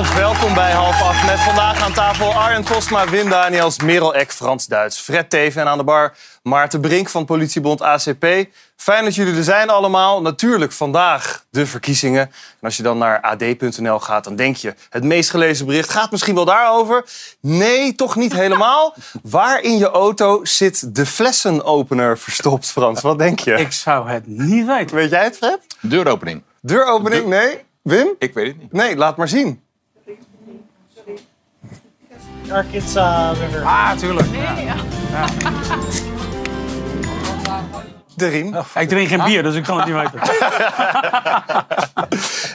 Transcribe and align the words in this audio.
Goedenavond, 0.00 0.38
welkom 0.38 0.54
bij 0.54 0.72
half 0.72 1.02
acht. 1.02 1.26
Met 1.26 1.40
vandaag 1.40 1.82
aan 1.82 1.92
tafel 1.92 2.32
Arjen 2.32 2.64
Postma, 2.64 3.08
Wim 3.08 3.28
Daniels, 3.28 3.80
Merel 3.80 4.14
Eck, 4.14 4.32
Frans 4.32 4.66
Duits, 4.66 4.98
Fred 4.98 5.30
Teven 5.30 5.60
en 5.60 5.68
aan 5.68 5.78
de 5.78 5.84
bar 5.84 6.16
Maarten 6.42 6.80
Brink 6.80 7.08
van 7.08 7.24
politiebond 7.24 7.82
ACP. 7.82 8.26
Fijn 8.76 9.04
dat 9.04 9.14
jullie 9.14 9.36
er 9.36 9.44
zijn 9.44 9.70
allemaal. 9.70 10.22
Natuurlijk 10.22 10.72
vandaag 10.72 11.44
de 11.50 11.66
verkiezingen. 11.66 12.20
En 12.20 12.32
als 12.60 12.76
je 12.76 12.82
dan 12.82 12.98
naar 12.98 13.20
ad.nl 13.20 13.98
gaat, 13.98 14.24
dan 14.24 14.36
denk 14.36 14.56
je... 14.56 14.74
het 14.90 15.04
meest 15.04 15.30
gelezen 15.30 15.66
bericht 15.66 15.90
gaat 15.90 16.10
misschien 16.10 16.34
wel 16.34 16.44
daarover. 16.44 17.04
Nee, 17.40 17.94
toch 17.94 18.16
niet 18.16 18.32
helemaal. 18.32 18.94
Waar 19.22 19.60
in 19.60 19.78
je 19.78 19.90
auto 19.90 20.44
zit 20.44 20.94
de 20.94 21.06
flessenopener 21.06 22.18
verstopt, 22.18 22.70
Frans? 22.70 23.00
Wat 23.00 23.18
denk 23.18 23.38
je? 23.38 23.54
Ik 23.54 23.72
zou 23.72 24.08
het 24.08 24.26
niet 24.26 24.66
weten. 24.66 24.96
Weet 24.96 25.10
jij 25.10 25.24
het, 25.24 25.36
Fred? 25.36 25.58
Deuropening. 25.80 26.42
Deuropening? 26.60 27.26
Nee. 27.26 27.64
Wim? 27.82 28.08
Ik 28.18 28.34
weet 28.34 28.46
het 28.46 28.58
niet. 28.58 28.72
Nee, 28.72 28.96
laat 28.96 29.16
maar 29.16 29.28
zien. 29.28 29.68
Arkansas 32.52 33.38
River. 33.38 33.64
Ah, 33.64 33.92
tuurlijk. 33.96 34.28
De 38.16 38.28
riem. 38.28 38.56
Ik 38.74 38.88
drink 38.88 39.08
geen 39.08 39.24
bier, 39.24 39.42
dus 39.42 39.54
ik 39.54 39.62
kan 39.62 39.76
het 39.76 39.86
niet 39.86 39.94
weten. 39.94 40.20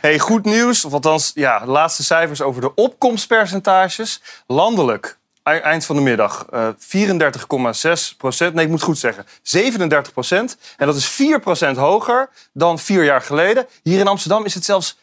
Hey, 0.01 0.19
goed 0.19 0.45
nieuws, 0.45 0.85
of 0.85 0.93
althans 0.93 1.31
ja, 1.33 1.59
de 1.59 1.65
laatste 1.71 2.03
cijfers 2.03 2.41
over 2.41 2.61
de 2.61 2.73
opkomstpercentages. 2.73 4.21
Landelijk, 4.47 5.17
eind 5.43 5.85
van 5.85 5.95
de 5.95 6.01
middag, 6.01 6.45
eh 6.51 6.67
34,6 8.11 8.17
procent. 8.17 8.53
Nee, 8.53 8.65
ik 8.65 8.71
moet 8.71 8.81
goed 8.81 8.97
zeggen, 8.97 9.25
37 9.41 10.13
procent. 10.13 10.57
En 10.77 10.85
dat 10.85 10.95
is 10.95 11.07
4 11.07 11.39
procent 11.39 11.77
hoger 11.77 12.29
dan 12.53 12.79
vier 12.79 13.03
jaar 13.03 13.21
geleden. 13.21 13.67
Hier 13.83 13.99
in 13.99 14.07
Amsterdam 14.07 14.45
is 14.45 14.53
het 14.53 14.65
zelfs 14.65 14.97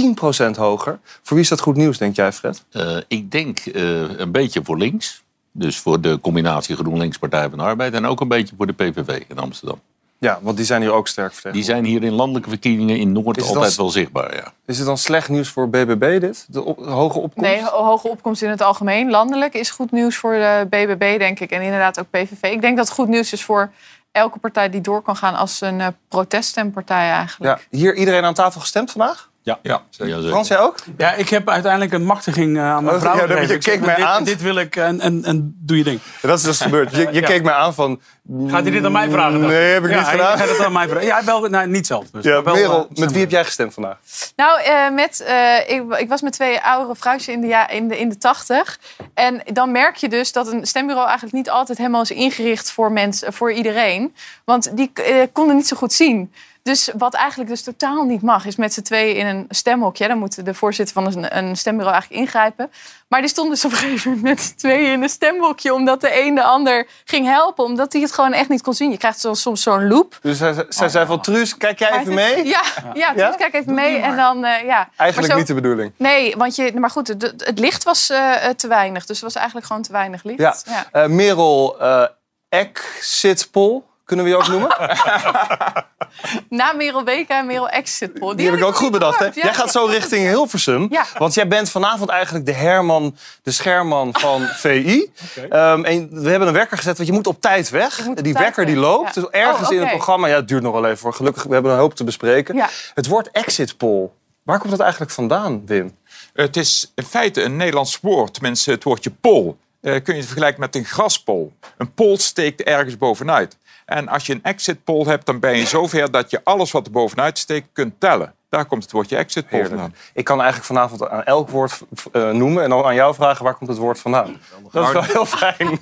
10 0.00 0.14
procent 0.14 0.56
hoger. 0.56 0.98
Voor 1.22 1.34
wie 1.36 1.40
is 1.44 1.48
dat 1.48 1.60
goed 1.60 1.76
nieuws, 1.76 1.98
denk 1.98 2.16
jij, 2.16 2.32
Fred? 2.32 2.64
Eh, 2.70 2.96
ik 3.08 3.30
denk 3.30 3.58
eh, 3.58 4.18
een 4.18 4.32
beetje 4.32 4.60
voor 4.64 4.78
links. 4.78 5.22
Dus 5.52 5.78
voor 5.78 6.00
de 6.00 6.18
combinatie 6.20 6.76
GroenLinks 6.76 7.18
Partij 7.18 7.48
van 7.48 7.58
de 7.58 7.64
Arbeid. 7.64 7.94
En 7.94 8.06
ook 8.06 8.20
een 8.20 8.28
beetje 8.28 8.54
voor 8.56 8.66
de 8.66 8.72
PVV 8.72 9.22
in 9.28 9.38
Amsterdam. 9.38 9.80
Ja, 10.20 10.38
want 10.42 10.56
die 10.56 10.66
zijn 10.66 10.80
hier 10.80 10.92
ook 10.92 11.08
sterk 11.08 11.30
Die 11.32 11.40
vertegenwoordigd. 11.40 11.86
zijn 11.88 12.00
hier 12.00 12.10
in 12.10 12.16
landelijke 12.16 12.48
verkiezingen 12.48 12.96
in 12.98 13.12
Noord 13.12 13.42
altijd 13.42 13.54
dan- 13.76 13.76
wel 13.76 13.90
zichtbaar. 13.90 14.34
Ja. 14.34 14.52
Is 14.66 14.76
het 14.78 14.86
dan 14.86 14.98
slecht 14.98 15.28
nieuws 15.28 15.48
voor 15.48 15.68
BBB, 15.70 16.20
dit? 16.20 16.46
De, 16.48 16.62
op- 16.62 16.78
de 16.78 16.90
hoge 16.90 17.18
opkomst? 17.18 17.50
Nee, 17.50 17.62
ho- 17.64 17.84
hoge 17.84 18.08
opkomst 18.08 18.42
in 18.42 18.48
het 18.50 18.62
algemeen. 18.62 19.10
Landelijk 19.10 19.54
is 19.54 19.70
goed 19.70 19.92
nieuws 19.92 20.16
voor 20.16 20.32
de 20.32 20.66
BBB, 20.70 21.18
denk 21.18 21.40
ik. 21.40 21.50
En 21.50 21.62
inderdaad 21.62 22.00
ook 22.00 22.10
PVV. 22.10 22.42
Ik 22.42 22.60
denk 22.60 22.76
dat 22.76 22.86
het 22.86 22.94
goed 22.94 23.08
nieuws 23.08 23.32
is 23.32 23.44
voor 23.44 23.70
elke 24.12 24.38
partij 24.38 24.70
die 24.70 24.80
door 24.80 25.02
kan 25.02 25.16
gaan 25.16 25.34
als 25.34 25.60
een 25.60 25.80
eh, 25.80 25.86
proteststempartij 26.08 27.10
eigenlijk. 27.10 27.60
Ja, 27.70 27.78
hier 27.78 27.94
iedereen 27.96 28.24
aan 28.24 28.34
tafel 28.34 28.60
gestemd 28.60 28.90
vandaag? 28.90 29.27
Ja, 29.48 29.58
ja, 29.62 29.82
zeker. 29.90 30.28
Frans, 30.28 30.48
jij 30.48 30.58
ook? 30.58 30.76
Ja, 30.96 31.12
ik 31.14 31.28
heb 31.28 31.48
uiteindelijk 31.48 31.92
een 31.92 32.04
machtiging 32.04 32.56
eh, 32.56 32.62
aan 32.62 32.84
mijn 32.84 32.96
Oh, 32.96 33.02
vrouw 33.02 33.28
ja, 33.28 33.40
je 33.40 33.58
keek 33.58 33.80
mij 33.80 34.04
aan. 34.04 34.24
Dit 34.24 34.42
wil 34.42 34.56
ik 34.56 34.76
en, 34.76 35.00
en, 35.00 35.24
en 35.24 35.54
doe 35.58 35.76
je 35.76 35.84
ding. 35.84 36.00
Dat 36.22 36.38
is 36.38 36.44
dus 36.44 36.60
gebeurd. 36.60 36.90
Je, 36.90 37.08
je 37.12 37.20
Ja. 37.20 37.26
keek 37.26 37.42
mij 37.42 37.52
aan 37.54 37.74
van... 37.74 38.00
Gaat 38.46 38.62
hij 38.62 38.70
dit 38.70 38.84
aan 38.84 38.92
mij 38.92 39.10
vragen? 39.10 39.40
dan? 39.40 39.48
Nee, 39.48 39.72
heb 39.72 39.84
ik 39.84 39.90
ja, 39.90 39.96
niet 39.96 40.06
hij 40.06 40.16
gedaan. 40.16 40.38
Gaat 40.38 40.48
het 40.48 40.64
aan 40.64 40.72
mij 40.72 40.88
vragen? 40.88 41.06
Ja, 41.06 41.24
wel, 41.24 41.40
nee, 41.40 41.66
niet 41.66 41.86
zelf. 41.86 42.10
Dus, 42.10 42.24
Ja, 42.24 42.34
maar 42.34 42.44
wel, 42.44 42.54
Merel, 42.54 42.88
eh, 42.94 42.96
met 43.00 43.12
wie 43.12 43.20
heb 43.20 43.30
jij 43.30 43.44
gestemd 43.44 43.74
vandaag? 43.74 43.96
Nou, 44.36 44.60
eh, 44.62 44.90
met, 44.90 45.20
eh, 45.20 45.58
ik, 45.68 45.82
ik 45.98 46.08
was 46.08 46.20
met 46.22 46.32
twee 46.32 46.60
oudere 46.60 46.96
vrouwtjes 46.96 47.34
in 47.34 47.40
de, 47.40 47.46
ja, 47.46 47.68
in, 47.68 47.88
de, 47.88 47.98
in 47.98 48.08
de 48.08 48.18
tachtig. 48.18 48.78
En 49.14 49.42
dan 49.52 49.72
merk 49.72 49.96
je 49.96 50.08
dus 50.08 50.32
dat 50.32 50.52
een 50.52 50.66
stembureau 50.66 51.06
eigenlijk 51.06 51.36
niet 51.36 51.50
altijd 51.50 51.78
helemaal 51.78 52.02
is 52.02 52.10
ingericht 52.10 52.70
voor, 52.70 52.92
mensen, 52.92 53.32
voor 53.32 53.52
iedereen. 53.52 54.14
Want 54.44 54.76
die 54.76 54.90
eh, 54.94 55.14
konden 55.32 55.56
niet 55.56 55.68
zo 55.68 55.76
goed 55.76 55.92
zien. 55.92 56.32
Dus 56.68 56.90
wat 56.98 57.14
eigenlijk 57.14 57.50
dus 57.50 57.62
totaal 57.62 58.04
niet 58.04 58.22
mag, 58.22 58.44
is 58.46 58.56
met 58.56 58.72
z'n 58.72 58.82
tweeën 58.82 59.16
in 59.16 59.26
een 59.26 59.46
stemhokje. 59.48 60.08
Dan 60.08 60.18
moet 60.18 60.44
de 60.44 60.54
voorzitter 60.54 60.94
van 61.02 61.06
een, 61.06 61.36
een 61.36 61.56
stembureau 61.56 61.92
eigenlijk 61.94 62.22
ingrijpen. 62.22 62.70
Maar 63.08 63.20
die 63.20 63.28
stonden 63.30 63.54
dus 63.54 63.64
op 63.64 63.70
een 63.70 63.76
gegeven 63.76 64.10
moment 64.10 64.28
met 64.28 64.40
z'n 64.40 64.54
tweeën 64.56 64.92
in 64.92 65.02
een 65.02 65.08
stemhokje... 65.08 65.74
omdat 65.74 66.00
de 66.00 66.20
een 66.24 66.34
de 66.34 66.42
ander 66.42 66.86
ging 67.04 67.26
helpen, 67.26 67.64
omdat 67.64 67.92
hij 67.92 68.02
het 68.02 68.12
gewoon 68.12 68.32
echt 68.32 68.48
niet 68.48 68.62
kon 68.62 68.74
zien. 68.74 68.90
Je 68.90 68.96
krijgt 68.96 69.20
zo, 69.20 69.34
soms 69.34 69.62
zo'n 69.62 69.88
loop. 69.88 70.18
Dus 70.22 70.38
zij, 70.38 70.66
zij 70.68 70.88
zei 70.88 71.06
van, 71.06 71.20
Truus, 71.20 71.56
kijk 71.56 71.78
jij 71.78 71.98
even 72.00 72.14
mee? 72.14 72.44
Ja, 72.46 72.62
ja, 72.94 73.12
dus 73.12 73.22
Ja? 73.22 73.30
kijk 73.30 73.54
even 73.54 73.74
mee. 73.74 73.96
En 73.98 74.16
dan, 74.16 74.44
eh, 74.44 74.64
ja. 74.64 74.88
Eigenlijk 74.96 75.32
zo- 75.32 75.38
niet 75.38 75.46
de 75.46 75.54
bedoeling. 75.54 75.92
Nee, 75.96 76.36
want 76.36 76.56
je, 76.56 76.72
maar 76.74 76.90
goed, 76.90 77.08
het, 77.08 77.34
het 77.36 77.58
licht 77.58 77.84
was 77.84 78.10
eh, 78.10 78.44
eh, 78.48 78.54
te 78.54 78.68
weinig. 78.68 79.06
Dus 79.06 79.16
het 79.16 79.24
was 79.24 79.34
eigenlijk 79.34 79.66
gewoon 79.66 79.82
te 79.82 79.92
weinig 79.92 80.24
licht. 80.24 80.64
Ja. 80.66 80.86
Eh, 80.92 81.06
Merel 81.06 81.80
eh 81.80 82.04
Exit 82.48 83.48
Poll, 83.50 83.82
kunnen 84.08 84.24
we 84.24 84.30
je 84.30 84.36
ook 84.36 84.48
noemen? 84.48 84.76
Na 86.48 86.72
Merel 86.72 87.04
Weka 87.04 87.38
en 87.38 87.46
Merel 87.46 87.68
Exit 87.68 88.12
Poll. 88.14 88.34
Die 88.36 88.46
heb 88.46 88.58
ik 88.58 88.64
ook 88.64 88.74
goed 88.76 88.90
bedacht. 88.90 89.18
Hè? 89.18 89.24
Ja. 89.24 89.30
Jij 89.34 89.54
gaat 89.54 89.70
zo 89.70 89.84
richting 89.84 90.26
Hilversum. 90.28 90.86
Ja. 90.90 91.04
Want 91.18 91.34
jij 91.34 91.48
bent 91.48 91.70
vanavond 91.70 92.10
eigenlijk 92.10 92.46
de 92.46 92.52
Herman, 92.52 93.16
de 93.42 93.50
scherman 93.50 94.10
van 94.12 94.40
VI. 94.62 95.12
Ehm, 95.50 95.84
en 95.84 96.08
we 96.22 96.30
hebben 96.30 96.48
een 96.48 96.54
wekker 96.54 96.76
gezet, 96.76 96.96
want 96.96 97.08
je 97.08 97.14
moet 97.14 97.26
op 97.26 97.40
tijd 97.40 97.70
weg. 97.70 98.06
op 98.06 98.14
die 98.22 98.32
tijd 98.32 98.44
wekker 98.44 98.66
die 98.66 98.76
loopt. 98.76 99.14
ja. 99.14 99.20
Dus 99.20 99.30
ergens 99.30 99.68
Oh, 99.68 99.74
in 99.74 99.80
het 99.80 99.90
programma, 99.90 100.26
ja, 100.26 100.34
het 100.36 100.48
duurt 100.48 100.62
nog 100.62 100.72
wel 100.72 100.84
even 100.84 100.98
voor. 100.98 101.14
Gelukkig, 101.14 101.42
we 101.42 101.52
hebben 101.52 101.72
een 101.72 101.78
hoop 101.78 101.94
te 101.94 102.04
bespreken. 102.04 102.56
Ja. 102.56 102.68
Het 102.94 103.06
woord 103.06 103.30
Exit 103.30 103.76
Poll, 103.76 104.08
waar 104.42 104.58
komt 104.58 104.70
dat 104.70 104.80
eigenlijk 104.80 105.10
vandaan, 105.12 105.66
Wim? 105.66 105.96
Het 106.32 106.56
is 106.56 106.92
in 106.94 107.04
feite 107.04 107.42
een 107.42 107.56
Nederlands 107.56 107.98
woord, 108.02 108.40
mensen, 108.40 108.72
het 108.72 108.84
woordje 108.84 109.10
pol. 109.10 109.58
Eh, 109.80 109.92
kun 110.02 110.12
je 110.14 110.18
het 110.20 110.24
vergelijken 110.24 110.60
met 110.60 110.76
een 110.76 110.84
graspol. 110.84 111.52
Een 111.78 111.94
pol 111.94 112.18
steekt 112.18 112.62
ergens 112.62 112.96
bovenuit. 112.98 113.56
En 113.88 114.08
als 114.08 114.26
je 114.26 114.32
een 114.32 114.42
exit 114.42 114.84
poll 114.84 115.04
hebt, 115.04 115.26
dan 115.26 115.40
ben 115.40 115.56
je 115.56 115.66
zover 115.66 116.10
dat 116.10 116.30
je 116.30 116.40
alles 116.44 116.70
wat 116.70 116.86
er 116.86 116.92
bovenuit 116.92 117.38
steekt 117.38 117.68
kunt 117.72 118.00
tellen. 118.00 118.34
Daar 118.48 118.64
komt 118.64 118.82
het 118.82 118.92
woordje 118.92 119.16
exit 119.16 119.48
poll 119.48 119.66
vandaan. 119.66 119.94
Ik 120.14 120.24
kan 120.24 120.36
eigenlijk 120.36 120.66
vanavond 120.66 121.08
aan 121.08 121.24
elk 121.24 121.48
woord 121.48 121.80
eh, 122.12 122.30
noemen 122.30 122.62
en 122.62 122.70
dan 122.70 122.84
aan 122.84 122.94
jou 122.94 123.14
vragen 123.14 123.44
waar 123.44 123.54
komt 123.54 123.70
het 123.70 123.78
woord 123.78 123.98
vandaan. 123.98 124.40
Dat 124.72 124.86
is 124.86 124.92
wel 124.92 125.02
heel 125.02 125.26
fijn. 125.26 125.80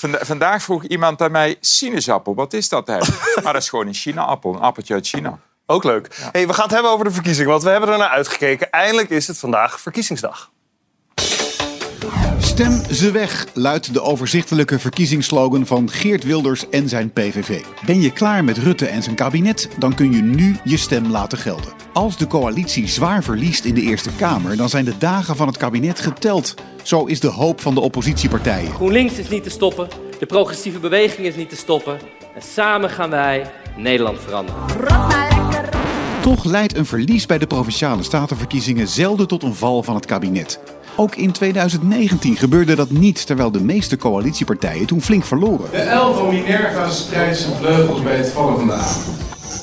Vandaag 0.26 0.62
vroeg 0.62 0.84
iemand 0.84 1.22
aan 1.22 1.30
mij 1.30 1.56
sinaasappel. 1.60 2.34
Wat 2.34 2.52
is 2.52 2.68
dat 2.68 2.88
eigenlijk? 2.88 3.40
Maar 3.42 3.52
dat 3.52 3.62
is 3.62 3.68
gewoon 3.68 3.86
een 3.86 3.94
China-appel, 3.94 4.54
een 4.54 4.60
appeltje 4.60 4.94
uit 4.94 5.06
China. 5.06 5.38
Ook 5.66 5.84
leuk. 5.84 6.08
Hey, 6.32 6.46
we 6.46 6.52
gaan 6.52 6.64
het 6.64 6.72
hebben 6.72 6.90
over 6.90 7.04
de 7.04 7.10
verkiezingen, 7.10 7.50
want 7.50 7.62
we 7.62 7.70
hebben 7.70 7.88
er 7.88 7.98
naar 7.98 8.08
uitgekeken. 8.08 8.70
Eindelijk 8.70 9.10
is 9.10 9.26
het 9.26 9.38
vandaag 9.38 9.80
verkiezingsdag. 9.80 10.50
Stem 12.58 12.94
ze 12.94 13.10
weg, 13.10 13.46
luidt 13.54 13.92
de 13.92 14.02
overzichtelijke 14.02 14.78
verkiezingsslogan 14.78 15.66
van 15.66 15.90
Geert 15.90 16.24
Wilders 16.24 16.68
en 16.68 16.88
zijn 16.88 17.12
PVV. 17.12 17.62
Ben 17.86 18.00
je 18.00 18.12
klaar 18.12 18.44
met 18.44 18.58
Rutte 18.58 18.86
en 18.86 19.02
zijn 19.02 19.14
kabinet, 19.14 19.68
dan 19.78 19.94
kun 19.94 20.12
je 20.12 20.22
nu 20.22 20.56
je 20.64 20.76
stem 20.76 21.10
laten 21.10 21.38
gelden. 21.38 21.72
Als 21.92 22.16
de 22.16 22.26
coalitie 22.26 22.88
zwaar 22.88 23.22
verliest 23.22 23.64
in 23.64 23.74
de 23.74 23.80
Eerste 23.80 24.10
Kamer, 24.16 24.56
dan 24.56 24.68
zijn 24.68 24.84
de 24.84 24.98
dagen 24.98 25.36
van 25.36 25.46
het 25.46 25.56
kabinet 25.56 26.00
geteld. 26.00 26.54
Zo 26.82 27.04
is 27.04 27.20
de 27.20 27.28
hoop 27.28 27.60
van 27.60 27.74
de 27.74 27.80
oppositiepartijen. 27.80 28.74
GroenLinks 28.74 29.18
is 29.18 29.28
niet 29.28 29.42
te 29.42 29.50
stoppen, 29.50 29.88
de 30.18 30.26
progressieve 30.26 30.78
beweging 30.78 31.26
is 31.26 31.36
niet 31.36 31.48
te 31.48 31.56
stoppen. 31.56 31.98
En 32.34 32.42
samen 32.42 32.90
gaan 32.90 33.10
wij 33.10 33.50
Nederland 33.76 34.20
veranderen. 34.20 34.60
Toch 36.22 36.44
leidt 36.44 36.76
een 36.76 36.86
verlies 36.86 37.26
bij 37.26 37.38
de 37.38 37.46
provinciale 37.46 38.02
statenverkiezingen 38.02 38.88
zelden 38.88 39.28
tot 39.28 39.42
een 39.42 39.54
val 39.54 39.82
van 39.82 39.94
het 39.94 40.06
kabinet. 40.06 40.60
Ook 41.00 41.14
in 41.14 41.32
2019 41.32 42.36
gebeurde 42.36 42.74
dat 42.74 42.90
niet, 42.90 43.26
terwijl 43.26 43.50
de 43.50 43.60
meeste 43.60 43.96
coalitiepartijen 43.96 44.86
toen 44.86 45.02
flink 45.02 45.24
verloren. 45.24 45.70
De 45.70 45.76
elf 45.76 46.16
van 46.16 46.28
Minerva 46.28 46.90
spreidt 46.90 47.38
zijn 47.38 47.56
vleugels 47.56 48.02
bij 48.02 48.16
het 48.16 48.28
vallen 48.28 48.58
van 48.58 48.66
de 48.66 48.72
avond. 48.72 49.16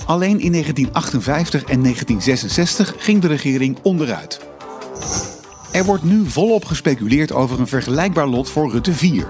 Alleen 0.05 0.39
in 0.39 0.51
1958 0.51 1.61
en 1.61 1.81
1966 1.81 2.93
ging 2.97 3.21
de 3.21 3.27
regering 3.27 3.77
onderuit. 3.81 4.39
Er 5.71 5.85
wordt 5.85 6.03
nu 6.03 6.29
volop 6.29 6.65
gespeculeerd 6.65 7.31
over 7.31 7.59
een 7.59 7.67
vergelijkbaar 7.67 8.27
lot 8.27 8.49
voor 8.49 8.71
Rutte 8.71 8.93
4. 8.93 9.27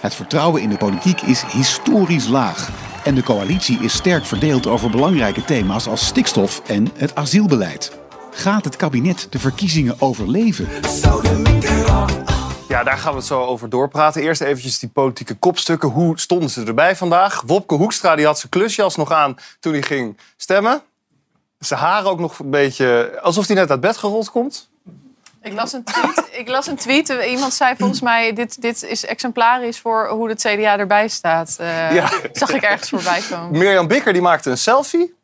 Het 0.00 0.14
vertrouwen 0.14 0.62
in 0.62 0.68
de 0.68 0.76
politiek 0.76 1.20
is 1.20 1.44
historisch 1.52 2.28
laag. 2.28 2.70
En 3.04 3.14
de 3.14 3.22
coalitie 3.22 3.78
is 3.78 3.92
sterk 3.92 4.24
verdeeld 4.24 4.66
over 4.66 4.90
belangrijke 4.90 5.44
thema's 5.44 5.86
als 5.86 6.06
stikstof 6.06 6.62
en 6.66 6.88
het 6.96 7.14
asielbeleid. 7.14 7.98
Gaat 8.30 8.64
het 8.64 8.76
kabinet 8.76 9.26
de 9.30 9.38
verkiezingen 9.38 9.96
overleven? 9.98 10.68
Ja, 12.68 12.82
daar 12.82 12.98
gaan 12.98 13.12
we 13.12 13.18
het 13.18 13.26
zo 13.26 13.40
over 13.44 13.68
doorpraten. 13.68 14.22
Eerst 14.22 14.40
eventjes 14.40 14.78
die 14.78 14.88
politieke 14.88 15.34
kopstukken. 15.34 15.88
Hoe 15.88 16.18
stonden 16.20 16.50
ze 16.50 16.64
erbij 16.64 16.96
vandaag? 16.96 17.42
Wopke 17.46 17.74
Hoekstra 17.74 18.14
die 18.16 18.26
had 18.26 18.38
zijn 18.38 18.50
klusjas 18.50 18.96
nog 18.96 19.12
aan 19.12 19.36
toen 19.60 19.72
hij 19.72 19.82
ging 19.82 20.18
stemmen. 20.36 20.82
Zijn 21.58 21.80
haar 21.80 22.04
ook 22.06 22.18
nog 22.18 22.38
een 22.38 22.50
beetje... 22.50 23.18
Alsof 23.22 23.46
hij 23.46 23.56
net 23.56 23.70
uit 23.70 23.80
bed 23.80 23.96
gerold 23.96 24.30
komt. 24.30 24.68
Ik 25.42 25.52
las 25.52 25.72
een 25.72 25.84
tweet. 25.84 26.28
Ik 26.32 26.48
las 26.48 26.66
een 26.66 26.76
tweet. 26.76 27.08
Iemand 27.28 27.52
zei 27.52 27.74
volgens 27.78 28.00
mij: 28.00 28.32
dit, 28.32 28.62
dit 28.62 28.82
is 28.82 29.04
exemplarisch 29.04 29.78
voor 29.78 30.08
hoe 30.08 30.28
het 30.28 30.40
CDA 30.40 30.78
erbij 30.78 31.08
staat. 31.08 31.56
Eh, 31.58 31.94
Ja. 31.94 32.10
Zag 32.32 32.50
ik 32.50 32.62
ergens 32.62 32.88
voorbij 32.88 33.20
komen. 33.30 33.58
Mirjam 33.58 33.86
Bikker 33.86 34.12
die 34.12 34.22
maakte 34.22 34.50
een 34.50 34.58
selfie. 34.58 35.14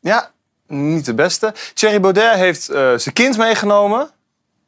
Ja, 0.00 0.30
niet 0.68 1.04
de 1.04 1.14
beste. 1.14 1.54
Thierry 1.74 2.00
Baudet 2.00 2.32
heeft 2.34 2.68
eh, 2.68 2.92
zijn 2.96 3.14
kind 3.14 3.36
meegenomen. 3.36 4.10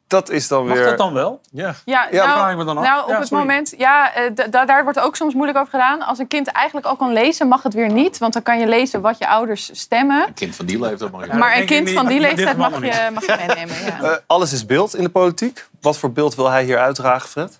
dat 0.07 0.29
is 0.29 0.47
dan 0.47 0.67
Mag 0.67 0.77
weer... 0.77 0.85
dat 0.85 0.97
dan 0.97 1.13
wel? 1.13 1.41
Ja. 1.51 1.73
Ja, 1.85 2.07
Ja, 2.11 2.25
nou, 2.25 2.37
vraag 2.39 2.51
ik 2.51 2.57
me 2.57 2.63
dan 2.65 2.77
af. 2.77 2.83
nou, 2.83 3.03
op 3.03 3.09
Ja, 3.09 3.17
het 3.19 3.27
sorry. 3.27 3.43
moment, 3.45 3.73
ja, 3.77 4.13
eh, 4.13 4.31
da- 4.35 4.47
da- 4.47 4.65
daar 4.65 4.83
wordt 4.83 4.99
ook 4.99 5.15
soms 5.15 5.33
moeilijk 5.33 5.57
over 5.57 5.71
gedaan. 5.71 6.01
Als 6.01 6.17
een 6.19 6.27
kind 6.27 6.47
eigenlijk 6.47 6.85
al 6.85 6.95
kan 6.95 7.13
lezen, 7.13 7.47
mag 7.47 7.63
het 7.63 7.73
weer 7.73 7.91
niet. 7.91 8.17
Want 8.17 8.33
dan 8.33 8.41
kan 8.41 8.59
je 8.59 8.67
lezen 8.67 9.01
wat 9.01 9.17
je 9.17 9.27
ouders 9.27 9.69
stemmen. 9.79 10.27
Een 10.27 10.33
kind 10.33 10.55
van 10.55 10.65
die 10.65 10.79
leeftijd 10.79 11.11
mag 11.11 11.25
je. 11.27 11.33
maar 11.33 11.57
een 11.57 11.65
kind 11.65 11.85
niet. 11.85 11.95
van 11.95 12.07
die 12.07 12.19
leeftijd 12.27 12.57
mag 12.57 12.71
je, 12.71 13.09
mag 13.13 13.25
je 13.25 13.35
meenemen. 13.47 13.75
Ja. 13.85 14.01
Eh, 14.01 14.17
alles 14.27 14.53
is 14.53 14.65
beeld 14.65 14.95
in 14.95 15.03
de 15.03 15.09
politiek. 15.09 15.65
Wat 15.81 15.97
voor 15.97 16.11
beeld 16.11 16.35
wil 16.35 16.49
hij 16.49 16.63
hier 16.63 16.79
uitdragen, 16.79 17.29
Fred? 17.29 17.57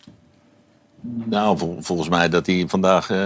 Nou, 1.04 1.58
vol- 1.58 1.78
volgens 1.80 2.10
mij 2.10 2.30
dat 2.30 2.46
hij 2.46 2.66
vandaag... 2.68 3.10
eh 3.10 3.18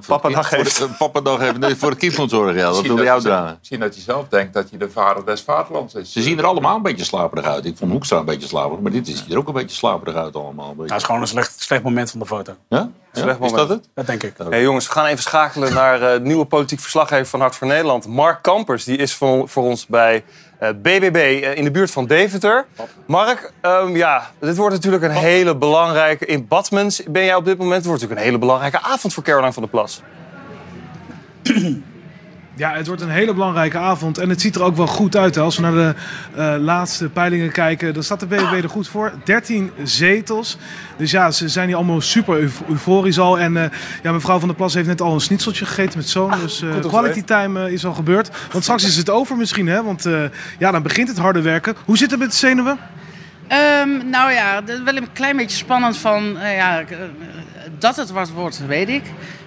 voor 0.00 0.18
Papadag 0.20 0.48
voor 0.48 0.58
heeft. 0.58 0.78
de- 0.78 0.84
eh, 0.84 0.96
Papadag 0.98 1.38
heeft. 1.38 1.58
Nee, 1.58 1.74
voor 1.76 1.90
het 1.90 1.98
kind 1.98 2.16
moet 2.18 2.30
zorgen. 2.30 2.54
Ja, 2.54 2.60
dat 2.62 2.70
Misschien 2.72 2.94
wil 2.94 3.04
je- 3.04 3.10
uitdragen. 3.10 3.56
Misschien 3.58 3.80
dat 3.80 3.94
je 3.94 4.00
zelf 4.00 4.28
denkt 4.28 4.54
dat 4.54 4.70
je 4.70 4.76
de 4.76 4.90
vader 4.90 5.24
des 5.26 5.40
vaderlands 5.40 5.94
is. 5.94 6.12
Ze 6.12 6.22
zien 6.22 6.38
er 6.38 6.44
allemaal 6.44 6.76
een 6.76 6.82
beetje 6.82 7.04
slaperig 7.04 7.44
uit. 7.44 7.64
Ik 7.64 7.76
vond 7.76 7.90
Hoekstra 7.92 8.18
een 8.18 8.24
beetje 8.24 8.48
slaperig. 8.48 8.80
Maar 8.80 8.92
dit 8.92 9.06
ziet 9.06 9.30
er 9.32 9.38
ook 9.38 9.46
een 9.48 9.54
beetje 9.54 9.76
slaperig 9.76 10.14
uit 10.14 10.36
allemaal. 10.36 10.70
Een 10.70 10.76
beetje. 10.76 10.88
Dat 10.90 10.98
is 10.98 11.04
gewoon 11.04 11.20
een 11.20 11.26
slecht, 11.26 11.60
slecht 11.60 11.82
moment 11.82 12.10
van 12.10 12.20
de 12.20 12.26
foto. 12.26 12.52
Ja? 12.68 12.90
Slecht 13.12 13.40
Is 13.40 13.52
dat 13.52 13.68
het? 13.68 13.88
Dat 13.94 14.06
denk 14.06 14.22
ik. 14.22 14.34
Hey, 14.48 14.62
jongens, 14.62 14.86
we 14.86 14.92
gaan 14.92 15.06
even 15.06 15.22
schakelen 15.22 15.74
naar 15.74 16.02
eh, 16.02 16.20
nieuwe 16.20 16.44
politiek 16.44 16.80
verslaggever 16.80 17.26
van 17.26 17.40
Hart 17.40 17.56
voor 17.56 17.66
Nederland. 17.66 18.06
Mark 18.06 18.42
Kampers, 18.42 18.84
die 18.84 18.96
is 18.96 19.14
voor, 19.14 19.48
voor 19.48 19.62
ons 19.62 19.86
bij 19.86 20.24
eh, 20.58 20.68
BBB 20.68 21.40
eh, 21.42 21.56
in 21.56 21.64
de 21.64 21.70
buurt 21.70 21.90
van 21.90 22.06
Deventer. 22.06 22.66
Mark, 23.06 23.52
ehm, 23.60 23.96
ja, 23.96 24.30
dit 24.38 24.56
wordt 24.56 24.74
natuurlijk 24.74 25.02
een 25.02 25.10
hele 25.10 25.56
belangrijke... 25.56 26.26
In 26.26 26.48
Badmens 26.48 27.02
ben 27.02 27.24
jij 27.24 27.34
op 27.34 27.44
dit 27.44 27.58
moment... 27.58 27.76
Het 27.76 27.86
wordt 27.86 28.00
natuurlijk 28.00 28.20
een 28.20 28.26
hele 28.26 28.38
belangrijke 28.38 28.80
avond 28.80 29.14
voor 29.14 29.22
Caroline 29.22 29.52
van 29.52 29.62
der 29.62 29.70
Plas. 29.70 30.02
Ja, 32.56 32.72
het 32.74 32.86
wordt 32.86 33.02
een 33.02 33.08
hele 33.10 33.32
belangrijke 33.32 33.78
avond. 33.78 34.18
En 34.18 34.28
het 34.28 34.40
ziet 34.40 34.54
er 34.54 34.62
ook 34.62 34.76
wel 34.76 34.86
goed 34.86 35.16
uit. 35.16 35.34
Hè. 35.34 35.40
Als 35.40 35.56
we 35.56 35.62
naar 35.62 35.72
de 35.72 35.94
eh, 36.36 36.54
laatste 36.58 37.08
peilingen 37.08 37.52
kijken, 37.52 37.94
dan 37.94 38.02
staat 38.02 38.20
de 38.20 38.26
BBB 38.26 38.62
er 38.62 38.68
goed 38.68 38.88
voor. 38.88 39.12
13 39.24 39.70
zetels. 39.82 40.56
Dus 40.96 41.10
ja, 41.10 41.30
ze 41.30 41.48
zijn 41.48 41.66
hier 41.66 41.76
allemaal 41.76 42.00
super 42.00 42.40
euf- 42.40 42.62
euforisch 42.68 43.18
al. 43.18 43.38
En 43.38 43.56
eh, 43.56 43.70
ja, 44.02 44.12
mevrouw 44.12 44.38
Van 44.38 44.48
der 44.48 44.56
Plas 44.56 44.74
heeft 44.74 44.86
net 44.86 45.00
al 45.00 45.14
een 45.14 45.20
schnitzeltje 45.20 45.64
gegeten 45.66 45.98
met 45.98 46.08
zoon. 46.08 46.30
Dus 46.40 46.62
eh, 46.62 46.72
goed 46.72 46.84
om 46.84 46.90
quality 46.90 47.22
time 47.22 47.72
is 47.72 47.86
al 47.86 47.94
gebeurd. 47.94 48.30
Want 48.52 48.64
straks 48.64 48.84
is 48.84 48.96
het 48.96 49.10
over 49.10 49.36
misschien, 49.36 49.66
hè? 49.66 49.82
Want 49.82 50.06
eh, 50.06 50.22
ja, 50.58 50.70
dan 50.70 50.82
begint 50.82 51.08
het 51.08 51.18
harde 51.18 51.40
werken. 51.40 51.74
Hoe 51.84 51.96
zit 51.96 52.10
het 52.10 52.20
met 52.20 52.30
de 52.30 52.36
zenuwen? 52.36 52.78
Ehm, 53.48 54.08
nou 54.10 54.32
ja, 54.32 54.60
dat 54.60 54.76
is 54.78 54.82
wel 54.84 54.96
een 54.96 55.12
klein 55.12 55.36
beetje 55.36 55.56
spannend 55.56 55.96
van 55.96 56.38
eh, 56.38 56.56
ja, 56.56 56.82
dat 57.78 57.96
het 57.96 58.10
wat 58.10 58.30
wordt, 58.30 58.66
weet 58.66 58.88
ik. 58.88 59.02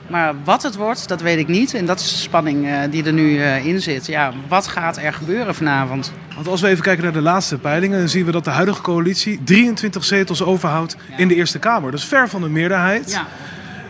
Maar 0.07 0.33
wat 0.43 0.63
het 0.63 0.75
wordt, 0.75 1.07
dat 1.07 1.21
weet 1.21 1.37
ik 1.37 1.47
niet. 1.47 1.73
En 1.73 1.85
dat 1.85 1.99
is 1.99 2.09
de 2.09 2.17
spanning 2.17 2.67
eh, 2.67 2.79
die 2.89 3.03
er 3.03 3.13
nu 3.13 3.41
eh, 3.41 3.65
in 3.65 3.81
zit. 3.81 4.05
Ja, 4.05 4.31
wat 4.47 4.67
gaat 4.67 4.97
er 4.97 5.13
gebeuren 5.13 5.55
vanavond? 5.55 6.11
Want 6.35 6.47
als 6.47 6.61
we 6.61 6.67
even 6.67 6.83
kijken 6.83 7.03
naar 7.03 7.13
de 7.13 7.21
laatste 7.21 7.57
peilingen, 7.57 7.99
dan 7.99 8.09
zien 8.09 8.25
we 8.25 8.31
dat 8.31 8.43
de 8.43 8.49
huidige 8.49 8.81
coalitie 8.81 9.39
23 9.43 10.03
zetels 10.05 10.43
overhoudt 10.43 10.97
in 11.17 11.27
de 11.27 11.35
Eerste 11.35 11.59
Kamer. 11.59 11.91
Dat 11.91 11.99
is 11.99 12.05
ver 12.05 12.29
van 12.29 12.41
de 12.41 12.49
meerderheid. 12.49 13.11
Ja, 13.11 13.27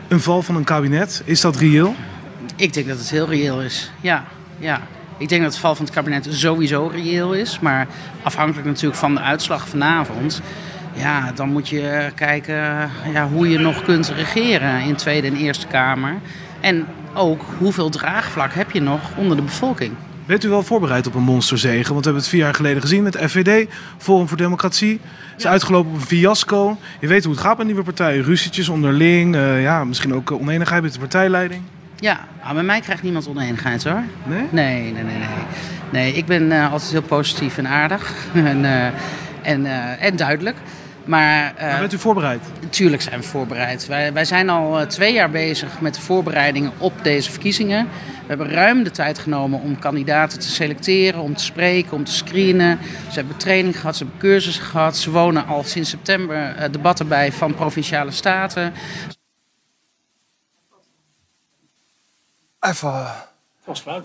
Een 0.07 0.19
val 0.19 0.41
van 0.41 0.55
een 0.55 0.63
kabinet, 0.63 1.21
is 1.25 1.41
dat 1.41 1.55
reëel? 1.55 1.95
ik 2.55 2.73
denk 2.73 2.87
dat 2.87 2.97
het 2.97 3.09
heel 3.09 3.27
reëel 3.29 3.61
is. 3.61 3.91
Ja, 4.01 4.23
ja. 4.59 4.81
Ik 5.17 5.29
denk 5.29 5.41
dat 5.41 5.51
het 5.51 5.61
val 5.61 5.75
van 5.75 5.85
het 5.85 5.93
kabinet 5.93 6.27
sowieso 6.29 6.87
reëel 6.93 7.33
is. 7.33 7.59
Maar 7.59 7.87
afhankelijk 8.23 8.67
natuurlijk 8.67 8.99
van 8.99 9.15
de 9.15 9.21
uitslag 9.21 9.67
vanavond. 9.67 10.41
Ja, 10.95 11.31
dan 11.35 11.49
moet 11.49 11.69
je 11.69 12.11
kijken 12.15 12.89
ja, 13.13 13.27
hoe 13.27 13.49
je 13.49 13.57
nog 13.57 13.83
kunt 13.83 14.09
regeren 14.09 14.81
in 14.81 14.95
Tweede 14.95 15.27
en 15.27 15.35
Eerste 15.35 15.67
Kamer. 15.67 16.13
En 16.59 16.85
ook 17.13 17.41
hoeveel 17.57 17.89
draagvlak 17.89 18.53
heb 18.53 18.71
je 18.71 18.81
nog 18.81 19.01
onder 19.17 19.37
de 19.37 19.43
bevolking. 19.43 19.91
Bent 20.25 20.43
u 20.43 20.49
wel 20.49 20.63
voorbereid 20.63 21.07
op 21.07 21.15
een 21.15 21.23
monsterzege? 21.23 21.93
Want 21.93 22.05
we 22.05 22.11
hebben 22.11 22.21
het 22.21 22.27
vier 22.27 22.39
jaar 22.39 22.53
geleden 22.53 22.81
gezien 22.81 23.03
met 23.03 23.13
de 23.13 23.29
FVD, 23.29 23.69
Forum 23.97 24.27
voor 24.27 24.37
Democratie. 24.37 24.99
Het 25.31 25.39
is 25.39 25.47
uitgelopen 25.47 25.91
op 25.91 25.97
een 25.97 26.05
fiasco. 26.05 26.77
Je 26.99 27.07
weet 27.07 27.23
hoe 27.23 27.33
het 27.33 27.41
gaat 27.41 27.57
met 27.57 27.65
nieuwe 27.65 27.83
partijen. 27.83 28.23
Ruzietjes 28.23 28.69
onderling, 28.69 29.35
eh, 29.35 29.61
ja, 29.61 29.83
misschien 29.83 30.13
ook 30.13 30.31
eh, 30.31 30.39
oneenigheid 30.39 30.81
met 30.81 30.93
de 30.93 30.99
partijleiding. 30.99 31.61
Ja, 31.95 32.19
maar 32.43 32.53
bij 32.53 32.63
mij 32.63 32.79
krijgt 32.79 33.03
niemand 33.03 33.27
oneenigheid 33.27 33.83
hoor. 33.83 34.03
Nee? 34.23 34.47
Nee, 34.49 34.81
nee, 34.81 35.03
nee, 35.03 35.17
nee. 35.17 35.27
Nee, 35.91 36.13
ik 36.13 36.25
ben 36.25 36.51
eh, 36.51 36.71
altijd 36.71 36.91
heel 36.91 37.01
positief 37.01 37.57
en 37.57 37.67
aardig 37.67 38.13
en, 38.33 38.65
en, 39.41 39.65
en 39.99 40.15
duidelijk. 40.15 40.57
Maar, 41.05 41.55
eh, 41.55 41.69
Maar 41.69 41.79
bent 41.79 41.93
u 41.93 41.97
voorbereid? 41.97 42.41
Natuurlijk 42.61 43.01
zijn 43.01 43.19
we 43.19 43.25
voorbereid. 43.25 43.87
Wij, 43.87 44.13
wij 44.13 44.25
zijn 44.25 44.49
al 44.49 44.79
eh, 44.79 44.87
twee 44.87 45.13
jaar 45.13 45.29
bezig 45.29 45.81
met 45.81 45.95
de 45.95 46.01
voorbereidingen 46.01 46.71
op 46.77 46.93
deze 47.03 47.31
verkiezingen. 47.31 47.87
We 48.21 48.27
hebben 48.27 48.49
ruim 48.49 48.83
de 48.83 48.91
tijd 48.91 49.19
genomen 49.19 49.59
om 49.59 49.79
kandidaten 49.79 50.39
te 50.39 50.49
selecteren, 50.49 51.21
om 51.21 51.35
te 51.35 51.43
spreken, 51.43 51.91
om 51.91 52.03
te 52.03 52.11
screenen. 52.11 52.79
Ze 53.09 53.19
hebben 53.19 53.37
training 53.37 53.79
gehad, 53.79 53.95
ze 53.95 54.03
hebben 54.03 54.21
cursussen 54.21 54.63
gehad. 54.63 54.97
Ze 54.97 55.11
wonen 55.11 55.45
al 55.45 55.63
sinds 55.63 55.89
september 55.89 56.55
eh, 56.55 56.71
debatten 56.71 57.07
bij 57.07 57.31
van 57.31 57.55
provinciale 57.55 58.11
staten. 58.11 58.73
Even... 62.59 63.05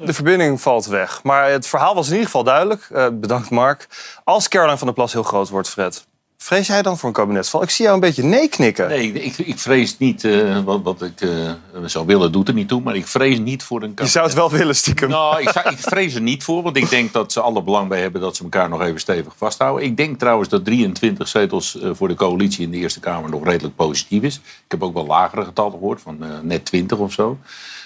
De 0.05 0.12
verbinding 0.12 0.61
valt 0.61 0.87
weg. 0.87 1.23
Maar 1.23 1.50
het 1.50 1.67
verhaal 1.67 1.94
was 1.94 2.06
in 2.06 2.12
ieder 2.12 2.26
geval 2.26 2.44
duidelijk. 2.44 2.88
Eh, 2.91 3.08
bedankt, 3.12 3.50
Mark. 3.50 3.88
Als 4.25 4.49
Caroline 4.49 4.79
van 4.79 4.87
der 4.87 4.97
Plas 4.97 5.12
heel 5.12 5.23
groot 5.23 5.49
wordt, 5.49 5.69
Fred... 5.69 6.08
vrees 6.43 6.67
jij 6.67 6.83
dan 6.83 6.99
voor 6.99 7.09
een 7.09 7.15
kabinetsval? 7.15 7.63
Ik 7.63 7.71
zie 7.71 7.85
jou 7.85 7.95
een 7.97 8.01
beetje 8.01 8.23
nee 8.23 8.49
knikken. 8.49 8.89
Nee, 8.89 9.13
ik, 9.13 9.39
ik 9.39 9.59
vrees 9.59 9.99
niet 9.99 10.25
eh, 10.25 10.61
wat, 10.65 10.83
wat 10.83 11.03
ik 11.03 11.21
eh, 11.21 11.51
zou 11.85 12.07
willen, 12.07 12.33
doet 12.33 12.49
er 12.49 12.55
niet 12.55 12.69
toe. 12.69 12.81
Maar 12.81 12.97
ik 12.97 13.07
vrees 13.07 13.39
niet 13.39 13.63
voor 13.63 13.83
een 13.83 13.93
Je 13.97 14.07
zou 14.07 14.27
het 14.27 14.35
wel 14.35 14.51
willen, 14.51 14.77
stiekem. 14.77 15.09
Nou, 15.09 15.41
ik, 15.41 15.49
zou- 15.49 15.69
ik 15.75 15.79
vrees 15.79 16.15
er 16.15 16.21
niet 16.21 16.45
voor, 16.45 16.63
want 16.63 16.77
ik 16.77 16.89
denk 16.89 17.13
dat 17.13 17.33
ze 17.33 17.41
alle 17.41 17.63
belang 17.63 17.89
bij 17.89 18.01
hebben 18.01 18.21
dat 18.21 18.37
ze 18.37 18.43
elkaar 18.43 18.69
nog 18.69 18.83
even 18.83 19.01
stevig 19.01 19.33
vasthouden. 19.37 19.85
Ik 19.85 19.97
denk 19.97 20.19
trouwens 20.19 20.49
dat 20.49 20.65
23 20.65 21.29
zetels 21.29 21.81
eh, 21.81 21.91
voor 21.93 22.09
de 22.09 22.15
coalitie 22.15 22.65
in 22.65 22.71
de 22.71 22.77
Eerste 22.77 23.01
Kamer 23.01 23.31
nog 23.31 23.45
redelijk 23.45 23.77
positief 23.77 24.23
is. 24.23 24.35
Ik 24.37 24.71
heb 24.71 24.83
ook 24.83 24.95
wel 24.95 25.07
lagere 25.07 25.45
getallen 25.45 25.73
gehoord, 25.73 26.01
van 26.01 26.25
net 26.43 26.65
20 26.65 26.99
of 26.99 27.13
zo. 27.13 27.39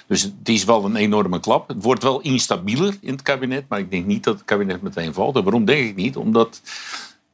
Dus 0.07 0.23
het 0.23 0.49
is 0.49 0.65
wel 0.65 0.85
een 0.85 0.97
enorme 0.97 1.41
klap. 1.41 1.69
Het 1.69 1.83
wordt 1.83 2.03
wel 2.03 2.21
instabieler 2.21 2.97
in 3.01 3.13
het 3.13 3.23
kabinet, 3.23 3.65
maar 3.69 3.79
ik 3.79 3.91
denk 3.91 4.07
niet 4.07 4.25
dat 4.25 4.35
het 4.35 4.45
kabinet 4.45 4.83
meteen 4.83 5.15
valt. 5.15 5.37
En 5.37 5.43
waarom 5.43 5.65
denk 5.65 5.89
ik 5.89 5.97
niet? 5.97 6.17
Omdat 6.17 6.61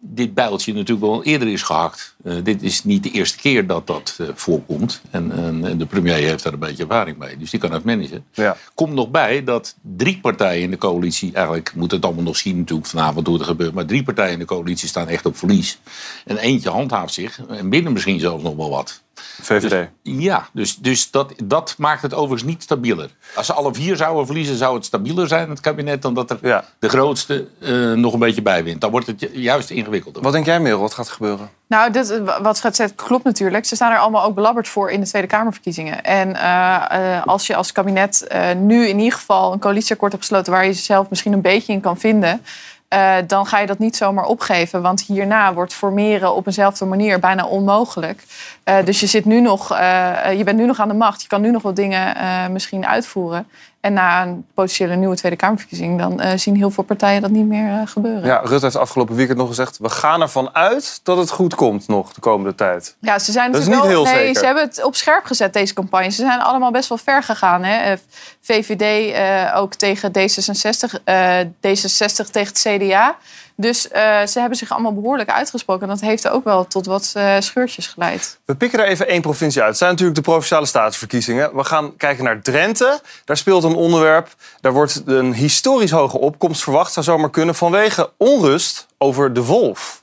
dit 0.01 0.35
bijltje 0.35 0.73
natuurlijk 0.73 1.07
wel 1.07 1.25
eerder 1.25 1.49
is 1.49 1.63
gehakt. 1.63 2.17
Eh, 2.25 2.35
dit 2.43 2.63
is 2.63 2.85
niet 2.85 3.03
de 3.03 3.11
eerste 3.11 3.39
keer 3.39 3.67
dat 3.67 3.87
dat 3.87 4.17
eh, 4.19 4.27
voorkomt. 4.35 5.01
En, 5.11 5.33
en, 5.33 5.65
en 5.65 5.79
de 5.79 5.87
premier 5.87 6.15
heeft 6.15 6.43
daar 6.43 6.53
een 6.53 6.59
beetje 6.59 6.83
ervaring 6.83 7.19
mee. 7.19 7.37
Dus 7.37 7.51
die 7.51 7.61
kan 7.61 7.73
het 7.73 7.85
managen. 7.85 8.25
Ja. 8.33 8.57
Komt 8.75 8.93
nog 8.93 9.11
bij 9.11 9.45
dat 9.45 9.77
drie 9.97 10.19
partijen 10.21 10.63
in 10.63 10.71
de 10.71 10.79
coalitie... 10.79 11.33
eigenlijk 11.33 11.73
moet 11.75 11.91
het 11.91 12.05
allemaal 12.05 12.25
nog 12.25 12.37
zien 12.37 12.59
natuurlijk 12.59 12.89
vanavond 12.89 13.27
hoe 13.27 13.37
het 13.37 13.47
gebeurt... 13.47 13.75
maar 13.75 13.87
drie 13.87 14.03
partijen 14.03 14.33
in 14.33 14.39
de 14.39 14.45
coalitie 14.45 14.89
staan 14.89 15.09
echt 15.09 15.27
op 15.27 15.37
verlies. 15.37 15.79
En 16.25 16.37
eentje 16.37 16.71
handhaaft 16.71 17.15
zich. 17.15 17.41
En 17.49 17.69
binnen 17.69 17.93
misschien 17.93 18.21
zelfs 18.21 18.43
nog 18.43 18.57
wel 18.57 18.71
wat. 18.71 19.03
VVD. 19.43 19.89
Ja, 20.03 20.47
dus, 20.53 20.77
dus 20.77 21.11
dat, 21.11 21.33
dat 21.45 21.75
maakt 21.79 22.03
het 22.03 22.15
overigens 22.15 22.51
niet 22.51 22.63
stabieler. 22.63 23.11
Als 23.35 23.47
ze 23.47 23.53
alle 23.53 23.75
vier 23.75 23.97
zouden 23.97 24.27
verliezen, 24.27 24.57
zou 24.57 24.75
het 24.75 24.85
stabieler 24.85 25.29
zijn, 25.29 25.51
het 25.51 25.61
kabinet... 25.61 26.03
dan 26.03 26.15
dat 26.15 26.31
er 26.31 26.39
Ja. 26.43 26.65
de 26.79 26.89
grootste 26.89 27.47
eh, 27.61 27.93
nog 27.93 28.13
een 28.13 28.19
beetje 28.19 28.43
bij 28.43 28.65
wint. 28.65 28.81
Dan 28.81 28.91
wordt 28.91 29.07
het 29.07 29.21
ju- 29.21 29.31
juist 29.33 29.71
ingewikkelder. 29.71 30.23
Wat 30.23 30.33
denk 30.33 30.47
jij, 30.47 30.61
Merel? 30.61 30.81
Wat 30.81 30.95
gaat 30.95 31.07
er 31.07 31.13
gebeuren? 31.13 31.51
Nou, 31.67 31.91
dit, 31.93 32.21
wat 32.43 32.57
Schat 32.57 32.77
zegt 32.77 32.95
klopt 32.95 33.25
natuurlijk. 33.25 33.65
Ze 33.67 33.75
staan 33.75 33.93
er 33.93 33.99
allemaal 33.99 34.25
ook 34.25 34.35
belabberd 34.35 34.69
voor 34.69 34.91
in 34.91 35.01
de 35.01 35.07
Tweede 35.07 35.29
Kamerverkiezingen. 35.29 36.05
En 36.05 36.37
eh, 36.37 37.17
eh, 37.17 37.27
als 37.27 37.47
je 37.47 37.55
als 37.57 37.73
kabinet 37.73 38.27
eh, 38.27 38.53
nu 38.55 38.87
in 38.87 38.99
ieder 38.99 39.19
geval 39.19 39.53
een 39.53 39.59
coalitieakkoord 39.59 40.13
hebt 40.13 40.25
gesloten... 40.25 40.53
waar 40.53 40.63
je 40.65 40.71
jezelf 40.71 41.09
misschien 41.11 41.33
een 41.33 41.41
beetje 41.41 41.73
in 41.73 41.81
kan 41.81 41.99
vinden... 41.99 42.43
eh, 42.91 43.17
dan 43.27 43.47
ga 43.47 43.59
je 43.59 43.67
dat 43.67 43.79
niet 43.79 43.97
zomaar 43.97 44.25
opgeven. 44.25 44.83
Want 44.83 45.03
hierna 45.03 45.55
wordt 45.55 45.75
formeren 45.75 46.35
op 46.35 46.47
eenzelfde 46.47 46.85
manier 46.85 47.19
bijna 47.19 47.47
onmogelijk. 47.47 48.25
Eh, 48.65 48.85
dus 48.85 49.01
je, 49.01 49.07
zit 49.07 49.25
nu 49.25 49.41
nog, 49.41 49.73
eh, 49.73 50.33
je 50.37 50.45
bent 50.45 50.59
nu 50.59 50.67
nog 50.67 50.81
aan 50.81 50.89
de 50.89 50.95
macht. 50.95 51.23
Je 51.23 51.29
kan 51.29 51.41
nu 51.41 51.51
nog 51.51 51.63
wat 51.63 51.77
dingen 51.77 52.17
misschien 52.53 52.87
uitvoeren. 52.87 53.49
En 53.81 53.93
na 53.93 54.23
een 54.23 54.47
potentiële 54.55 54.97
nieuwe 54.97 55.17
Tweede 55.17 55.37
Kamerverkiezing... 55.37 55.99
dan 55.99 56.21
eh, 56.21 56.39
zien 56.39 56.57
heel 56.57 56.71
veel 56.71 56.85
partijen 56.85 57.21
dat 57.21 57.31
niet 57.31 57.47
meer 57.47 57.81
eh, 57.81 57.81
gebeuren. 57.85 58.25
Ja, 58.25 58.41
Rutte 58.45 58.65
heeft 58.65 58.77
afgelopen 58.77 59.15
weekend 59.15 59.39
nog 59.39 59.49
gezegd... 59.49 59.79
we 59.79 59.89
gaan 59.89 60.21
ervan 60.21 60.55
uit 60.55 61.01
dat 61.03 61.17
het 61.17 61.31
goed 61.31 61.55
komt 61.55 61.89
nog 61.89 62.13
de 62.13 62.21
komende 62.21 62.55
tijd. 62.55 62.97
Ja, 63.01 63.19
ze 63.19 63.33
zijn 63.33 63.53
Dat 63.53 63.61
is 63.61 63.67
natuurlijk 63.67 63.95
niet 63.95 63.97
wel, 63.97 64.07
heel 64.07 64.15
nee, 64.15 64.25
zeker. 64.27 64.41
Ze 64.41 64.47
hebben 64.47 64.65
het 64.65 64.85
op 64.85 64.95
scherp 64.95 65.25
gezet, 65.25 65.53
deze 65.53 65.75
campagne. 65.75 66.11
Ze 66.11 66.23
zijn 66.23 66.41
allemaal 66.41 66.71
best 66.71 66.89
wel 66.89 66.99
ver 66.99 67.23
gegaan. 67.23 67.65
Hè? 67.65 67.77
Eh, 67.77 67.99
VVD 68.41 69.15
ook 69.55 69.75
tegen 69.75 70.13
D66, 70.13 71.03
eh, 71.05 71.41
D66 71.41 72.31
tegen 72.31 72.53
het 72.53 72.67
CDA. 72.69 73.17
Dus 73.61 73.89
eh, 73.89 74.27
ze 74.27 74.41
hebben 74.41 74.59
zich 74.59 74.71
allemaal 74.71 74.95
behoorlijk 74.95 75.31
uitgesproken. 75.31 75.83
En 75.83 75.89
dat 75.89 76.01
heeft 76.01 76.29
ook 76.29 76.45
wel 76.45 76.67
tot 76.67 76.87
wat 76.87 77.13
eh, 77.15 77.37
scheurtjes 77.39 77.87
geleid. 77.87 78.39
We 78.45 78.55
pikken 78.55 78.79
er 78.79 78.87
even 78.87 79.09
één 79.09 79.21
provincie 79.21 79.61
uit. 79.61 79.71
Het 79.71 79.79
zijn 79.79 79.91
natuurlijk 79.91 80.19
de 80.19 80.25
Provinciale 80.25 80.67
Statenverkiezingen. 80.67 81.57
We 81.57 81.65
gaan 81.65 81.97
kijken 81.97 82.25
naar 82.25 82.43
Drenthe. 82.43 83.01
Daar 83.25 83.37
speelt 83.37 83.65
een 83.65 83.75
onderwerp. 83.75 84.29
Daar 84.61 84.73
wordt 84.73 85.03
een 85.07 85.35
historisch 85.35 85.91
hoge 85.91 86.19
opkomst 86.19 86.63
verwacht. 86.63 86.93
Zou 86.93 87.07
zomaar 87.07 87.31
kunnen 87.31 87.55
vanwege 87.55 88.11
onrust 88.17 88.87
over 88.99 89.33
de 89.33 89.45
wolf. 89.45 90.00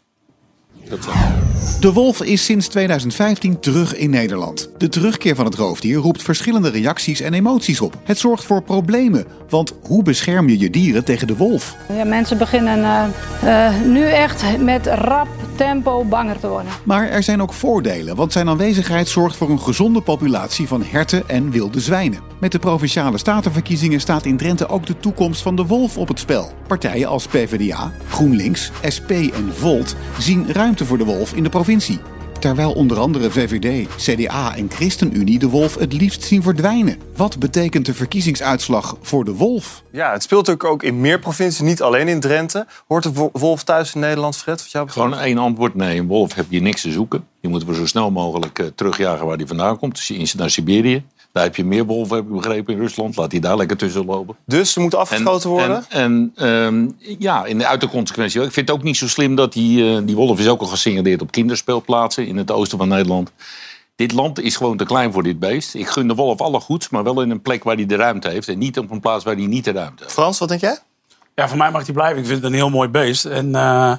Dat. 0.90 1.08
De 1.80 1.94
wolf 1.94 2.22
is 2.22 2.46
sinds 2.46 2.68
2015 2.68 3.60
terug 3.60 3.96
in 3.96 4.10
Nederland. 4.10 4.70
De 4.78 4.90
terugkeer 4.90 5.36
van 5.36 5.46
het 5.46 5.56
roofdier 5.56 5.98
roept 5.98 6.24
verschillende 6.24 6.70
reacties 6.70 7.22
en 7.22 7.34
emoties 7.34 7.82
op. 7.82 7.98
Het 8.04 8.18
zorgt 8.18 8.44
voor 8.44 8.62
problemen, 8.62 9.26
want 9.50 9.74
hoe 9.82 10.04
bescherm 10.04 10.50
je 10.50 10.60
je 10.60 10.70
dieren 10.70 11.06
tegen 11.06 11.28
de 11.28 11.36
wolf? 11.36 11.76
Ja, 11.94 12.04
mensen 12.04 12.38
beginnen 12.38 12.84
eh, 12.84 13.68
eh, 13.68 13.82
nu 13.86 14.04
echt 14.04 14.44
met 14.60 14.88
rap 14.88 15.28
tempo 15.56 16.04
banger 16.04 16.40
te 16.40 16.48
worden. 16.48 16.72
Maar 16.84 17.10
er 17.10 17.24
zijn 17.24 17.42
ook 17.42 17.54
voordelen, 17.54 18.16
want 18.16 18.32
zijn 18.32 18.50
aanwezigheid 18.50 19.08
zorgt 19.08 19.36
voor 19.36 19.50
een 19.50 19.60
gezonde 19.60 20.02
populatie 20.02 20.68
van 20.68 20.84
herten 20.84 21.30
en 21.30 21.52
wilde 21.52 21.80
zwijnen. 21.80 22.20
Met 22.40 22.52
de 22.52 22.60
provinciale 22.60 23.18
statenverkiezingen 23.18 24.00
staat 24.00 24.26
in 24.26 24.38
Drenthe 24.38 24.70
ook 24.70 24.86
de 24.86 25.00
toekomst 25.00 25.42
van 25.42 25.56
de 25.56 25.66
wolf 25.66 25.98
op 25.98 26.08
het 26.08 26.20
spel. 26.20 26.52
Partijen 26.68 27.08
als 27.08 27.28
PvdA, 27.28 27.92
GroenLinks, 28.10 28.72
SP 28.96 29.12
en 29.12 29.54
Volt 29.54 29.96
zien 30.20 30.46
ruimte 30.78 30.86
voor 30.96 30.98
de 30.98 31.18
wolf 31.18 31.34
in 31.34 31.44
de 31.44 31.50
provincie. 31.50 32.00
Terwijl 32.40 32.72
onder 32.74 33.00
andere 33.00 33.32
VVD, 33.32 33.88
CDA 33.98 34.56
en 34.56 34.70
ChristenUnie 34.72 35.40
de 35.40 35.50
wolf 35.50 35.76
het 35.76 35.94
liefst 35.94 36.24
zien 36.24 36.42
verdwijnen. 36.44 36.98
Wat 37.16 37.40
betekent 37.40 37.86
de 37.86 37.94
verkiezingsuitslag 37.94 38.98
voor 39.02 39.26
de 39.26 39.34
wolf? 39.34 39.84
Ja, 39.92 40.12
het 40.12 40.24
speelt 40.24 40.48
natuurlijk 40.48 40.74
ook 40.74 40.84
in 40.84 41.02
meer 41.02 41.20
provincies, 41.20 41.62
niet 41.62 41.82
alleen 41.82 42.08
in 42.08 42.20
Drenthe. 42.20 42.66
Hoort 42.88 43.04
de 43.04 43.14
wo- 43.14 43.30
wolf 43.34 43.64
thuis 43.64 43.94
in 43.96 44.00
Nederland, 44.02 44.38
Fred? 44.38 44.62
Wat 44.62 44.72
jou? 44.72 44.90
Gewoon 44.90 45.18
één 45.20 45.38
antwoord. 45.38 45.76
Nee, 45.76 46.00
een 46.00 46.08
wolf 46.08 46.34
heb 46.34 46.46
je 46.50 46.62
niks 46.62 46.82
te 46.82 46.92
zoeken. 46.92 47.24
Die 47.42 47.50
moeten 47.52 47.70
we 47.70 47.76
zo 47.76 47.86
snel 47.86 48.12
mogelijk 48.12 48.60
eh, 48.60 48.66
terugjagen 48.76 49.26
waar 49.26 49.38
die 49.38 49.48
vandaan 49.48 49.78
komt. 49.78 49.96
Dus 49.96 50.12
in- 50.12 50.28
naar 50.40 50.50
Siberië. 50.50 51.04
Daar 51.38 51.46
heb 51.46 51.56
je 51.56 51.66
meer 51.66 51.86
wolven, 51.86 52.16
heb 52.16 52.26
ik 52.26 52.32
begrepen, 52.32 52.74
in 52.74 52.80
Rusland. 52.80 53.16
Laat 53.16 53.30
die 53.30 53.40
daar 53.40 53.58
lekker 53.58 53.78
tussen 53.78 54.06
lopen. 54.06 54.36
Dus 54.46 54.72
ze 54.72 54.80
moeten 54.80 55.00
afgeschoten 55.00 55.50
worden? 55.50 55.86
En, 55.90 56.32
en 56.36 56.96
ehm, 57.06 57.16
ja, 57.20 57.46
in 57.46 57.58
de 57.58 57.68
uiterconsequentie. 57.68 58.42
Ik 58.42 58.52
vind 58.52 58.68
het 58.68 58.78
ook 58.78 58.84
niet 58.84 58.98
zo 58.98 59.08
slim 59.08 59.36
dat 59.36 59.54
die, 59.54 59.96
eh, 59.96 60.02
die 60.04 60.16
wolf 60.16 60.40
is 60.40 60.48
ook 60.48 60.62
al 60.62 60.68
gesignaleerd 60.68 61.22
op 61.22 61.32
kinderspeelplaatsen 61.32 62.28
in 62.28 62.38
het 62.38 62.52
oosten 62.52 62.78
van 62.78 62.88
Nederland. 62.88 63.32
Dit 63.96 64.12
land 64.12 64.42
is 64.42 64.56
gewoon 64.56 64.78
te 64.78 64.86
klein 64.86 65.14
voor 65.14 65.24
dit 65.24 65.40
beest. 65.40 65.76
Ik 65.76 65.88
gun 65.88 66.08
de 66.08 66.16
wolf 66.16 66.40
alle 66.40 66.60
goeds, 66.60 66.90
maar 66.90 67.04
wel 67.04 67.22
in 67.22 67.30
een 67.30 67.42
plek 67.42 67.64
waar 67.64 67.76
hij 67.76 67.86
de 67.86 67.96
ruimte 67.96 68.30
heeft. 68.30 68.48
En 68.48 68.58
niet 68.58 68.78
op 68.78 68.92
een 68.92 69.00
plaats 69.00 69.24
waar 69.24 69.36
hij 69.36 69.46
niet 69.46 69.66
de 69.66 69.72
ruimte 69.72 70.04
heeft. 70.04 70.14
Frans, 70.14 70.40
wat 70.40 70.50
denk 70.50 70.62
jij? 70.62 70.78
Ja, 71.36 71.48
voor 71.48 71.58
mij 71.58 71.72
mag 71.72 71.86
hij 71.86 71.94
blijven. 71.94 72.18
Ik 72.18 72.26
vind 72.26 72.38
het 72.38 72.52
een 72.52 72.58
heel 72.58 72.70
mooi 72.70 72.90
beest. 72.90 73.26
En 73.26 73.56
eh, 73.56 73.92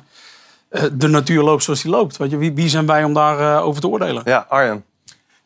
eh, 0.69 0.83
de 0.93 1.09
natuur 1.09 1.43
loopt 1.43 1.63
zoals 1.63 1.83
die 1.83 1.91
loopt. 1.91 2.17
Weet 2.17 2.31
je, 2.31 2.37
wie, 2.37 2.53
wie 2.53 2.69
zijn 2.69 2.87
wij 2.87 3.05
om 3.05 3.13
daarover 3.13 3.61
over 3.61 3.81
te 3.81 3.89
oordelen? 3.89 4.23
Ja, 4.25 4.47
Arjen. 4.49 4.85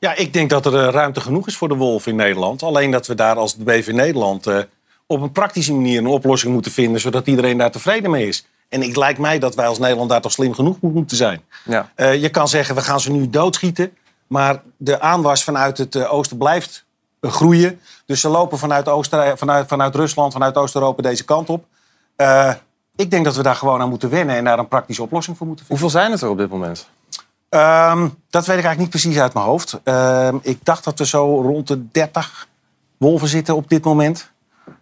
Ja, 0.02 0.14
ik 0.16 0.32
denk 0.32 0.50
dat 0.50 0.66
er 0.66 0.87
eh, 0.87 0.92
ruimte 0.92 1.21
genoeg 1.21 1.47
is 1.47 1.56
voor 1.56 1.68
de 1.68 1.75
wolf 1.75 2.06
in 2.06 2.16
Nederland. 2.16 2.62
Alleen 2.62 2.90
dat 2.90 3.06
we 3.06 3.14
daar 3.14 3.37
als 3.37 3.56
de 3.56 3.64
BV 3.64 3.88
Nederland 3.92 4.47
eh, 4.47 4.59
op 5.06 5.21
een 5.21 5.32
praktische 5.32 5.73
manier 5.73 5.99
een 5.99 6.06
oplossing 6.06 6.52
moeten 6.52 6.73
vinden, 6.73 7.00
zodat 7.00 7.26
iedereen 7.26 7.59
daar 7.59 7.71
tevreden 7.71 8.11
mee 8.11 8.26
is. 8.28 8.47
En 8.68 8.80
het 8.82 8.97
lijkt 8.97 9.18
mij 9.18 9.38
dat 9.38 9.54
wij 9.54 9.66
als 9.66 9.78
Nederland 9.78 10.11
daar 10.11 10.21
toch 10.21 10.32
slim 10.32 10.54
genoeg 10.54 10.80
moet- 10.80 10.94
moeten 10.94 11.16
zijn. 11.16 11.42
Ja. 11.64 11.90
Eh, 11.94 12.23
je 12.23 12.28
kan 12.28 12.49
zeggen, 12.49 12.75
we 12.75 12.80
gaan 12.80 13.00
ze 13.00 13.12
nu 13.12 13.30
doodschieten. 13.30 13.92
Maar 14.26 14.62
de 14.76 15.00
aanwas 15.00 15.44
vanuit 15.44 15.78
het 15.78 16.06
oosten 16.06 16.37
blijft 16.37 16.85
groeien. 17.21 17.80
Dus 18.06 18.21
ze 18.21 18.28
lopen 18.28 18.59
vanuit, 18.59 18.88
Oostenrijk, 18.88 19.38
vanuit, 19.38 19.68
vanuit 19.68 19.94
Rusland, 19.94 20.32
vanuit 20.32 20.56
Oost-Europa 20.56 21.02
deze 21.02 21.25
kant 21.25 21.49
op. 21.50 21.64
Ik 22.97 23.11
denk 23.11 23.25
dat 23.25 23.37
we 23.37 23.42
daar 23.42 23.54
gewoon 23.54 23.80
aan 23.80 23.88
moeten 23.88 24.11
wennen 24.11 24.37
en 24.37 24.44
daar 24.44 24.59
een 24.59 24.68
praktische 24.68 25.02
oplossing 25.02 25.37
voor 25.37 25.47
moeten 25.47 25.66
vinden. 25.66 25.85
Hoeveel 25.85 26.00
zijn 26.00 26.12
het 26.12 26.23
er 26.23 26.28
op 26.28 26.38
dit 26.38 26.50
moment? 26.50 26.88
Ehm, 27.52 28.09
dat 28.30 28.47
weet 28.47 28.59
ik 28.59 28.64
eigenlijk 28.64 28.78
niet 28.78 28.90
precies 28.90 29.18
uit 29.18 29.35
mijn 29.35 29.47
hoofd. 29.47 29.80
Ehm, 29.85 30.37
ik 30.42 30.59
dacht 30.62 30.85
dat 30.85 31.00
er 31.00 31.06
zo 31.06 31.40
rond 31.40 31.68
de 31.68 31.90
30 31.90 32.49
wolven 32.97 33.28
zitten 33.28 33.56
op 33.56 33.68
dit 33.68 33.85
moment. 33.85 34.30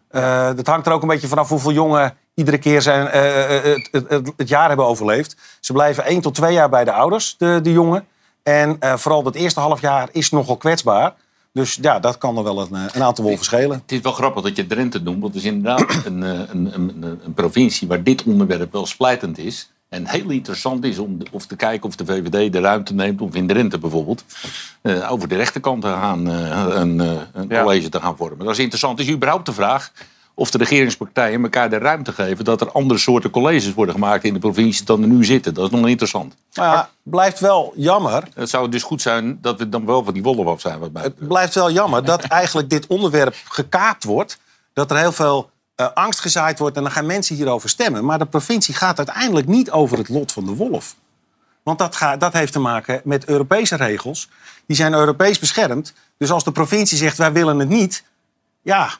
Eh, 0.08 0.50
dat 0.54 0.66
hangt 0.66 0.86
er 0.86 0.92
ook 0.92 1.02
een 1.02 1.08
beetje 1.08 1.28
vanaf 1.28 1.48
hoeveel 1.48 1.72
jongen 1.72 2.14
iedere 2.34 2.58
keer 2.58 2.82
zijn, 2.82 3.08
eh, 3.08 3.56
eh, 3.56 3.78
het, 3.90 4.06
het, 4.08 4.32
het, 4.36 4.48
jaar 4.48 4.68
hebben 4.68 4.86
overleefd. 4.86 5.36
Ze 5.60 5.72
blijven 5.72 6.04
één 6.04 6.20
tot 6.20 6.34
twee 6.34 6.52
jaar 6.52 6.68
bij 6.68 6.84
de 6.84 6.92
ouders, 6.92 7.34
de, 7.38 7.60
de 7.62 7.72
jongen. 7.72 8.06
En 8.42 8.78
vooral 8.80 9.22
dat 9.22 9.34
eerste 9.34 9.60
half 9.60 9.80
jaar 9.80 10.08
is 10.12 10.30
nogal 10.30 10.56
kwetsbaar. 10.56 11.14
Dus 11.52 11.78
ja, 11.80 11.98
dat 11.98 12.18
kan 12.18 12.36
er 12.36 12.44
wel 12.44 12.60
een, 12.60 12.88
een 12.92 13.02
aantal 13.02 13.24
wolven 13.24 13.44
schelen. 13.44 13.78
Het 13.82 13.92
is 13.92 14.00
wel 14.00 14.12
grappig 14.12 14.42
dat 14.42 14.56
je 14.56 14.66
Drenthe 14.66 14.98
noemt, 14.98 15.20
want 15.20 15.34
het 15.34 15.42
is 15.42 15.50
inderdaad 15.50 16.04
een, 16.04 16.22
een, 16.22 17.18
een 17.24 17.34
provincie 17.34 17.88
waar 17.88 18.02
dit 18.02 18.22
onderwerp 18.22 18.72
wel 18.72 18.86
splijtend 18.86 19.38
is. 19.38 19.70
En 19.90 20.06
heel 20.06 20.30
interessant 20.30 20.84
is 20.84 20.98
om 20.98 21.18
of 21.30 21.46
te 21.46 21.56
kijken 21.56 21.88
of 21.88 21.96
de 21.96 22.04
VVD 22.04 22.52
de 22.52 22.60
ruimte 22.60 22.94
neemt 22.94 23.20
om 23.20 23.34
in 23.34 23.46
Drenthe 23.46 23.78
bijvoorbeeld 23.78 24.24
eh, 24.82 25.12
over 25.12 25.28
de 25.28 25.36
rechterkant 25.36 25.82
te 25.82 25.88
gaan, 25.88 26.30
eh, 26.30 26.66
een, 26.68 27.00
eh, 27.00 27.10
een 27.32 27.46
Ja. 27.48 27.62
college 27.62 27.88
te 27.88 28.00
gaan 28.00 28.16
vormen. 28.16 28.38
Dat 28.38 28.50
is 28.50 28.58
interessant. 28.58 28.98
Het 28.98 29.08
is 29.08 29.14
überhaupt 29.14 29.46
de 29.46 29.52
vraag 29.52 29.92
of 30.34 30.50
de 30.50 30.58
regeringspartijen 30.58 31.42
elkaar 31.42 31.70
de 31.70 31.78
ruimte 31.78 32.12
geven 32.12 32.44
dat 32.44 32.60
er 32.60 32.72
andere 32.72 33.00
soorten 33.00 33.30
colleges 33.30 33.74
worden 33.74 33.94
gemaakt 33.94 34.24
in 34.24 34.32
de 34.32 34.38
provincie 34.38 34.84
dan 34.84 35.02
er 35.02 35.08
nu 35.08 35.24
zitten. 35.24 35.54
Dat 35.54 35.64
is 35.72 35.78
nog 35.78 35.88
interessant. 35.88 36.34
Maar 36.54 36.74
ja, 36.74 36.88
blijft 37.02 37.40
wel 37.40 37.72
jammer. 37.76 38.28
Het 38.34 38.50
zou 38.50 38.68
dus 38.68 38.82
goed 38.82 39.02
zijn 39.02 39.38
dat 39.40 39.58
we 39.58 39.68
dan 39.68 39.86
wel 39.86 40.04
van 40.04 40.14
die 40.14 40.22
wolf 40.22 40.46
af 40.46 40.60
zijn. 40.60 40.78
Wat 40.78 40.90
Het 40.92 41.28
blijft 41.28 41.54
wel 41.54 41.70
jammer 41.70 42.04
dat 42.04 42.22
eigenlijk 42.22 42.70
dit 42.70 42.86
onderwerp 42.86 43.34
gekaapt 43.44 44.04
wordt. 44.04 44.38
Dat 44.72 44.90
er 44.90 44.96
heel 44.96 45.12
veel 45.12 45.50
eh, 45.80 45.88
angst 45.94 46.20
gezaaid 46.20 46.58
wordt 46.58 46.76
en 46.76 46.82
dan 46.82 46.92
gaan 46.92 47.06
mensen 47.06 47.36
hierover 47.36 47.68
stemmen. 47.68 48.04
Maar 48.04 48.18
de 48.18 48.26
provincie 48.26 48.74
gaat 48.74 48.96
uiteindelijk 48.98 49.46
niet 49.46 49.70
over 49.70 49.98
het 49.98 50.08
lot 50.08 50.32
van 50.32 50.44
de 50.44 50.54
wolf. 50.54 50.96
Want 51.62 51.78
dat, 51.78 51.96
gaat, 51.96 52.20
dat 52.20 52.32
heeft 52.32 52.52
te 52.52 52.58
maken 52.58 53.00
met 53.04 53.24
Europese 53.24 53.76
regels. 53.76 54.28
Die 54.66 54.76
zijn 54.76 54.94
Europees 54.94 55.38
beschermd. 55.38 55.92
Dus 56.16 56.30
als 56.30 56.44
de 56.44 56.52
provincie 56.52 56.98
zegt 56.98 57.18
wij 57.18 57.32
willen 57.32 57.58
het 57.58 57.68
niet. 57.68 58.04
Ja, 58.62 58.90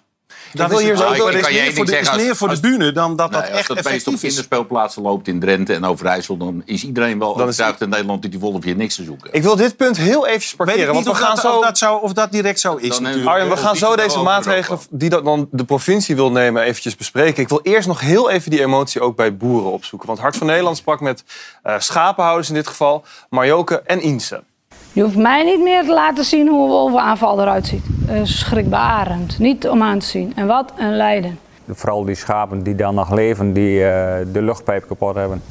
dat 0.52 0.68
wil 0.68 0.78
is, 0.78 0.84
hier 0.84 0.92
het- 0.92 1.02
zo- 1.02 1.08
dat 1.08 1.34
is 1.34 1.46
je 1.46 1.52
meer 1.60 1.72
voor 1.74 1.84
de, 1.84 1.98
is 1.98 2.10
meer 2.14 2.28
als- 2.28 2.38
voor 2.38 2.48
de 2.48 2.52
als- 2.52 2.62
bühne 2.62 2.92
dan 2.92 3.16
dat 3.16 3.32
dat 3.32 3.42
Nee, 3.42 3.50
echt 3.50 3.56
als 3.58 3.66
dat 3.66 3.76
beest 3.76 3.86
op 3.86 3.92
effectief 3.94 4.14
is. 4.14 4.20
kinderspeelplaatsen 4.20 5.02
loopt 5.02 5.28
in 5.28 5.40
Drenthe 5.40 5.74
en 5.74 5.84
Overijssel... 5.84 6.36
dan 6.36 6.62
is 6.64 6.84
iedereen 6.84 7.18
wel 7.18 7.28
Dan 7.28 7.36
is- 7.36 7.42
overtuigd 7.44 7.80
in 7.80 7.88
Nederland 7.88 8.22
dat 8.22 8.30
die 8.30 8.40
wolf 8.40 8.64
hier 8.64 8.76
niks 8.76 8.94
te 8.94 9.04
zoeken. 9.04 9.28
Ik 9.32 9.42
wil 9.42 9.56
dit 9.56 9.76
punt 9.76 9.96
heel 9.96 10.26
Weet 10.26 10.54
parkeren. 10.56 10.80
ik 10.88 10.94
niet 10.94 11.04
Want 11.04 11.08
of 11.08 11.18
we 11.18 11.24
gaan 11.24 11.34
dat, 11.34 11.44
zo... 11.44 11.56
of, 11.56 11.62
dat 11.92 12.02
of 12.02 12.12
dat 12.12 12.32
direct 12.32 12.60
zo 12.60 12.76
is. 12.76 13.00
Arjen, 13.24 13.48
we 13.48 13.56
gaan 13.56 13.76
zo 13.76 13.96
deze 13.96 14.18
maatregelen 14.18 14.78
die 14.90 15.08
dat 15.10 15.24
dan 15.24 15.48
de 15.50 15.64
provincie 15.64 16.16
wil 16.16 16.30
nemen 16.30 16.62
eventjes 16.62 16.96
bespreken. 16.96 17.42
Ik 17.42 17.48
wil 17.48 17.60
eerst 17.62 17.88
nog 17.88 18.00
heel 18.00 18.30
even 18.30 18.50
die 18.50 18.60
emotie 18.60 19.00
ook 19.00 19.16
bij 19.16 19.36
boeren 19.36 19.70
opzoeken. 19.72 20.08
Want 20.08 20.20
Hart 20.20 20.36
van 20.36 20.46
Nederland 20.46 20.76
sprak 20.76 21.00
met 21.00 21.24
eh, 21.62 21.74
schapenhouders 21.78 22.48
in 22.48 22.54
dit 22.54 22.66
geval, 22.66 23.04
Marjoke 23.30 23.82
en 23.86 24.00
Inse. 24.00 24.42
Je 24.92 25.02
hoeft 25.02 25.16
mij 25.16 25.44
niet 25.44 25.60
meer 25.60 25.84
te 25.84 25.92
laten 25.92 26.24
zien 26.24 26.48
hoe 26.48 26.62
een 26.62 26.68
wolvenaanval 26.68 27.40
eruit 27.40 27.66
ziet. 27.66 27.84
Uh, 28.08 28.20
schrikbarend. 28.22 29.38
Niet 29.38 29.68
om 29.68 29.82
aan 29.82 29.98
te 29.98 30.06
zien. 30.06 30.32
En 30.36 30.46
wat 30.46 30.72
een 30.78 30.96
lijden. 30.96 31.38
Vooral 31.68 32.04
die 32.04 32.14
schapen 32.14 32.62
die 32.62 32.74
dan 32.74 32.94
nog 32.94 33.10
leven, 33.10 33.52
die 33.52 33.84
eh, 33.84 34.26
de 34.32 34.42
luchtpijp 34.42 34.86
kapot 34.86 35.14
hebben. 35.14 35.42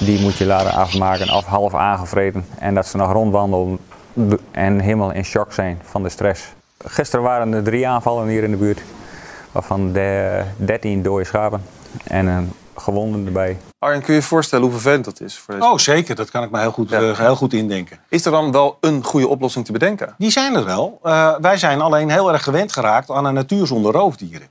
Die 0.00 0.20
moet 0.20 0.36
je 0.36 0.46
laten 0.46 0.72
afmaken, 0.72 1.34
of 1.34 1.44
half 1.44 1.74
aangevreten. 1.74 2.44
En 2.58 2.74
dat 2.74 2.86
ze 2.86 2.96
nog 2.96 3.12
rondwandelen 3.12 3.78
en 4.50 4.80
helemaal 4.80 5.12
in 5.12 5.24
shock 5.24 5.52
zijn 5.52 5.78
van 5.82 6.02
de 6.02 6.08
stress. 6.08 6.52
Gisteren 6.86 7.24
waren 7.24 7.52
er 7.52 7.62
drie 7.62 7.88
aanvallen 7.88 8.28
hier 8.28 8.42
in 8.42 8.50
de 8.50 8.56
buurt. 8.56 8.82
Waarvan 9.52 9.92
de 9.92 10.42
13 10.56 11.02
dode 11.02 11.24
schapen 11.24 11.62
en 12.04 12.26
een 12.26 12.52
gewonde 12.76 13.26
erbij. 13.26 13.56
Arjen, 13.78 14.02
kun 14.02 14.14
je 14.14 14.20
je 14.20 14.26
voorstellen 14.26 14.64
hoe 14.64 14.72
vervelend 14.72 15.04
dat 15.04 15.20
is? 15.20 15.38
Voor 15.38 15.54
deze... 15.54 15.66
Oh, 15.66 15.78
zeker. 15.78 16.14
Dat 16.14 16.30
kan 16.30 16.42
ik 16.42 16.50
me 16.50 16.60
heel 16.60 16.70
goed, 16.70 16.92
eh, 16.92 17.18
heel 17.18 17.36
goed 17.36 17.52
indenken. 17.52 17.98
Is 18.08 18.24
er 18.24 18.30
dan 18.30 18.52
wel 18.52 18.76
een 18.80 19.04
goede 19.04 19.28
oplossing 19.28 19.64
te 19.64 19.72
bedenken? 19.72 20.14
Die 20.18 20.30
zijn 20.30 20.54
er 20.54 20.64
wel. 20.64 20.98
Eh, 21.02 21.34
wij 21.40 21.56
zijn 21.56 21.80
alleen 21.80 22.10
heel 22.10 22.32
erg 22.32 22.42
gewend 22.42 22.72
geraakt 22.72 23.10
aan 23.10 23.24
een 23.24 23.34
natuur 23.34 23.66
zonder 23.66 23.92
roofdieren. 23.92 24.48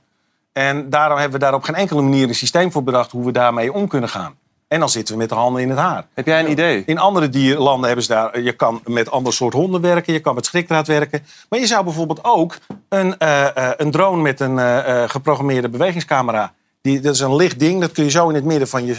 En 0.52 0.90
daarom 0.90 1.18
hebben 1.18 1.38
we 1.38 1.44
daar 1.44 1.54
op 1.54 1.62
geen 1.62 1.74
enkele 1.74 2.02
manier 2.02 2.28
een 2.28 2.34
systeem 2.34 2.72
voor 2.72 2.82
bedacht 2.82 3.10
hoe 3.10 3.24
we 3.24 3.32
daarmee 3.32 3.72
om 3.72 3.88
kunnen 3.88 4.08
gaan. 4.08 4.34
En 4.68 4.80
dan 4.80 4.88
zitten 4.88 5.14
we 5.14 5.20
met 5.20 5.28
de 5.28 5.34
handen 5.34 5.62
in 5.62 5.68
het 5.70 5.78
haar. 5.78 6.06
Heb 6.14 6.26
jij 6.26 6.40
een 6.40 6.50
idee? 6.50 6.82
In 6.86 6.98
andere 6.98 7.28
dierlanden 7.28 7.86
hebben 7.86 8.04
ze 8.04 8.12
daar. 8.12 8.40
Je 8.40 8.52
kan 8.52 8.80
met 8.84 9.10
ander 9.10 9.32
soort 9.32 9.54
honden 9.54 9.80
werken, 9.80 10.12
je 10.12 10.20
kan 10.20 10.34
met 10.34 10.46
schrikdraad 10.46 10.86
werken. 10.86 11.26
Maar 11.48 11.58
je 11.58 11.66
zou 11.66 11.84
bijvoorbeeld 11.84 12.24
ook 12.24 12.56
een, 12.88 13.18
eh, 13.18 13.56
eh, 13.56 13.72
een 13.76 13.90
drone 13.90 14.22
met 14.22 14.40
een 14.40 14.58
eh, 14.58 15.02
eh, 15.02 15.10
geprogrammeerde 15.10 15.68
bewegingscamera. 15.68 16.52
Die, 16.84 17.00
dat 17.00 17.14
is 17.14 17.20
een 17.20 17.36
licht 17.36 17.58
ding, 17.58 17.80
dat 17.80 17.92
kun 17.92 18.04
je 18.04 18.10
zo 18.10 18.28
in 18.28 18.34
het 18.34 18.44
midden 18.44 18.68
van 18.68 18.84
je, 18.84 18.96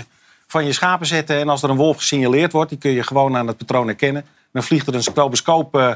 van 0.47 0.65
je 0.65 0.73
schapen 0.73 1.07
zetten. 1.07 1.39
En 1.39 1.49
als 1.49 1.63
er 1.63 1.69
een 1.69 1.75
wolf 1.75 1.97
gesignaleerd 1.97 2.51
wordt, 2.51 2.69
die 2.69 2.79
kun 2.79 2.91
je 2.91 3.03
gewoon 3.03 3.37
aan 3.37 3.47
het 3.47 3.57
patroon 3.57 3.87
herkennen. 3.87 4.25
Dan 4.51 4.63
vliegt 4.63 4.87
er 4.87 4.95
een 4.95 5.03
stroboscoop 5.03 5.75
eh, 5.75 5.91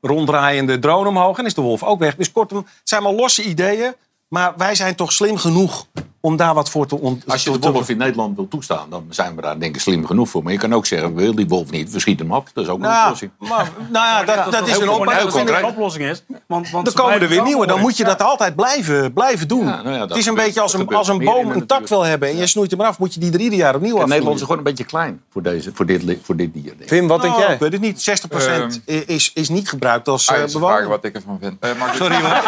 ronddraaiende 0.00 0.78
drone 0.78 1.08
omhoog 1.08 1.38
en 1.38 1.46
is 1.46 1.54
de 1.54 1.60
wolf 1.60 1.82
ook 1.82 1.98
weg. 1.98 2.16
Dus 2.16 2.32
kortom, 2.32 2.58
het 2.58 2.66
zijn 2.84 3.02
maar 3.02 3.12
losse 3.12 3.42
ideeën. 3.42 3.94
Maar 4.28 4.52
wij 4.56 4.74
zijn 4.74 4.94
toch 4.94 5.12
slim 5.12 5.36
genoeg 5.36 5.86
om 6.20 6.36
daar 6.36 6.54
wat 6.54 6.70
voor 6.70 6.86
te 6.86 6.98
ont- 7.00 7.24
Als 7.26 7.44
je 7.44 7.58
de 7.58 7.70
wolf 7.72 7.88
in 7.88 7.96
Nederland 7.96 8.36
wil 8.36 8.48
toestaan, 8.48 8.90
dan 8.90 9.06
zijn 9.10 9.36
we 9.36 9.42
daar 9.42 9.58
denk 9.60 9.74
ik 9.74 9.80
slim 9.80 10.06
genoeg 10.06 10.28
voor. 10.28 10.42
Maar 10.42 10.52
je 10.52 10.58
kan 10.58 10.74
ook 10.74 10.86
zeggen, 10.86 11.14
we 11.14 11.20
willen 11.20 11.36
die 11.36 11.48
wolf 11.48 11.70
niet, 11.70 11.92
we 11.92 12.00
schieten 12.00 12.26
hem 12.26 12.34
af. 12.34 12.44
Dat 12.52 12.64
is 12.64 12.70
ook 12.70 12.76
een 12.76 12.82
Nou, 12.82 13.02
oplossing. 13.02 13.30
maar, 13.38 13.70
nou 13.90 14.06
ja, 14.06 14.24
dat, 14.24 14.52
dat 14.52 14.66
is 14.68 14.74
een 14.74 14.80
gewoon 14.82 15.00
op- 15.06 15.12
heel 15.12 15.30
Dat 15.30 15.48
een 15.48 15.64
oplossing 15.64 16.04
is. 16.10 16.24
Want, 16.46 16.70
want 16.70 16.86
Er 16.86 16.92
komen 16.94 17.20
er 17.20 17.28
weer 17.28 17.42
nieuwe. 17.42 17.66
Dan 17.66 17.80
moet 17.80 17.96
je 17.96 18.04
dat 18.04 18.22
altijd 18.22 18.56
blijven, 18.56 19.12
blijven 19.12 19.48
doen. 19.48 19.66
Ja, 19.66 19.82
nou 19.82 19.90
ja, 19.90 19.98
dat 19.98 20.08
het 20.08 20.10
is 20.10 20.16
een 20.16 20.22
gebeurt- 20.30 20.46
beetje 20.46 20.60
als 20.60 20.72
dat 20.72 20.80
een, 20.80 20.88
als 20.96 21.08
een 21.08 21.18
boom 21.18 21.50
een 21.50 21.66
tak 21.66 21.88
wil 21.88 22.02
hebben 22.02 22.28
en 22.28 22.36
je 22.36 22.46
snoeit 22.46 22.70
hem 22.70 22.80
eraf, 22.80 22.98
moet 22.98 23.14
je 23.14 23.20
die 23.20 23.32
er 23.32 23.40
ieder 23.40 23.58
jaar 23.58 23.74
opnieuw 23.74 23.88
afsnoeien. 23.90 24.08
Nederland 24.08 24.36
is 24.36 24.42
gewoon 24.42 24.58
een 24.58 24.64
beetje 24.64 24.84
klein 24.84 25.20
voor, 25.32 25.42
deze, 25.42 25.70
voor, 25.74 25.86
dit, 25.86 26.16
voor 26.22 26.36
dit 26.36 26.54
dier. 26.54 26.72
Wim, 26.86 27.08
wat 27.08 27.20
denk 27.20 27.32
Nou, 27.34 27.44
jij? 27.46 27.54
Ik 27.54 27.60
weet 27.60 27.72
het 27.72 27.80
niet. 27.80 28.00
60% 28.00 28.80
is, 29.06 29.30
is 29.34 29.48
niet 29.48 29.68
gebruikt 29.68 30.08
als 30.08 30.28
Ah, 30.28 30.34
eh 30.34 30.40
vragen 30.42 30.60
bewoner. 30.60 30.88
wat 30.88 31.04
ik 31.04 31.14
ervan 31.14 31.38
vind. 31.42 31.56
Eh, 31.60 31.70
Sorry 31.98 32.16
hoor. 32.20 32.42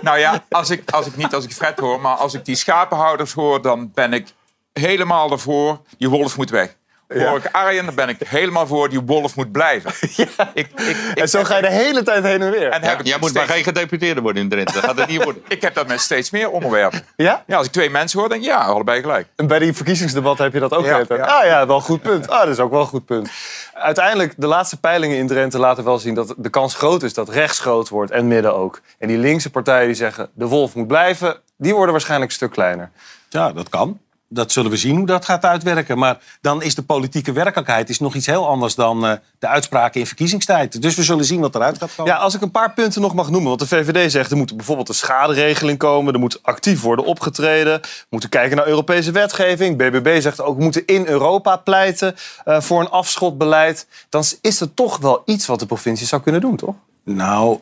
Nou 0.00 0.18
ja, 0.18 0.44
als 0.50 0.70
ik, 0.70 0.90
als 0.90 1.06
ik 1.06 1.16
niet 1.16 1.34
als 1.34 1.44
ik 1.44 1.52
Fred 1.52 1.78
hoor, 1.78 2.00
maar 2.00 2.16
als 2.16 2.34
ik 2.34 2.44
die 2.44 2.56
schapenhouders 2.56 3.32
hoor, 3.32 3.62
dan 3.62 3.90
ben 3.94 4.12
ik 4.12 4.32
helemaal 4.72 5.30
ervoor, 5.30 5.80
die 5.98 6.08
wolf 6.08 6.36
moet 6.36 6.50
weg. 6.50 6.76
Hoor 7.08 7.36
ik 7.36 7.48
Arjen, 7.52 7.84
dan 7.84 7.94
ben 7.94 8.08
ik 8.08 8.20
er 8.20 8.28
helemaal 8.28 8.66
voor, 8.66 8.88
die 8.88 9.00
wolf 9.00 9.36
moet 9.36 9.52
blijven. 9.52 9.90
Ik, 10.54 10.68
ik, 10.76 10.96
En 11.14 11.28
zo 11.28 11.44
ga 11.44 11.56
je 11.56 11.62
de 11.62 11.70
hele 11.70 12.02
tijd 12.02 12.24
heen 12.24 12.42
en 12.42 12.50
weer. 12.50 12.70
En 12.70 13.04
Jij 13.04 13.18
moet 13.20 13.34
maar 13.34 13.46
geen 13.46 13.62
gedeputeerde 13.62 14.20
worden 14.20 14.42
in 14.42 14.48
Drenthe. 14.48 14.72
Dat 14.72 14.84
gaat 14.84 14.98
het 14.98 15.08
niet 15.08 15.24
worden. 15.24 15.42
Ik 15.48 15.62
heb 15.62 15.74
dat 15.74 15.86
met 15.86 16.00
steeds 16.00 16.30
meer 16.30 16.50
onderwerpen. 16.50 17.02
Ja? 17.16 17.44
Ja, 17.46 17.56
als 17.56 17.66
ik 17.66 17.72
twee 17.72 17.90
mensen 17.90 18.18
hoor, 18.20 18.28
denk 18.28 18.40
ik 18.40 18.46
ja, 18.46 18.58
allebei 18.64 19.00
gelijk. 19.00 19.26
En 19.36 19.46
bij 19.46 19.58
die 19.58 19.72
verkiezingsdebatten 19.72 20.44
heb 20.44 20.54
je 20.54 20.60
dat 20.60 20.72
ook 20.72 20.84
Ja, 20.84 21.02
ja. 21.08 21.24
Ah 21.24 21.44
ja, 21.44 21.66
wel 21.66 21.76
een 21.76 21.82
goed 21.82 22.02
punt. 22.02 22.28
Ah, 22.28 22.40
dat 22.40 22.48
is 22.48 22.58
ook 22.58 22.70
wel 22.70 22.80
een 22.80 22.86
goed 22.86 23.04
punt. 23.04 23.30
Uiteindelijk, 23.74 24.34
de 24.36 24.46
laatste 24.46 24.80
peilingen 24.80 25.16
in 25.16 25.26
Drenthe 25.26 25.58
laten 25.58 25.84
wel 25.84 25.98
zien 25.98 26.14
dat 26.14 26.34
de 26.36 26.50
kans 26.50 26.74
groot 26.74 27.02
is 27.02 27.14
dat 27.14 27.28
rechts 27.28 27.58
groot 27.60 27.88
wordt 27.88 28.10
en 28.10 28.28
midden 28.28 28.54
ook. 28.54 28.80
En 28.98 29.08
die 29.08 29.18
linkse 29.18 29.50
partijen 29.50 29.86
die 29.86 29.96
zeggen 29.96 30.30
de 30.34 30.46
wolf 30.46 30.74
moet 30.74 30.86
blijven, 30.86 31.40
die 31.56 31.74
worden 31.74 31.92
waarschijnlijk 31.92 32.30
een 32.30 32.36
stuk 32.36 32.50
kleiner. 32.50 32.90
Ja, 33.28 33.52
dat 33.52 33.68
kan. 33.68 34.00
Dat 34.36 34.52
zullen 34.52 34.70
we 34.70 34.76
zien 34.76 34.96
hoe 34.96 35.06
dat 35.06 35.24
gaat 35.24 35.44
uitwerken. 35.44 35.98
Maar 35.98 36.18
dan 36.40 36.62
is 36.62 36.74
de 36.74 36.82
politieke 36.82 37.32
werkelijkheid 37.32 37.88
is 37.88 37.98
nog 37.98 38.14
iets 38.14 38.26
heel 38.26 38.48
anders 38.48 38.74
dan 38.74 39.06
eh, 39.06 39.12
de 39.38 39.46
uitspraken 39.46 40.00
in 40.00 40.06
verkiezingstijd. 40.06 40.82
Dus 40.82 40.94
we 40.94 41.02
zullen 41.02 41.24
zien 41.24 41.40
wat 41.40 41.54
eruit 41.54 41.78
gaat 41.78 41.94
komen. 41.94 42.12
Ja, 42.12 42.18
als 42.18 42.34
ik 42.34 42.40
een 42.40 42.50
paar 42.50 42.72
punten 42.72 43.00
nog 43.00 43.14
mag 43.14 43.30
noemen. 43.30 43.48
Want 43.48 43.60
de 43.60 43.66
VVD 43.66 44.10
zegt 44.10 44.30
er 44.30 44.36
moet 44.36 44.56
bijvoorbeeld 44.56 44.88
een 44.88 44.94
schaderegeling 44.94 45.78
komen. 45.78 46.14
Er 46.14 46.20
moet 46.20 46.42
actief 46.42 46.80
worden 46.80 47.04
opgetreden. 47.04 47.80
We 47.80 48.06
moeten 48.08 48.28
kijken 48.28 48.56
naar 48.56 48.66
Europese 48.66 49.10
wetgeving. 49.12 49.76
BBB 49.76 50.20
zegt 50.20 50.40
ook 50.40 50.56
we 50.56 50.62
moeten 50.62 50.86
in 50.86 51.06
Europa 51.06 51.56
pleiten 51.56 52.14
eh, 52.44 52.60
voor 52.60 52.80
een 52.80 52.90
afschotbeleid. 52.90 53.86
Dan 54.08 54.24
is 54.40 54.60
er 54.60 54.74
toch 54.74 54.98
wel 54.98 55.22
iets 55.24 55.46
wat 55.46 55.58
de 55.58 55.66
provincie 55.66 56.06
zou 56.06 56.22
kunnen 56.22 56.40
doen, 56.40 56.56
toch? 56.56 56.74
Nou, 57.04 57.58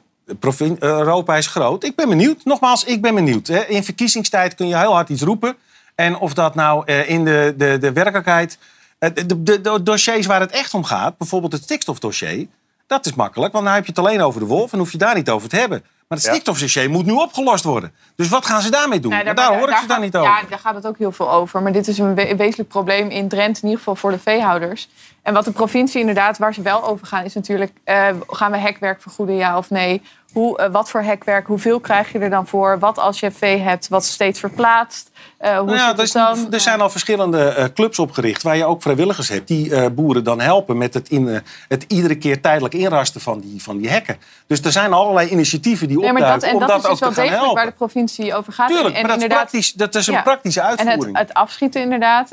Europa 0.78 1.36
is 1.36 1.46
groot. 1.46 1.84
Ik 1.84 1.96
ben 1.96 2.08
benieuwd. 2.08 2.44
Nogmaals, 2.44 2.84
ik 2.84 3.02
ben 3.02 3.14
benieuwd. 3.14 3.48
In 3.48 3.84
verkiezingstijd 3.84 4.54
kun 4.54 4.68
je 4.68 4.76
heel 4.76 4.92
hard 4.92 5.08
iets 5.08 5.22
roepen. 5.22 5.56
En 5.94 6.16
of 6.18 6.34
dat 6.34 6.54
nou 6.54 6.82
eh, 6.86 7.08
in 7.10 7.24
de, 7.24 7.54
de, 7.56 7.78
de 7.80 7.92
werkelijkheid... 7.92 8.58
eh, 8.98 9.10
De, 9.14 9.42
de, 9.42 9.60
de 9.60 9.82
dossiers 9.82 10.26
waar 10.26 10.40
het 10.40 10.50
echt 10.50 10.74
om 10.74 10.84
gaat, 10.84 11.18
bijvoorbeeld 11.18 11.52
het 11.52 11.62
stikstofdossier... 11.62 12.46
dat 12.86 13.06
is 13.06 13.14
makkelijk, 13.14 13.52
want 13.52 13.64
dan 13.64 13.74
heb 13.74 13.84
je 13.84 13.90
het 13.90 13.98
alleen 13.98 14.22
over 14.22 14.40
de 14.40 14.46
wolf... 14.46 14.72
en 14.72 14.78
hoef 14.78 14.92
je 14.92 14.98
daar 14.98 15.14
niet 15.14 15.30
over 15.30 15.48
te 15.48 15.56
hebben. 15.56 15.84
Maar 16.08 16.18
het 16.18 16.26
Ja. 16.26 16.32
stikstofdossier 16.32 16.90
moet 16.90 17.06
nu 17.06 17.12
opgelost 17.12 17.64
worden. 17.64 17.92
Dus 18.16 18.28
wat 18.28 18.46
gaan 18.46 18.62
ze 18.62 18.70
daarmee 18.70 19.00
doen? 19.00 19.10
Nee, 19.10 19.34
daar 19.34 19.46
hoor 19.58 19.68
ik 19.68 19.74
ze 19.74 19.80
gaat- 19.80 19.88
daar 19.88 20.00
niet 20.00 20.16
over. 20.16 20.30
Ja, 20.30 20.42
daar 20.48 20.58
gaat 20.58 20.74
het 20.74 20.86
ook 20.86 20.98
heel 20.98 21.12
veel 21.12 21.30
over. 21.32 21.62
Maar 21.62 21.72
dit 21.72 21.88
is 21.88 21.98
een 21.98 22.14
we- 22.14 22.36
wezenlijk 22.36 22.68
probleem 22.68 23.08
in 23.10 23.28
Drenthe, 23.28 23.60
in 23.62 23.68
ieder 23.68 23.78
geval 23.78 23.96
voor 23.96 24.10
de 24.10 24.18
veehouders. 24.18 24.88
En 25.22 25.34
wat 25.34 25.44
de 25.44 25.50
provincie 25.52 26.00
inderdaad, 26.00 26.38
waar 26.38 26.54
ze 26.54 26.62
wel 26.62 26.84
over 26.84 27.06
gaan, 27.06 27.24
is 27.24 27.34
natuurlijk... 27.34 27.72
eh, 27.84 28.08
gaan 28.28 28.50
we 28.50 28.58
hekwerk 28.58 29.02
vergoeden, 29.02 29.34
ja 29.36 29.56
of 29.58 29.70
nee? 29.70 30.02
Hoe, 30.34 30.58
eh, 30.58 30.70
wat 30.70 30.90
voor 30.90 31.00
hekwerk, 31.02 31.46
hoeveel 31.46 31.80
krijg 31.80 32.12
je 32.12 32.18
er 32.18 32.30
dan 32.30 32.46
voor? 32.46 32.78
Wat 32.78 32.98
als 32.98 33.20
je 33.20 33.30
vee 33.30 33.58
hebt 33.58 33.88
wat 33.88 34.04
steeds 34.04 34.40
verplaatst? 34.40 35.10
Eh, 35.38 35.56
hoe 35.56 35.64
Nou 35.66 35.76
ja, 35.78 35.96
er, 35.96 36.10
dan? 36.12 36.52
er 36.52 36.60
zijn 36.60 36.80
al 36.80 36.90
verschillende 36.90 37.44
eh, 37.48 37.64
clubs 37.74 37.98
opgericht 37.98 38.42
waar 38.42 38.56
je 38.56 38.64
ook 38.64 38.82
vrijwilligers 38.82 39.28
hebt 39.28 39.48
die 39.48 39.90
boeren 39.90 40.24
dan 40.24 40.40
helpen 40.40 40.78
met 40.78 40.94
het, 40.94 41.08
in, 41.08 41.42
het 41.68 41.84
iedere 41.88 42.14
keer 42.18 42.40
tijdelijk 42.40 42.74
inrasten 42.74 43.20
van 43.20 43.40
die, 43.40 43.62
van 43.62 43.76
die 43.78 43.88
hekken. 43.90 44.16
Dus 44.46 44.60
er 44.60 44.72
zijn 44.72 44.92
allerlei 44.92 45.28
initiatieven 45.28 45.88
die 45.88 45.98
Nee, 45.98 46.12
maar 46.12 46.22
opduiken 46.22 46.40
dat, 46.40 46.48
en 46.50 46.54
om 46.62 46.66
dat, 46.68 46.82
dat, 46.82 46.92
is 46.92 46.98
dus 46.98 47.00
wel 47.00 47.08
degelijk 47.10 47.36
helpen. 47.36 47.54
waar 47.54 47.66
de 47.66 47.72
provincie 47.76 48.34
over 48.34 48.52
gaat. 48.52 48.68
Tuurlijk, 48.68 48.88
En- 48.94 49.00
en 49.00 49.00
maar 49.00 49.10
dat 49.10 49.52
is, 49.52 49.72
inderdaad- 49.72 49.92
dat 49.92 49.94
is 50.02 50.06
een 50.06 50.14
Ja. 50.14 50.22
praktische 50.22 50.60
En 50.60 50.68
het, 50.68 50.78
uitvoering. 50.78 51.18
het 51.18 51.34
afschieten 51.34 51.82
inderdaad, 51.82 52.28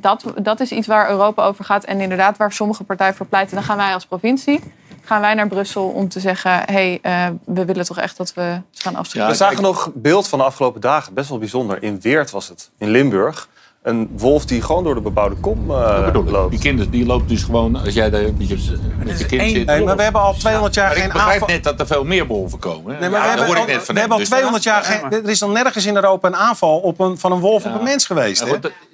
dat, 0.00 0.24
dat 0.42 0.60
is 0.60 0.70
iets 0.72 0.86
waar 0.86 1.10
Europa 1.10 1.44
over 1.44 1.64
gaat. 1.64 1.84
En 1.84 2.00
inderdaad 2.00 2.36
waar 2.36 2.52
sommige 2.52 2.84
partijen 2.84 3.14
voor 3.14 3.26
pleiten. 3.26 3.54
Dan 3.54 3.64
gaan 3.64 3.76
wij 3.76 3.94
als 3.94 4.06
provincie 4.06 4.60
gaan 5.06 5.20
wij 5.20 5.34
naar 5.34 5.48
Brussel 5.48 5.88
om 5.88 6.08
te 6.08 6.20
zeggen... 6.20 6.50
hé, 6.50 6.72
hey, 6.72 6.98
eh, 7.02 7.34
we 7.44 7.64
willen 7.64 7.84
toch 7.84 7.98
echt 7.98 8.16
dat 8.16 8.34
we 8.34 8.60
gaan 8.72 8.96
afschieten. 8.96 9.30
we 9.30 9.36
zagen 9.36 9.62
nog 9.62 9.90
beeld 9.94 10.28
van 10.28 10.38
de 10.38 10.44
afgelopen 10.44 10.80
dagen, 10.80 11.14
best 11.14 11.28
wel 11.28 11.38
bijzonder. 11.38 11.82
In 11.82 12.00
Weert 12.00 12.30
was 12.30 12.48
het, 12.48 12.70
in 12.78 12.88
Limburg. 12.88 13.48
Een 13.86 14.08
wolf 14.16 14.44
die 14.44 14.62
gewoon 14.62 14.84
door 14.84 14.94
de 14.94 15.00
bebouwde 15.00 15.34
kom 15.36 15.70
eh, 15.70 16.08
loopt. 16.26 16.50
Die 16.50 16.60
kinderen 16.60 16.90
die 16.90 17.06
loopt 17.06 17.28
dus 17.28 17.42
gewoon, 17.42 17.76
als 17.76 17.94
jij 17.94 18.10
daar 18.10 18.22
met 18.22 18.48
je, 18.48 18.76
met 19.04 19.18
je 19.18 19.26
kind 19.26 19.40
één 19.40 19.50
zit. 19.50 19.66
Nee, 19.66 19.84
maar 19.84 19.96
we 19.96 20.02
hebben 20.02 20.20
al 20.20 20.34
200 20.34 20.74
jaar 20.74 20.86
Maar 20.86 20.96
geen 20.96 21.06
ik 21.06 21.12
begrijp 21.12 21.32
aanval- 21.32 21.48
net 21.48 21.64
dat 21.64 21.80
er 21.80 21.86
veel 21.86 22.04
meer 22.04 22.26
wolven 22.26 22.58
komen. 22.58 22.96
Nee, 23.00 23.10
maar 23.10 23.10
Ja, 23.10 23.10
we 23.10 23.12
dat 23.20 23.28
hebben, 23.28 23.46
hoor 23.46 23.54
ik 23.56 23.60
al, 23.60 23.66
net 23.66 23.84
van 23.84 23.94
we 23.94 24.00
hem. 24.00 24.10
hebben 24.10 24.12
al 24.12 24.18
Dus 24.18 24.28
200 24.28 24.64
jaar 24.64 24.82
geen... 24.82 25.12
Er 25.24 25.28
is 25.28 25.38
dan 25.38 25.52
nergens 25.52 25.86
in 25.86 25.94
Europa 25.94 26.28
een 26.28 26.36
aanval 26.36 26.78
op 26.78 27.00
een, 27.00 27.18
van 27.18 27.32
een 27.32 27.40
wolf 27.40 27.64
op 27.64 27.74
een 27.74 27.82
mens 27.82 28.06
geweest. 28.06 28.44
Hè? 28.44 28.52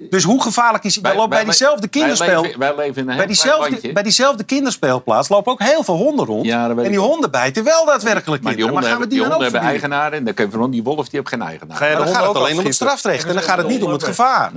Dus 0.09 0.23
hoe 0.23 0.41
gevaarlijk 0.41 0.83
is 0.83 0.95
het? 0.95 1.03
Wij- 1.03 1.15
loopt 1.15 1.29
bij 1.29 1.43
diezelfde 1.43 1.79
wij 1.79 1.89
kinderspeel... 1.89 2.41
leven- 2.41 2.59
wij 2.59 2.75
leven 2.75 2.95
in 3.01 3.01
een 3.01 3.07
heel 3.07 3.17
bij, 3.17 3.25
diezelfde, 3.27 3.69
landje. 3.71 3.91
bij 3.93 4.03
diezelfde 4.03 4.43
kinderspeelplaats 4.43 5.29
lopen 5.29 5.51
ook 5.51 5.59
heel 5.61 5.83
veel 5.83 5.95
honden 5.95 6.25
rond. 6.25 6.45
Ja, 6.45 6.69
en 6.69 6.75
die 6.89 6.99
honden 6.99 7.31
bijten 7.31 7.63
wel 7.63 7.85
daadwerkelijk 7.85 8.43
Maar 8.43 8.55
die 8.55 8.63
honden, 8.63 8.83
gaan 8.83 8.91
we 8.91 8.97
hebben, 8.99 9.09
die 9.09 9.17
die 9.19 9.27
dan 9.27 9.37
honden 9.37 9.47
ook 9.47 9.53
hebben 9.63 9.79
eigenaren. 9.79 10.17
En 10.17 10.23
dan 10.25 10.33
kun 10.33 10.45
je 10.45 10.51
van 10.57 10.71
die 10.71 10.83
wolf 10.83 11.09
die 11.09 11.19
heeft 11.19 11.29
geen 11.29 11.41
eigenaar. 11.41 11.79
Maar 11.79 11.97
dan 11.97 12.07
gaat 12.07 12.15
het 12.19 12.25
ook 12.29 12.35
alleen 12.35 12.57
om 12.57 12.65
het 12.65 12.75
strafrecht. 12.75 13.25
En 13.27 13.33
dan 13.33 13.43
gaat 13.43 13.57
het 13.57 13.67
niet 13.67 13.83
om 13.83 13.91
het 13.91 14.03
gevaar. 14.03 14.51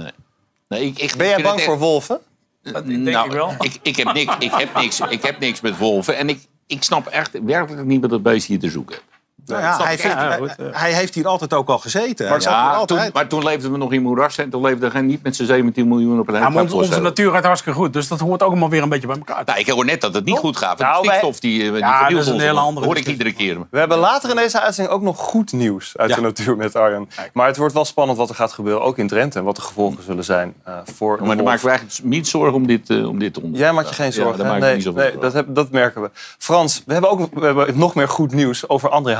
Nee, 0.69 0.87
ik, 0.87 0.99
ik, 0.99 1.15
Ben 1.17 1.27
jij 1.29 1.43
bang 1.43 1.61
voor 1.61 1.79
wolven? 1.79 2.21
nou, 2.63 3.31
Ik, 3.61 3.79
ik, 3.83 3.97
heb 3.97 4.13
niks, 4.13 4.35
ik, 4.39 4.51
heb 4.53 4.75
niks, 4.75 5.01
ik 5.01 5.23
heb 5.23 5.39
niks 5.39 5.61
met 5.61 5.79
wolven. 5.79 6.17
En 6.17 6.29
ik, 6.29 6.41
ik 6.67 6.83
snap 6.83 7.07
echt 7.07 7.39
werkelijk 7.43 7.87
niet 7.87 8.01
wat 8.01 8.11
dat 8.11 8.23
beest 8.23 8.47
hier 8.47 8.59
te 8.59 8.71
zoeken 8.71 8.95
heeft. 8.95 9.16
Nou 9.47 9.63
ja, 9.63 9.77
hij, 9.85 9.99
vindt- 9.99 10.17
hij- 10.17 10.71
hij 10.73 10.93
heeft 10.93 11.15
hier 11.15 11.27
altijd 11.27 11.53
ook 11.55 11.69
al 11.69 11.79
gezeten. 11.79 12.41
Ja, 12.41 12.71
altijd. 12.73 13.01
toen, 13.03 13.11
maar 13.13 13.27
toen 13.29 13.45
leefden 13.45 13.73
we 13.73 13.79
nog 13.79 13.93
in 13.93 14.03
moeras 14.03 14.39
en 14.39 14.51
toen 14.51 14.63
leefde 14.63 14.89
hij 14.91 15.01
niet 15.01 15.23
met 15.23 15.37
zijn 15.37 15.49
17 15.49 15.89
miljoen 15.89 16.19
op 16.21 16.29
een 16.29 16.35
Ja, 16.35 16.41
hele 16.41 16.53
maar 16.55 16.63
onze, 16.63 16.77
onze 16.77 17.01
natuur 17.01 17.33
gaat 17.33 17.45
hartstikke 17.45 17.79
goed. 17.79 17.93
Dus 17.93 18.09
dat 18.09 18.21
hoort 18.21 18.43
ook 18.43 18.51
allemaal 18.51 18.69
weer 18.69 18.83
een 18.83 18.89
beetje 18.89 19.07
bij 19.07 19.17
elkaar. 19.17 19.43
Nou, 19.45 19.59
ik 19.59 19.69
hoor 19.69 19.85
net 19.85 20.01
dat 20.01 20.15
het 20.15 20.25
niet 20.25 20.39
goed 20.39 20.57
gaat. 20.57 20.79
Nou, 20.79 21.03
de 21.03 21.09
stikstof 21.09 21.41
die, 21.41 21.65
eh, 21.65 21.71
die 21.71 21.79
Ja, 21.79 22.09
dat 22.09 22.21
is 22.21 22.27
een 22.27 22.41
hele 22.41 22.61
andere 22.61 22.87
hoor 22.87 22.97
ik 22.97 23.07
iedere 23.07 23.33
keer. 23.33 23.59
We 23.71 23.79
hebben 23.79 23.99
later 23.99 24.31
in 24.31 24.37
deze 24.37 24.61
uitzending 24.61 24.97
ook 24.97 25.03
nog 25.03 25.17
goed 25.19 25.53
nieuws 25.53 25.93
uit 25.97 26.15
de 26.15 26.21
natuur 26.21 26.57
met 26.57 26.77
Arjan. 26.77 27.09
Maar 27.33 27.47
het 27.47 27.57
wordt 27.57 27.75
wel 27.75 27.85
spannend 27.85 28.19
wat 28.19 28.29
er 28.29 28.35
gaat 28.35 28.53
gebeuren, 28.53 28.83
ook 28.83 28.99
in 28.99 29.09
Drenthe. 29.09 29.39
En 29.39 29.45
wat 29.45 29.57
de 29.57 29.63
gevolgen 29.63 30.03
zullen 30.05 30.25
zijn 30.25 30.55
eh, 30.65 30.75
voor 30.95 31.19
Maar 31.27 31.37
dan 31.37 31.45
maken 31.45 31.65
we 31.65 31.69
eigenlijk 31.71 32.01
niet 32.03 32.29
zorgen 32.29 32.55
om 32.55 32.67
dit, 32.67 32.91
eh, 32.91 33.09
om 33.09 33.19
dit 33.19 33.35
te 33.35 33.41
onderzoeken. 33.41 33.59
Jij 33.59 33.73
maakt 33.73 33.89
je 33.89 33.95
geen 33.95 34.13
zorgen. 34.13 34.45
Ja, 34.45 34.55
ik 34.55 34.95
nee, 34.95 35.19
dat, 35.19 35.33
heb, 35.33 35.47
dat 35.49 35.71
merken 35.71 36.03
we. 36.03 36.11
Frans, 36.39 36.83
we 36.87 36.93
hebben 36.93 37.11
ook 37.11 37.29
we 37.35 37.47
hebben 37.47 37.79
nog 37.79 37.95
meer 37.95 38.09
goed 38.09 38.33
nieuws 38.33 38.69
over 38.69 38.89
André 38.91 39.15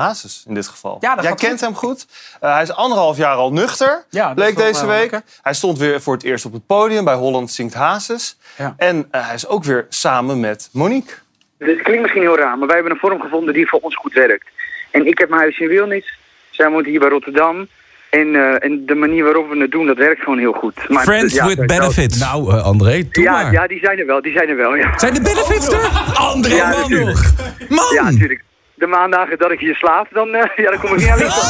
In 0.47 0.55
dit 0.55 0.67
geval. 0.69 0.97
Ja, 1.01 1.15
dat 1.15 1.25
Jij 1.25 1.35
kent 1.35 1.61
hem 1.61 1.75
goed. 1.75 2.07
Eh, 2.41 2.53
hij 2.53 2.63
is 2.63 2.73
anderhalf 2.73 3.17
jaar 3.17 3.35
al 3.37 3.53
nuchter, 3.53 4.05
Ja, 4.11 4.35
bleek 4.35 4.57
deze 4.57 4.81
eh, 4.81 4.87
week. 4.87 5.11
lekker. 5.11 5.23
Hij 5.43 5.55
stond 5.55 5.79
weer 5.79 6.01
voor 6.03 6.15
het 6.15 6.23
eerst 6.25 6.45
op 6.45 6.53
het 6.53 6.67
podium 6.67 7.05
bij 7.05 7.15
Holland 7.15 7.51
Zingt 7.53 7.75
Hazes. 7.75 8.37
Ja. 8.57 8.75
En 8.77 9.09
eh, 9.11 9.27
hij 9.27 9.35
is 9.35 9.47
ook 9.47 9.65
weer 9.65 9.87
samen 9.89 10.41
met 10.41 10.69
Monique. 10.73 11.15
Het 11.59 11.83
klinkt 11.83 12.03
misschien 12.03 12.23
heel 12.23 12.37
raar, 12.39 12.59
maar 12.59 12.67
wij 12.67 12.77
hebben 12.77 12.93
een 12.95 12.99
vorm 13.01 13.21
gevonden 13.21 13.55
die 13.55 13.69
voor 13.69 13.79
ons 13.81 13.97
goed 13.97 14.13
werkt. 14.13 14.49
En 14.91 15.07
ik 15.07 15.19
heb 15.19 15.29
mijn 15.29 15.41
huis 15.41 15.59
in 15.59 15.69
Wilnis. 15.69 16.19
Zij 16.51 16.71
woont 16.71 16.87
hier 16.87 17.01
bij 17.01 17.09
Rotterdam. 17.09 17.69
En, 18.11 18.35
eh, 18.35 18.65
en 18.65 18.87
de 18.87 18.95
manier 18.95 19.25
waarop 19.25 19.49
we 19.49 19.57
het 19.61 19.71
doen, 19.71 19.87
dat 19.87 19.97
werkt 19.97 20.23
gewoon 20.23 20.39
heel 20.39 20.53
goed. 20.53 20.89
Maar, 20.89 21.03
Friends 21.03 21.35
ja, 21.35 21.47
with 21.47 21.67
benefits. 21.67 22.19
Nou, 22.19 22.61
André, 22.61 23.09
doe 23.11 23.25
ja, 23.25 23.33
maar. 23.33 23.53
ja, 23.53 23.67
die 23.67 23.79
zijn 23.79 23.99
er 23.99 24.07
wel. 24.07 24.23
Die 24.23 24.33
zijn 24.33 24.49
er 24.49 24.57
wel, 24.57 24.75
ja. 24.77 24.99
Zijn 24.99 25.15
de 25.15 25.21
benefits 25.21 25.69
er? 25.69 25.89
André, 26.15 26.55
Ja, 26.55 26.69
man 26.69 26.81
natuurlijk. 26.81 27.19
nog. 27.19 27.69
Man! 27.69 27.95
Ja, 27.95 28.11
natuurlijk. 28.11 28.43
De 28.77 28.87
maandagen 28.87 29.39
dat 29.39 29.51
ik 29.51 29.61
hier 29.61 29.75
slaap, 29.75 30.07
dan, 30.11 30.35
eh, 30.35 30.65
ja, 30.65 30.71
dan 30.71 30.81
kom 30.81 30.93
ik 30.93 30.97
niet 30.97 31.09
aan 31.09 31.19
winkel. 31.19 31.43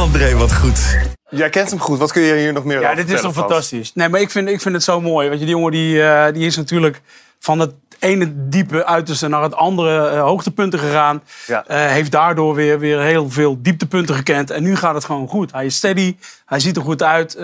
André, 0.00 0.36
wat 0.36 0.54
goed. 0.54 0.98
Jij 1.30 1.50
kent 1.50 1.70
hem 1.70 1.78
goed. 1.78 1.98
Wat 1.98 2.12
kun 2.12 2.22
je 2.22 2.34
hier 2.34 2.52
nog 2.52 2.64
meer 2.64 2.80
Ja, 2.80 2.90
over 2.90 3.06
dit 3.06 3.14
is 3.14 3.20
toch 3.20 3.32
fantastisch. 3.32 3.92
Nee, 3.94 4.08
maar 4.08 4.20
ik 4.20 4.30
vind, 4.30 4.48
ik 4.48 4.60
vind 4.60 4.74
het 4.74 4.84
zo 4.84 5.00
mooi. 5.00 5.30
Je, 5.30 5.36
die 5.36 5.46
jongen 5.46 5.72
die, 5.72 6.02
eh, 6.02 6.32
die 6.32 6.46
is 6.46 6.56
natuurlijk 6.56 7.00
van 7.38 7.58
het 7.58 7.72
ene 7.98 8.48
diepe 8.48 8.86
uiterste 8.86 9.28
naar 9.28 9.42
het 9.42 9.54
andere 9.54 10.08
eh, 10.08 10.22
hoogtepunten 10.22 10.78
gegaan. 10.78 11.22
Ja. 11.46 11.64
Eh, 11.66 11.86
heeft 11.86 12.10
daardoor 12.10 12.54
weer, 12.54 12.78
weer 12.78 13.00
heel 13.00 13.30
veel 13.30 13.62
dieptepunten 13.62 14.14
gekend. 14.14 14.50
En 14.50 14.62
nu 14.62 14.76
gaat 14.76 14.94
het 14.94 15.04
gewoon 15.04 15.28
goed. 15.28 15.52
Hij 15.52 15.66
is 15.66 15.76
steady, 15.76 16.16
hij 16.46 16.60
ziet 16.60 16.76
er 16.76 16.82
goed 16.82 17.02
uit. 17.02 17.34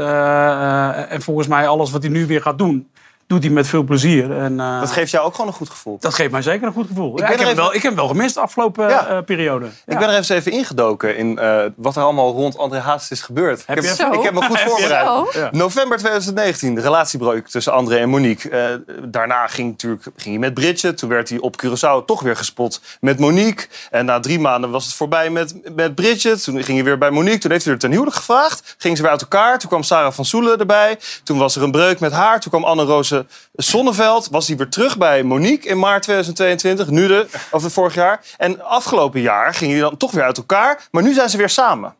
en 1.11 1.23
volgens 1.23 1.47
mij 1.47 1.69
alles 1.69 1.91
wat 1.91 2.03
hij 2.03 2.11
nu 2.11 2.27
weer 2.27 2.43
gaat 2.43 2.59
doen, 2.59 2.89
doet 3.27 3.43
hij 3.43 3.53
met 3.53 3.67
veel 3.67 3.83
plezier. 3.83 4.39
En, 4.39 4.61
eh, 4.61 4.81
Dat 4.81 4.91
geeft 4.91 5.11
jou 5.11 5.27
ook 5.27 5.33
gewoon 5.35 5.47
een 5.51 5.57
goed 5.57 5.71
gevoel. 5.71 5.97
dat 6.01 6.15
geeft 6.15 6.31
mij 6.31 6.43
zeker 6.43 6.67
een 6.67 6.73
goed 6.73 6.87
gevoel. 6.87 7.13
Ik 7.13 7.19
Ja, 7.19 7.25
ben 7.25 7.35
Ik, 7.35 7.41
er 7.41 7.47
heb, 7.47 7.53
even- 7.53 7.63
wel, 7.65 7.75
ik 7.75 7.83
heb 7.83 7.95
wel 7.95 8.09
gemist 8.09 8.35
de 8.35 8.41
afgelopen 8.41 8.89
Ja. 8.89 9.07
eh, 9.07 9.19
periode. 9.23 9.67
Ik 9.87 9.99
ben 9.99 10.09
er 10.09 10.19
even 10.19 10.37
even 10.37 10.53
ingedoken 10.53 11.17
in 11.17 11.39
eh, 11.39 11.65
wat 11.77 11.97
er 11.97 12.03
allemaal 12.03 12.33
rond 12.33 12.59
André 12.59 12.79
Hazes 12.79 13.11
is 13.11 13.21
gebeurd. 13.21 13.63
Heb 13.67 13.79
ik, 13.79 13.85
heb, 13.97 14.15
ik 14.15 14.23
heb 14.23 14.33
me 14.35 14.43
goed 14.43 14.61
voorbereid. 14.69 15.33
Ja. 15.33 15.49
November 15.53 15.99
2019, 15.99 16.75
de 16.75 16.81
relatiebreuk 16.81 17.49
tussen 17.49 17.73
André 17.73 17.97
en 17.97 18.09
Monique. 18.09 18.51
Eh, 18.51 18.75
daarna 19.05 19.47
ging, 19.47 19.71
natuurlijk, 19.71 20.03
ging 20.03 20.31
hij 20.31 20.39
met 20.39 20.55
Bridget. 20.55 20.99
Toen 20.99 21.09
werd 21.09 21.29
hij 21.29 21.39
op 21.39 21.57
Curaçao 21.65 22.05
toch 22.07 22.21
weer 22.23 22.37
gespot 22.37 22.81
met 23.01 23.19
Monique. 23.19 23.67
En 23.91 24.05
na 24.05 24.21
drie 24.21 24.41
maanden 24.41 24.71
was 24.71 24.85
het 24.85 24.95
voorbij 24.95 25.31
met, 25.31 25.75
met 25.75 25.95
Bridget. 25.95 26.45
Toen 26.45 26.55
ging 26.63 26.77
hij 26.77 26.85
weer 26.85 26.99
bij 26.99 27.11
Monique. 27.11 27.39
Toen 27.39 27.51
heeft 27.51 27.65
hij 27.65 27.73
er 27.75 27.79
ten 27.81 27.91
huwelijk 27.91 28.17
gevraagd. 28.17 28.75
Gingen 28.79 28.97
ze 28.97 29.03
weer 29.03 29.13
uit 29.13 29.21
elkaar. 29.23 29.59
Toen 29.59 29.69
kwam 29.69 29.83
Sarah 29.83 30.13
van 30.13 30.25
Soelen 30.25 30.59
erbij. 30.59 30.99
Toen 31.25 31.39
was 31.39 31.57
er 31.57 31.63
een 31.63 31.71
breuk 31.71 32.01
met 32.01 32.13
haar. 32.13 32.41
Toen 32.41 32.51
kwam 32.51 32.65
Anne-Roze 33.17 33.71
Sonneveld. 33.71 34.29
Was 34.31 34.47
hij 34.47 34.57
weer 34.57 34.69
terug 34.69 34.99
bij 34.99 35.23
Monique 35.23 35.69
in 35.69 35.79
maart 35.79 36.03
2022. 36.03 36.89
Nu 36.89 37.07
de, 37.09 37.27
of 37.51 37.63
het 37.63 37.73
vorig 37.73 37.95
jaar. 37.95 38.21
En 38.37 38.65
afgelopen 38.65 39.21
jaar 39.21 39.55
gingen 39.55 39.75
die 39.75 39.83
dan 39.83 39.97
toch 39.97 40.11
weer 40.11 40.25
uit 40.25 40.37
elkaar. 40.37 40.87
Maar 40.91 41.03
nu 41.03 41.13
zijn 41.13 41.29
ze 41.31 41.37
weer 41.37 41.49
samen. 41.49 41.95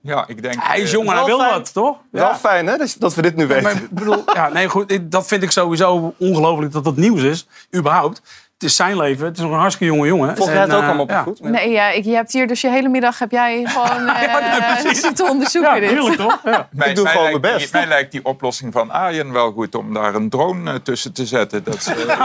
Ja, 0.00 0.24
ik 0.26 0.42
denk... 0.42 0.54
Hij 0.58 0.80
is 0.80 0.86
eh, 0.86 0.92
jong 0.92 1.08
en 1.10 1.16
hij 1.16 1.24
wil 1.24 1.38
fijn. 1.38 1.52
wat, 1.52 1.72
toch? 1.72 1.96
Wel 2.10 2.34
fijn 2.34 2.66
hè, 2.66 2.76
dat- 2.98 3.14
we 3.14 3.22
dit 3.22 3.36
nu 3.36 3.46
weten. 3.46 3.62
Maar 3.62 3.72
ik 3.74 3.90
bedoel, 3.90 4.22
ja, 4.34 4.48
nee, 4.48 4.68
goed, 4.68 4.98
dat 5.02 5.26
vind 5.26 5.42
ik 5.42 5.50
sowieso 5.50 6.14
ongelooflijk 6.18 6.72
dat 6.72 6.84
dat 6.84 6.96
nieuws 6.96 7.22
is, 7.22 7.46
überhaupt. 7.74 8.22
Het 8.54 8.62
is 8.70 8.76
zijn 8.76 8.96
leven. 8.96 9.26
Het 9.26 9.36
is 9.36 9.42
nog 9.42 9.52
een 9.52 9.58
hartstikke 9.58 9.94
jonge 9.94 10.06
jongen. 10.06 10.36
Volg 10.36 10.48
jij 10.50 10.58
het 10.60 10.68
En, 10.68 10.74
ook 10.74 10.80
eh, 10.80 10.86
allemaal 10.86 11.04
op 11.04 11.10
ja. 11.10 11.22
goed? 11.22 11.40
Nee, 11.40 11.70
ja, 11.70 11.88
ik, 11.90 12.04
je 12.04 12.14
hebt 12.14 12.32
hier 12.32 12.46
dus 12.46 12.60
je 12.60 12.68
hele 12.68 12.88
middag 12.88 13.18
heb 13.18 13.30
jij 13.30 13.64
gewoon 13.66 14.08
eh 14.08 14.72
precies. 14.80 15.00
zitten 15.00 15.28
onderzoeken. 15.30 15.82
Ja, 15.82 15.88
heerlijk, 15.88 16.16
toch? 16.16 16.38
Ja. 16.44 16.68
Mij, 16.72 16.88
Ik 16.88 16.96
doe 16.96 17.06
gewoon 17.08 17.22
lijkt 17.22 17.40
mijn 17.40 17.52
die- 17.52 17.60
best. 17.60 17.72
mij 17.72 17.86
lijkt 17.86 18.12
die 18.12 18.24
oplossing 18.24 18.72
van 18.72 18.90
Arjen 18.90 19.32
wel 19.32 19.52
goed 19.52 19.74
om 19.74 19.94
daar 19.94 20.14
een 20.14 20.28
drone 20.28 20.70
eh, 20.72 20.76
tussen 20.82 21.12
te 21.12 21.26
zetten. 21.26 21.64
Dat 21.64 21.74
is, 21.74 21.86
eh, 22.06 22.20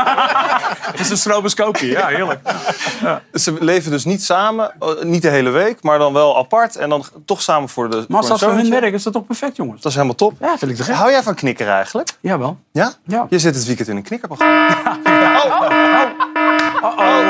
Het 0.91 0.99
is 0.99 1.09
een 1.09 1.17
stroboscopie, 1.17 1.89
ja, 1.91 2.07
heerlijk. 2.07 2.39
Ze 3.33 3.55
leven 3.59 3.91
dus 3.91 4.05
niet 4.05 4.23
samen, 4.23 4.71
eh, 4.79 4.87
niet 5.01 5.21
de 5.21 5.29
hele 5.29 5.49
week, 5.49 5.83
maar 5.83 5.97
dan 5.97 6.13
wel 6.13 6.37
apart. 6.37 6.75
En 6.75 6.89
dan 6.89 7.03
toch 7.25 7.41
samen 7.41 7.69
voor 7.69 7.89
de 7.89 8.05
Maar 8.07 8.17
als 8.19 8.27
dat 8.27 8.39
voor 8.39 8.51
hun 8.53 8.69
werk 8.69 8.93
is 8.93 9.03
dat 9.03 9.13
toch 9.13 9.25
perfect, 9.25 9.55
jongens? 9.55 9.77
Dat 9.81 9.85
is 9.91 9.93
helemaal 9.97 10.15
top. 10.17 10.33
Ja, 10.39 10.57
vind 10.57 10.71
ik 10.71 10.77
te 10.77 10.83
gek. 10.83 10.95
Hou 10.95 11.11
jij 11.11 11.23
van 11.23 11.35
knikkeren 11.35 11.73
eigenlijk? 11.73 12.09
Jawel. 12.21 12.57
Ja? 12.71 12.91
Ja. 13.05 13.25
Je 13.29 13.39
zit 13.39 13.55
het 13.55 13.65
weekend 13.65 13.87
in 13.87 13.95
een 13.95 14.03
knikkerprogramma. 14.03 14.77
Oh, 15.39 16.27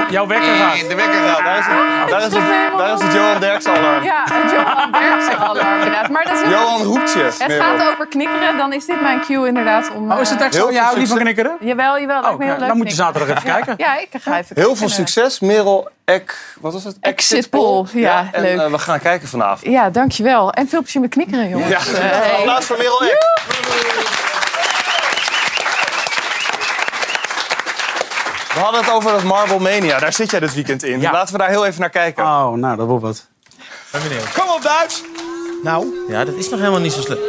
jouw 0.09 0.27
wekker 0.27 0.53
gaat. 0.55 0.79
De 0.89 0.95
wekker 0.95 1.19
gaat. 1.19 1.43
Daar 1.43 1.57
is 1.57 1.65
het, 1.65 2.09
daar 2.09 2.19
is 2.19 2.33
het, 2.33 2.77
daar 2.77 2.93
is 2.93 3.01
het 3.01 3.13
Johan 3.13 3.39
Derksen 3.39 3.77
alarm. 3.77 4.03
Ja, 4.03 4.23
het 4.31 4.51
Johan 4.51 4.91
Derksen 4.91 5.37
alarm 5.39 5.77
inderdaad. 5.81 6.09
Maar 6.09 6.23
dat 6.25 6.33
is 6.41 6.49
Johan 6.49 6.81
roept 6.83 7.13
je. 7.13 7.19
Het 7.39 7.53
gaat 7.53 7.89
over 7.91 8.07
knikkeren, 8.07 8.57
dan 8.57 8.73
is 8.73 8.85
dit 8.85 9.01
mijn 9.01 9.21
cue 9.21 9.47
inderdaad 9.47 9.91
om... 9.95 10.11
Oh, 10.11 10.19
is 10.19 10.29
het 10.29 10.39
eh, 10.39 10.45
echt 10.45 10.55
zo? 10.55 10.71
Jij 10.71 10.81
houdt 10.81 10.97
niet 10.97 11.07
van 11.07 11.17
knikkeren? 11.17 11.57
Jawel, 11.59 11.99
jawel. 11.99 12.37
leuk 12.37 12.59
Dan 12.59 12.77
moet 12.77 12.89
je 12.89 12.95
zaterdag 12.95 13.37
even 13.37 13.47
Ja. 13.49 13.53
kijken. 13.55 13.73
Ja, 13.77 13.97
ik 13.99 14.07
ga 14.21 14.37
even 14.37 14.55
Heel 14.59 14.75
veel 14.75 14.89
succes, 14.89 15.39
Merel 15.39 15.89
Ek. 16.05 16.55
Wat 16.59 16.73
was 16.73 16.83
het? 16.83 16.97
Exit 17.01 17.49
poll, 17.49 17.85
ja, 17.93 18.29
en 18.31 18.41
leuk. 18.41 18.59
eh, 18.59 18.65
we 18.71 18.79
gaan 18.79 18.99
kijken 18.99 19.27
vanavond. 19.27 19.71
Ja, 19.71 19.89
dankjewel. 19.89 20.51
En 20.51 20.67
veel 20.67 20.81
plezier 20.81 21.01
met 21.01 21.09
knikkeren, 21.09 21.49
jongens. 21.49 21.69
Ja, 21.91 21.99
Eh, 21.99 22.09
hey. 22.09 22.31
applaus 22.37 22.65
voor 22.65 22.77
Merel 22.77 23.03
Ek. 23.03 24.18
We 28.59 28.65
hadden 28.65 28.83
het 28.83 28.93
over 28.93 29.11
dat 29.11 29.23
Marble 29.23 29.59
Mania. 29.59 29.99
Daar 29.99 30.13
zit 30.13 30.31
jij 30.31 30.39
dit 30.39 30.53
weekend 30.53 30.83
in. 30.83 31.01
Laten 31.01 31.33
we 31.33 31.39
daar 31.39 31.49
heel 31.49 31.65
even 31.65 31.79
naar 31.79 31.89
kijken. 31.89 32.23
Oh, 32.23 32.53
nou, 32.53 32.77
dat 32.77 32.87
wordt 32.87 33.03
wat. 33.03 33.27
Kom 34.33 34.49
op, 34.49 34.61
Duits! 34.61 35.03
Nou, 35.63 36.05
ja, 36.07 36.25
dat 36.25 36.35
is 36.35 36.49
nog 36.49 36.59
helemaal 36.59 36.79
niet 36.79 36.93
zo 36.93 37.01
slecht. 37.01 37.19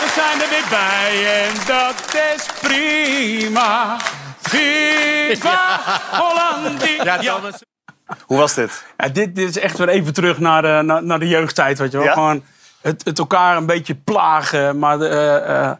We 0.00 0.10
zijn 0.14 0.40
er 0.40 0.48
weer 0.48 0.66
bij 0.70 1.44
en 1.44 1.54
dat 1.66 2.14
is 2.34 2.46
prima. 2.60 3.96
Viva 4.40 5.80
Hollandia. 6.10 7.04
Ja, 7.04 7.18
Thomas. 7.18 7.62
Hoe 8.26 8.38
was 8.38 8.54
dit? 8.54 8.84
Ja, 8.96 9.08
dit, 9.08 9.34
dit 9.34 9.48
is 9.48 9.58
echt 9.58 9.78
weer 9.78 9.88
even 9.88 10.12
terug 10.12 10.38
naar 10.38 10.62
de, 10.62 10.80
naar, 10.84 11.04
naar 11.04 11.18
de 11.18 11.28
jeugdtijd, 11.28 11.78
weet 11.78 11.90
je 11.90 11.96
wel. 11.96 12.06
Ja? 12.06 12.12
Gewoon 12.12 12.44
het, 12.80 13.04
het 13.04 13.18
elkaar 13.18 13.56
een 13.56 13.66
beetje 13.66 13.94
plagen, 13.94 14.78
maar 14.78 14.98
de, 14.98 15.08
eh, 15.08 15.60
eh, 15.60 15.72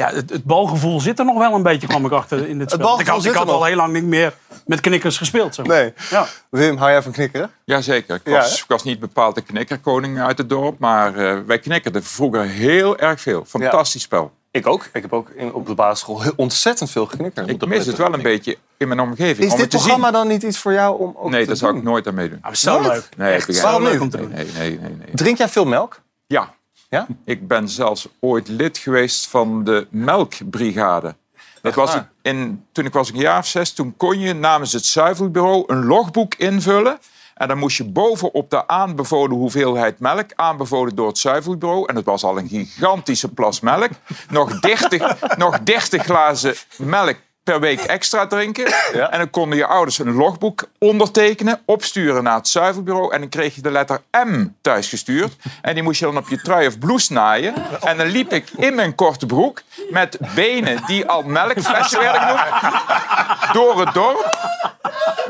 ja, 0.00 0.14
het, 0.14 0.30
het 0.30 0.44
balgevoel 0.44 1.00
zit 1.00 1.18
er 1.18 1.24
nog 1.24 1.38
wel 1.38 1.54
een 1.54 1.62
beetje, 1.62 1.86
kwam 1.86 2.04
ik 2.06 2.12
achter 2.12 2.48
in 2.48 2.58
dit 2.58 2.70
spel. 2.70 3.00
ik 3.00 3.06
had, 3.06 3.24
ik 3.24 3.32
had 3.34 3.48
al 3.48 3.64
heel 3.64 3.76
lang 3.76 3.92
niet 3.92 4.04
meer 4.04 4.34
met 4.66 4.80
knikkers 4.80 5.16
gespeeld. 5.18 5.54
Zeg 5.54 5.66
maar. 5.66 5.76
Nee. 5.76 5.92
Ja. 6.10 6.26
Wim, 6.50 6.76
hou 6.76 6.90
jij 6.90 7.02
van 7.02 7.12
knikkeren? 7.12 7.50
Jazeker. 7.64 8.14
Ik 8.16 8.20
Ja, 8.24 8.32
was, 8.32 8.50
hè? 8.50 8.56
ik 8.56 8.64
was 8.68 8.84
niet 8.84 9.00
bepaald 9.00 9.34
de 9.34 9.40
knikkerkoning 9.40 10.20
uit 10.20 10.38
het 10.38 10.48
dorp, 10.48 10.78
maar 10.78 11.14
eh, 11.16 11.38
wij 11.46 11.58
knikkerden 11.58 12.04
vroeger 12.04 12.42
heel 12.42 12.98
erg 12.98 13.20
veel. 13.20 13.44
Fantastisch 13.46 14.02
spel. 14.02 14.32
Ik 14.50 14.66
ook. 14.66 14.88
Ik 14.92 15.02
heb 15.02 15.12
ook 15.12 15.28
in, 15.30 15.52
op 15.54 15.66
de 15.66 15.74
basisschool 15.74 16.22
ontzettend 16.36 16.90
veel 16.90 17.06
geknikkerd. 17.06 17.48
Ik 17.48 17.66
mis 17.66 17.86
het 17.86 17.96
wel 17.96 18.14
een 18.14 18.22
beetje 18.22 18.56
in 18.76 18.88
mijn 18.88 19.00
omgeving. 19.00 19.46
Is 19.46 19.52
om 19.52 19.58
dit 19.58 19.68
programma 19.68 20.04
zien. 20.04 20.12
dan 20.12 20.28
niet 20.28 20.42
iets 20.42 20.58
voor 20.58 20.72
jou 20.72 20.98
om 21.00 21.14
ook 21.16 21.30
Nee, 21.30 21.40
te 21.40 21.46
daar 21.46 21.56
zou 21.56 21.76
ik 21.76 21.82
nooit 21.82 22.06
aan 22.06 22.14
meedoen. 22.14 22.38
Ah, 22.40 22.52
zo 22.54 22.80
leuk. 22.80 23.08
Nee, 23.16 23.32
Echt? 23.34 23.60
Waarom 23.60 23.82
niet? 23.82 24.00
om 24.00 24.10
te 24.10 24.16
Nee, 24.16 24.26
doen. 24.26 24.34
nee, 24.34 24.46
nee, 24.58 24.78
nee, 24.80 24.90
nee. 24.98 25.08
Drink 25.14 25.38
jij 25.38 25.48
veel 25.48 25.64
melk? 25.64 26.00
Ja. 26.26 26.54
Ja? 26.90 27.06
Ik 27.24 27.48
ben 27.48 27.68
zelfs 27.68 28.08
ooit 28.20 28.48
lid 28.48 28.78
geweest 28.78 29.26
van 29.26 29.64
de 29.64 29.86
melkbrigade. 29.90 31.16
Dat 31.62 31.74
was 31.74 31.92
waar? 31.92 32.10
in, 32.22 32.64
toen 32.72 32.84
ik 32.84 32.92
was 32.92 33.10
een 33.10 33.16
jaar 33.16 33.38
of 33.38 33.46
zes, 33.46 33.72
toen 33.72 33.96
kon 33.96 34.18
je 34.18 34.34
namens 34.34 34.72
het 34.72 34.84
zuivelbureau 34.84 35.64
een 35.66 35.84
logboek 35.84 36.34
invullen. 36.34 36.98
En 37.34 37.48
dan 37.48 37.58
moest 37.58 37.76
je 37.76 37.84
bovenop 37.84 38.50
de 38.50 38.66
aanbevolen 38.66 39.36
hoeveelheid 39.36 39.98
melk, 39.98 40.30
aanbevolen 40.34 40.94
door 40.94 41.06
het 41.06 41.18
zuivelbureau, 41.18 41.88
en 41.88 41.96
het 41.96 42.04
was 42.04 42.24
al 42.24 42.38
een 42.38 42.48
gigantische 42.48 43.28
plas 43.28 43.60
melk, 43.60 43.90
nog 44.30 44.60
30, 44.60 45.20
nog 45.36 45.60
30 45.60 46.02
glazen 46.02 46.54
melk 46.76 47.16
per 47.44 47.60
week 47.60 47.80
extra 47.80 48.26
drinken. 48.26 48.66
En 49.10 49.18
dan 49.18 49.30
konden 49.30 49.58
je 49.58 49.66
ouders 49.66 49.98
een 49.98 50.12
logboek 50.12 50.68
ondertekenen, 50.78 51.60
opsturen 51.64 52.22
naar 52.22 52.36
het 52.36 52.48
zuivelbureau. 52.48 53.12
En 53.12 53.20
dan 53.20 53.28
kreeg 53.28 53.54
je 53.54 53.62
de 53.62 53.70
letter 53.70 54.00
M 54.10 54.46
thuisgestuurd. 54.60 55.36
En 55.62 55.74
die 55.74 55.82
moest 55.82 55.98
je 55.98 56.04
dan 56.04 56.16
op 56.16 56.28
je 56.28 56.40
trui 56.40 56.66
of 56.66 56.78
blouse 56.78 57.12
naaien. 57.12 57.54
En 57.80 57.96
dan 57.96 58.06
liep 58.06 58.32
ik 58.32 58.50
in 58.56 58.74
mijn 58.74 58.94
korte 58.94 59.26
broek 59.26 59.62
met 59.90 60.18
benen 60.34 60.82
die 60.86 61.06
al 61.06 61.22
melkflessen 61.22 62.00
werden 62.00 62.20
genoemd. 62.20 62.82
Door 63.52 63.80
het 63.80 63.94
dorp. 63.94 64.38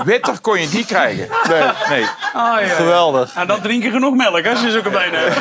Witter 0.05 0.41
kon 0.41 0.61
je 0.61 0.69
die 0.69 0.87
krijgen. 0.87 1.29
Nee. 1.49 1.71
nee. 1.89 2.07
Ah, 2.33 2.61
ja. 2.61 2.69
Geweldig. 2.69 3.35
En 3.35 3.47
dan 3.47 3.61
drink 3.61 3.83
je 3.83 3.91
genoeg 3.91 4.15
melk 4.15 4.47
als 4.47 4.61
je 4.61 4.71
zulke 4.71 4.91
benen 4.91 5.21
hebt. 5.21 5.35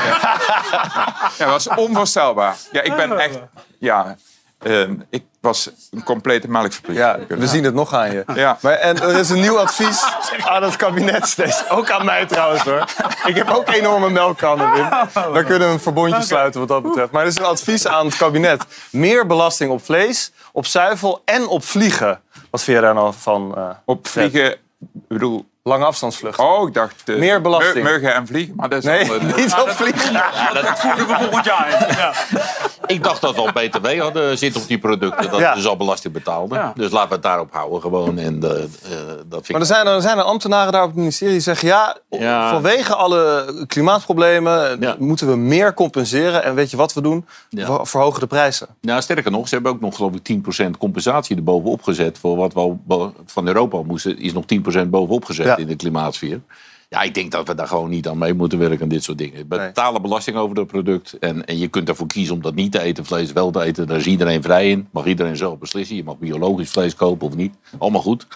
Ja, 1.37 1.45
dat 1.45 1.47
was 1.47 1.67
onvoorstelbaar. 1.67 2.55
Ja, 2.71 2.81
ik 2.81 2.95
ben 2.95 3.19
echt... 3.19 3.39
Ja, 3.79 4.15
ehm, 4.59 4.93
ik 5.09 5.23
was 5.41 5.69
een 5.91 6.03
complete 6.03 6.49
melkverplichting. 6.49 7.27
Ja, 7.29 7.35
we 7.37 7.47
zien 7.47 7.63
het 7.63 7.73
nog 7.73 7.93
aan 7.93 8.11
je. 8.11 8.23
Ja. 8.35 8.57
Maar, 8.61 8.73
en 8.73 9.01
er 9.01 9.17
is 9.17 9.29
een 9.29 9.39
nieuw 9.39 9.59
advies 9.59 10.03
aan 10.45 10.63
het 10.63 10.75
kabinet 10.75 11.27
steeds. 11.27 11.69
Ook 11.69 11.89
aan 11.91 12.05
mij 12.05 12.25
trouwens 12.25 12.61
hoor. 12.63 12.83
Ik 13.25 13.35
heb 13.35 13.49
ook 13.49 13.69
enorme 13.69 14.09
melkkannen, 14.09 14.71
Wim. 14.71 14.89
We 15.33 15.43
kunnen 15.43 15.67
een 15.69 15.79
verbondje 15.79 16.21
sluiten 16.21 16.59
wat 16.59 16.69
dat 16.69 16.83
betreft. 16.83 17.11
Maar 17.11 17.21
er 17.21 17.27
is 17.27 17.37
een 17.37 17.43
advies 17.45 17.87
aan 17.87 18.05
het 18.05 18.17
kabinet. 18.17 18.63
Meer 18.91 19.25
belasting 19.25 19.71
op 19.71 19.85
vlees, 19.85 20.31
op 20.51 20.65
zuivel 20.65 21.21
en 21.25 21.47
op 21.47 21.63
vliegen. 21.63 22.21
Wat 22.49 22.63
vind 22.63 22.77
je 22.77 22.83
daar 22.83 22.93
nou 22.93 23.13
van? 23.17 23.53
eh, 23.57 23.69
Op 23.85 24.07
vliegen, 24.07 24.51
ik 24.51 24.57
bedoel... 25.07 25.47
Lange 25.63 25.85
afstandsvluchten. 25.85 26.43
Oh, 26.45 26.67
ik 26.67 26.73
dacht... 26.73 27.09
eh, 27.09 27.15
Meer 27.15 27.41
belasting. 27.41 27.83
mu- 27.85 27.91
Muggen 27.91 28.13
en 28.13 28.27
vliegen, 28.27 28.53
maar 28.55 28.69
dat 28.69 28.77
is 28.79 28.83
Nee, 28.85 29.13
eh, 29.19 29.35
niet 29.35 29.53
op 29.53 29.69
vliegen. 29.69 30.11
Ja, 30.13 30.53
dat, 30.53 30.79
voeren 30.79 31.07
we 31.07 31.15
volgend 31.19 31.45
jaar 31.45 31.69
in. 31.89 31.95
Ja. 31.95 32.13
Ik 32.89 33.03
dacht 33.03 33.21
dat 33.21 33.35
we 33.35 33.41
al 33.41 33.51
BTW 33.51 33.99
hadden 33.99 34.37
zitten 34.37 34.61
op 34.61 34.67
die 34.67 34.79
producten. 34.79 35.31
Dat 35.31 35.39
Ja. 35.39 35.49
we 35.49 35.55
dus 35.55 35.67
al 35.67 35.77
belasting 35.77 36.13
betaalden. 36.13 36.57
Ja. 36.57 36.73
Dus 36.75 36.91
laten 36.91 37.07
we 37.09 37.13
het 37.15 37.23
daarop 37.23 37.51
houden 37.53 37.81
gewoon. 37.81 38.17
En 38.17 38.43
eh, 38.43 38.49
eh, 38.49 38.59
dat 39.27 39.45
vind 39.45 39.47
Maar 39.47 39.55
ik... 39.55 39.59
er 39.59 39.65
zijn, 39.65 39.87
er 39.87 40.01
zijn 40.01 40.17
er 40.17 40.23
ambtenaren 40.23 40.71
daar 40.71 40.81
op 40.83 40.87
het 40.87 40.97
ministerie 40.97 41.33
die 41.33 41.41
zeggen... 41.43 41.67
ja, 41.67 41.97
Ja. 42.09 42.49
vanwege 42.49 42.95
alle 42.95 43.53
klimaatproblemen 43.67 44.77
Ja. 44.79 44.95
moeten 44.99 45.27
we 45.27 45.35
meer 45.35 45.73
compenseren. 45.73 46.43
En 46.43 46.55
weet 46.55 46.71
je 46.71 46.77
wat 46.77 46.93
we 46.93 47.01
doen? 47.01 47.25
Ja. 47.49 47.77
We 47.77 47.85
verhogen 47.85 48.19
de 48.19 48.27
prijzen. 48.27 48.67
Nou, 48.81 49.01
sterker 49.01 49.31
nog, 49.31 49.47
ze 49.47 49.53
hebben 49.53 49.71
ook 49.71 49.81
nog 49.81 49.95
geloof 49.95 50.11
ik 50.15 50.23
10% 50.23 50.77
compensatie 50.77 51.35
erbovenop 51.35 51.83
gezet. 51.83 52.17
Voor 52.17 52.35
wat 52.35 52.53
we 52.53 52.59
al 52.59 52.79
van 53.25 53.47
Europa 53.47 53.81
moesten, 53.81 54.19
is 54.19 54.33
nog 54.33 54.43
10% 54.83 54.89
bovenop 54.89 55.25
gezet 55.25 55.45
Ja. 55.45 55.57
in 55.57 55.67
de 55.67 55.75
klimaatsfeer. 55.75 56.39
Ja, 56.89 57.01
ik 57.01 57.13
denk 57.13 57.31
dat 57.31 57.47
we 57.47 57.55
daar 57.55 57.67
gewoon 57.67 57.89
niet 57.89 58.07
aan 58.07 58.17
mee 58.17 58.33
moeten 58.33 58.59
werken 58.59 58.81
aan 58.81 58.87
dit 58.87 59.03
soort 59.03 59.17
dingen. 59.17 59.45
We 59.49 59.55
Nee. 59.55 59.67
betalen 59.67 60.01
belasting 60.01 60.37
over 60.37 60.55
dat 60.55 60.67
product. 60.67 61.17
En, 61.19 61.45
en 61.45 61.57
je 61.57 61.67
kunt 61.67 61.89
ervoor 61.89 62.07
kiezen 62.07 62.35
om 62.35 62.41
dat 62.41 62.55
niet 62.55 62.71
te 62.71 62.81
eten, 62.81 63.05
vlees 63.05 63.31
wel 63.33 63.51
te 63.51 63.61
eten. 63.61 63.87
Daar 63.87 63.97
is 63.97 64.05
iedereen 64.05 64.41
vrij 64.43 64.69
in. 64.69 64.87
Mag 64.91 65.05
iedereen 65.05 65.37
zelf 65.37 65.57
beslissen. 65.57 65.95
Je 65.95 66.03
mag 66.03 66.17
biologisch 66.17 66.69
vlees 66.69 66.95
kopen 66.95 67.27
of 67.27 67.35
niet. 67.35 67.53
Allemaal 67.77 68.01
goed. 68.01 68.27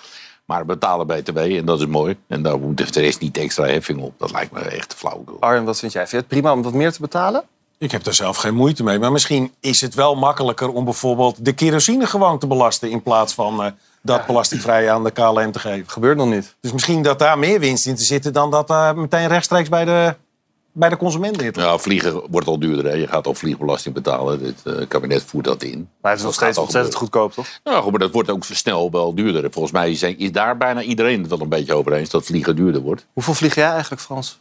Maar 0.46 0.60
we 0.60 0.66
betalen 0.66 1.08
BTW 1.08 1.38
en 1.38 1.66
dat 1.66 1.80
is 1.80 1.86
mooi. 1.88 2.18
En 2.28 2.42
daar 2.44 2.60
moet 2.60 2.94
de 2.94 3.00
rest 3.02 3.20
niet 3.20 3.38
extra 3.38 3.66
heffing 3.66 4.02
op. 4.02 4.14
Dat 4.18 4.32
lijkt 4.32 4.52
me 4.52 4.60
echt 4.60 4.94
flauw. 4.94 5.24
Arjen, 5.40 5.64
wat 5.64 5.80
vind 5.80 5.92
jij? 5.92 6.02
Vind 6.02 6.12
je 6.12 6.18
het 6.18 6.28
prima 6.28 6.52
om 6.54 6.62
wat 6.64 6.74
meer 6.74 6.92
te 6.92 7.02
betalen? 7.02 7.44
Ik 7.78 7.92
heb 7.92 8.04
daar 8.04 8.14
zelf 8.14 8.38
geen 8.38 8.56
moeite 8.56 8.84
mee. 8.84 9.00
Maar 9.00 9.12
misschien 9.12 9.52
is 9.60 9.82
het 9.82 9.94
wel 9.96 10.16
makkelijker 10.16 10.70
om 10.70 10.84
bijvoorbeeld 10.84 11.46
de 11.46 11.54
kerosine 11.54 12.06
gewoon 12.06 12.40
te 12.40 12.48
belasten. 12.48 12.90
In 12.92 13.02
plaats 13.04 13.34
van 13.34 13.64
eh, 13.64 13.72
dat 14.04 14.26
belastingvrij 14.26 14.92
aan 14.92 15.04
de 15.04 15.12
KLM 15.12 15.52
te 15.52 15.60
geven. 15.60 15.90
Gebeurt 15.90 16.18
nog 16.18 16.28
niet. 16.30 16.56
Dus 16.60 16.72
misschien 16.72 17.02
dat 17.02 17.20
daar 17.20 17.40
meer 17.40 17.60
winst 17.60 17.86
in 17.86 17.96
te 17.96 18.04
zitten 18.04 18.34
dan 18.34 18.52
dat 18.52 18.70
eh, 18.70 18.94
meteen 18.94 19.28
rechtstreeks 19.28 19.70
bij 19.70 19.86
de, 19.86 20.16
bij 20.72 20.90
de 20.90 20.98
consument 20.98 21.38
ligt. 21.38 21.56
Ja, 21.56 21.78
vliegen 21.78 22.22
wordt 22.30 22.48
al 22.48 22.60
duurder. 22.60 22.86
Hè. 22.86 22.92
Je 22.92 23.08
gaat 23.08 23.28
al 23.28 23.34
vliegbelasting 23.34 23.94
betalen. 23.96 24.40
Dit 24.44 24.62
eh, 24.64 24.88
kabinet 24.88 25.24
voert 25.24 25.46
dat 25.46 25.64
in. 25.64 25.90
Maar 26.02 26.12
het 26.12 26.20
is 26.20 26.26
nog 26.26 26.36
steeds 26.36 26.58
ontzettend 26.58 26.96
goedkoop, 26.96 27.34
toch? 27.34 27.48
Nou, 27.64 27.82
goed, 27.82 27.92
maar 27.92 28.00
dat 28.00 28.12
wordt 28.12 28.30
ook 28.30 28.44
snel 28.44 28.92
wel 28.92 29.16
duurder. 29.16 29.52
Volgens 29.52 29.74
mij 29.74 29.96
zijn- 29.96 30.20
is 30.20 30.32
daar 30.32 30.58
bijna 30.58 30.82
iedereen 30.82 31.20
het 31.22 31.30
wel 31.30 31.42
een 31.42 31.50
beetje 31.50 31.74
over 31.74 31.94
eens 31.94 32.10
dat 32.10 32.26
vliegen 32.26 32.56
duurder 32.56 32.82
wordt. 32.82 33.06
Hoeveel 33.14 33.34
vlieg 33.34 33.56
jij 33.56 33.70
eigenlijk, 33.70 34.02
Frans? 34.02 34.40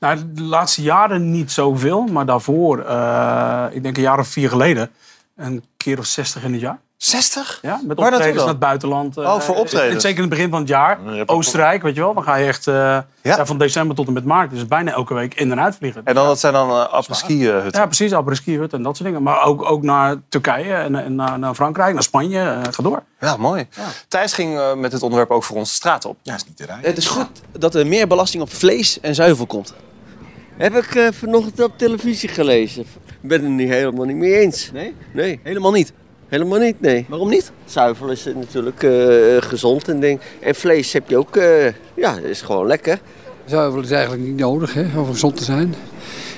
Nou, 0.00 0.18
de 0.32 0.42
laatste 0.42 0.82
jaren 0.82 1.30
niet 1.30 1.52
zoveel, 1.52 2.02
maar 2.04 2.26
daarvoor, 2.26 2.78
eh, 2.84 3.64
ik 3.70 3.82
denk 3.82 3.96
een 3.96 4.02
jaar 4.02 4.18
of 4.18 4.28
vier 4.28 4.48
geleden, 4.48 4.90
een 5.36 5.64
keer 5.76 5.98
of 5.98 6.06
60 6.06 6.44
in 6.44 6.52
het 6.52 6.60
jaar. 6.60 6.78
60? 6.96 7.58
Ja, 7.62 7.80
met 7.86 7.98
Waar 7.98 8.06
optredens 8.12 8.38
naar 8.38 8.48
het 8.48 8.58
buitenland. 8.58 9.16
eh, 9.16 9.24
Oh, 9.24 9.40
voor 9.40 9.54
optredens. 9.56 10.02
Zeker 10.02 10.16
in 10.16 10.20
het 10.24 10.30
begin 10.34 10.50
van 10.50 10.58
het 10.60 10.68
jaar. 10.68 10.98
Oostenrijk, 11.26 11.82
weet 11.82 11.94
je 11.94 12.00
wel. 12.00 12.14
Dan 12.14 12.22
ga 12.22 12.34
je 12.36 12.46
echt 12.46 12.66
eh, 12.66 12.98
ja, 13.22 13.46
van 13.46 13.58
december 13.58 13.96
tot 13.96 14.06
en 14.06 14.12
met 14.12 14.24
maart. 14.24 14.50
Dus 14.50 14.66
bijna 14.66 14.92
elke 14.92 15.14
week 15.14 15.34
in 15.34 15.50
en 15.50 15.60
uitvliegen. 15.60 16.00
En 16.04 16.14
dan, 16.14 16.26
dat 16.26 16.40
zijn 16.40 16.52
dan 16.52 16.70
uh, 16.70 16.92
hutten. 16.92 17.80
Ja, 17.80 17.86
precies. 17.86 18.10
Hut 18.44 18.72
en 18.72 18.82
dat 18.82 18.96
soort 18.96 19.08
dingen. 19.08 19.22
Maar 19.22 19.42
ook, 19.42 19.70
ook 19.70 19.82
naar 19.82 20.16
Turkije 20.28 20.74
en, 20.74 20.94
en 20.94 21.14
naar, 21.14 21.38
naar 21.38 21.54
Frankrijk, 21.54 21.92
naar 21.94 22.02
Spanje. 22.02 22.40
eh, 22.40 22.60
ga 22.70 22.82
door. 22.82 23.02
Ja, 23.20 23.36
mooi. 23.36 23.68
Thijs 24.08 24.32
ging 24.32 24.58
eh, 24.58 24.74
met 24.74 24.90
dit 24.90 25.02
onderwerp 25.02 25.30
ook 25.30 25.44
voor 25.44 25.56
ons 25.56 25.68
de 25.68 25.74
straat 25.74 26.04
op. 26.04 26.16
Ja, 26.22 26.34
is 26.34 26.44
niet 26.46 26.56
te 26.56 26.66
rijden. 26.66 26.84
Het 26.88 26.96
is 26.98 27.06
goed 27.06 27.28
dat 27.52 27.74
er 27.74 27.86
meer 27.86 28.06
belasting 28.06 28.42
op 28.42 28.52
vlees 28.52 29.00
en 29.00 29.14
zuivel 29.14 29.46
komt. 29.46 29.74
Heb 30.56 30.74
ik 30.76 31.10
vanochtend 31.14 31.62
op 31.62 31.78
televisie 31.78 32.28
gelezen. 32.28 32.82
Ik 33.06 33.28
ben 33.28 33.38
het 33.38 33.46
er 33.48 33.54
niet 33.54 33.68
helemaal 33.68 34.04
niet 34.04 34.16
mee 34.16 34.34
eens. 34.40 34.70
Nee? 34.72 34.94
Nee, 35.12 35.40
Helemaal 35.42 35.72
niet. 35.72 35.92
Helemaal 36.34 36.58
niet, 36.58 36.80
nee. 36.80 37.06
Waarom 37.08 37.28
niet? 37.28 37.52
Zuivel 37.64 38.10
is 38.10 38.24
natuurlijk 38.24 38.82
eh, 38.82 38.92
gezond 39.38 39.88
en 39.88 40.00
ding. 40.00 40.20
En 40.40 40.54
vlees 40.54 40.92
heb 40.92 41.08
je 41.08 41.16
ook, 41.16 41.36
eh, 41.36 41.66
ja, 41.94 42.18
is 42.18 42.42
gewoon 42.42 42.66
lekker. 42.66 43.00
Zuivel 43.44 43.80
is 43.80 43.90
eigenlijk 43.90 44.22
niet 44.22 44.36
nodig 44.36 44.74
hè, 44.74 44.98
om 44.98 45.06
gezond 45.06 45.36
te 45.36 45.44
zijn. 45.44 45.74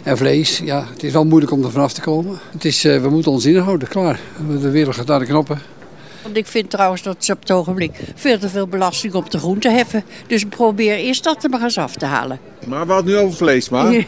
En 0.02 0.16
vlees, 0.16 0.58
ja, 0.58 0.86
het 0.92 1.02
is 1.02 1.12
wel 1.12 1.24
moeilijk 1.24 1.52
om 1.52 1.64
er 1.64 1.70
vanaf 1.70 1.92
te 1.92 2.00
komen. 2.00 2.38
Het 2.52 2.64
is, 2.64 2.84
eh, 2.84 3.02
we 3.02 3.08
moeten 3.08 3.32
ons 3.32 3.44
inhouden, 3.44 3.88
klaar. 3.88 4.20
De 4.60 4.70
wereld 4.70 4.94
gaat 4.94 5.06
naar 5.06 5.18
de 5.18 5.24
knoppen. 5.24 5.60
Want 6.22 6.36
ik 6.36 6.46
vind 6.46 6.70
trouwens 6.70 7.02
dat 7.02 7.24
ze 7.24 7.32
op 7.32 7.40
het 7.40 7.50
ogenblik 7.50 8.00
veel 8.14 8.38
te 8.38 8.48
veel 8.48 8.66
belasting 8.66 9.14
op 9.14 9.30
de 9.30 9.38
groente 9.38 9.70
heffen. 9.70 10.04
Dus 10.26 10.44
probeer 10.44 10.96
eerst 10.96 11.24
dat 11.24 11.44
er 11.44 11.50
maar 11.50 11.62
eens 11.62 11.78
af 11.78 11.94
te 11.94 12.06
halen. 12.06 12.38
Maar 12.66 12.86
we 12.86 12.92
hadden 12.92 13.12
nu 13.12 13.18
over 13.18 13.36
vlees, 13.36 13.68
maar. 13.68 13.94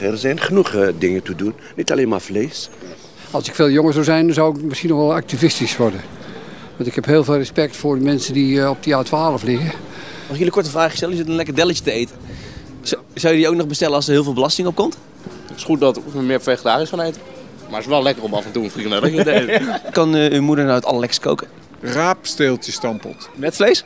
Er 0.00 0.18
zijn 0.18 0.40
genoeg 0.40 0.76
dingen 0.98 1.22
te 1.22 1.34
doen, 1.34 1.54
niet 1.76 1.92
alleen 1.92 2.08
maar 2.08 2.20
vlees. 2.20 2.70
Als 3.34 3.48
ik 3.48 3.54
veel 3.54 3.70
jonger 3.70 3.92
zou 3.92 4.04
zijn, 4.04 4.32
zou 4.32 4.56
ik 4.56 4.62
misschien 4.62 4.88
nog 4.88 4.98
wel 4.98 5.14
activistisch 5.14 5.76
worden. 5.76 6.00
Want 6.76 6.88
ik 6.88 6.94
heb 6.94 7.04
heel 7.04 7.24
veel 7.24 7.36
respect 7.36 7.76
voor 7.76 7.98
de 7.98 8.04
mensen 8.04 8.34
die 8.34 8.60
eh, 8.60 8.70
op 8.70 8.82
die 8.82 8.94
A12 8.94 9.44
liggen. 9.44 9.72
Mag 10.22 10.30
ik 10.30 10.36
jullie 10.36 10.50
kort 10.50 10.64
een 10.64 10.70
vraag 10.70 10.92
stellen? 10.92 11.14
Je 11.14 11.20
zit 11.20 11.28
een 11.28 11.36
lekker 11.36 11.54
delletje 11.54 11.84
te 11.84 11.90
eten. 11.90 12.16
Zou 12.82 13.02
zou 13.14 13.32
je 13.34 13.38
die 13.38 13.48
ook 13.48 13.54
nog 13.54 13.66
bestellen 13.66 13.94
als 13.94 14.06
er 14.06 14.12
heel 14.12 14.24
veel 14.24 14.32
belasting 14.32 14.68
op 14.68 14.74
komt? 14.74 14.98
Het 15.46 15.56
is 15.56 15.64
goed 15.64 15.80
dat 15.80 16.00
we 16.12 16.22
meer 16.22 16.42
vegetarisch 16.42 16.88
gaan 16.88 17.00
eten. 17.00 17.20
Maar 17.64 17.76
het 17.76 17.84
is 17.84 17.86
wel 17.86 18.02
lekker 18.02 18.22
om 18.22 18.34
af 18.34 18.44
en 18.44 18.52
toe 18.52 18.64
een 18.64 18.70
frikandelletje 18.70 19.24
te 19.24 19.32
eten. 19.32 19.80
Kan 19.92 20.14
eh, 20.14 20.32
uw 20.32 20.42
moeder 20.42 20.64
nou 20.64 20.76
het 20.76 20.86
allerlekst 20.86 21.20
koken? 21.20 21.48
Raapsteeltje 21.80 22.72
stampot. 22.72 23.28
Met 23.34 23.56
vlees? 23.56 23.84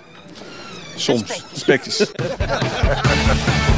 Soms. 0.97 1.43
Spekjes. 1.53 2.07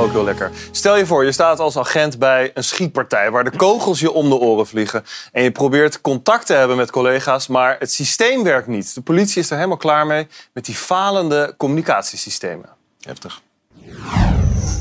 Ook 0.00 0.22
lekker. 0.22 0.50
Stel 0.70 0.96
je 0.96 1.06
voor, 1.06 1.24
je 1.24 1.32
staat 1.32 1.58
als 1.58 1.76
agent 1.76 2.18
bij 2.18 2.50
een 2.54 2.64
schietpartij 2.64 3.30
waar 3.30 3.44
de 3.44 3.56
kogels 3.56 4.00
je 4.00 4.12
om 4.12 4.28
de 4.28 4.34
oren 4.34 4.66
vliegen. 4.66 5.04
En 5.32 5.42
je 5.42 5.50
probeert 5.50 6.00
contact 6.00 6.46
te 6.46 6.52
hebben 6.52 6.76
met 6.76 6.90
collega's, 6.90 7.46
maar 7.46 7.76
het 7.78 7.92
systeem 7.92 8.42
werkt 8.42 8.66
niet. 8.66 8.94
De 8.94 9.00
politie 9.00 9.42
is 9.42 9.50
er 9.50 9.56
helemaal 9.56 9.76
klaar 9.76 10.06
mee 10.06 10.26
met 10.52 10.64
die 10.64 10.74
falende 10.74 11.54
communicatiesystemen. 11.56 12.68
Heftig. 13.00 13.40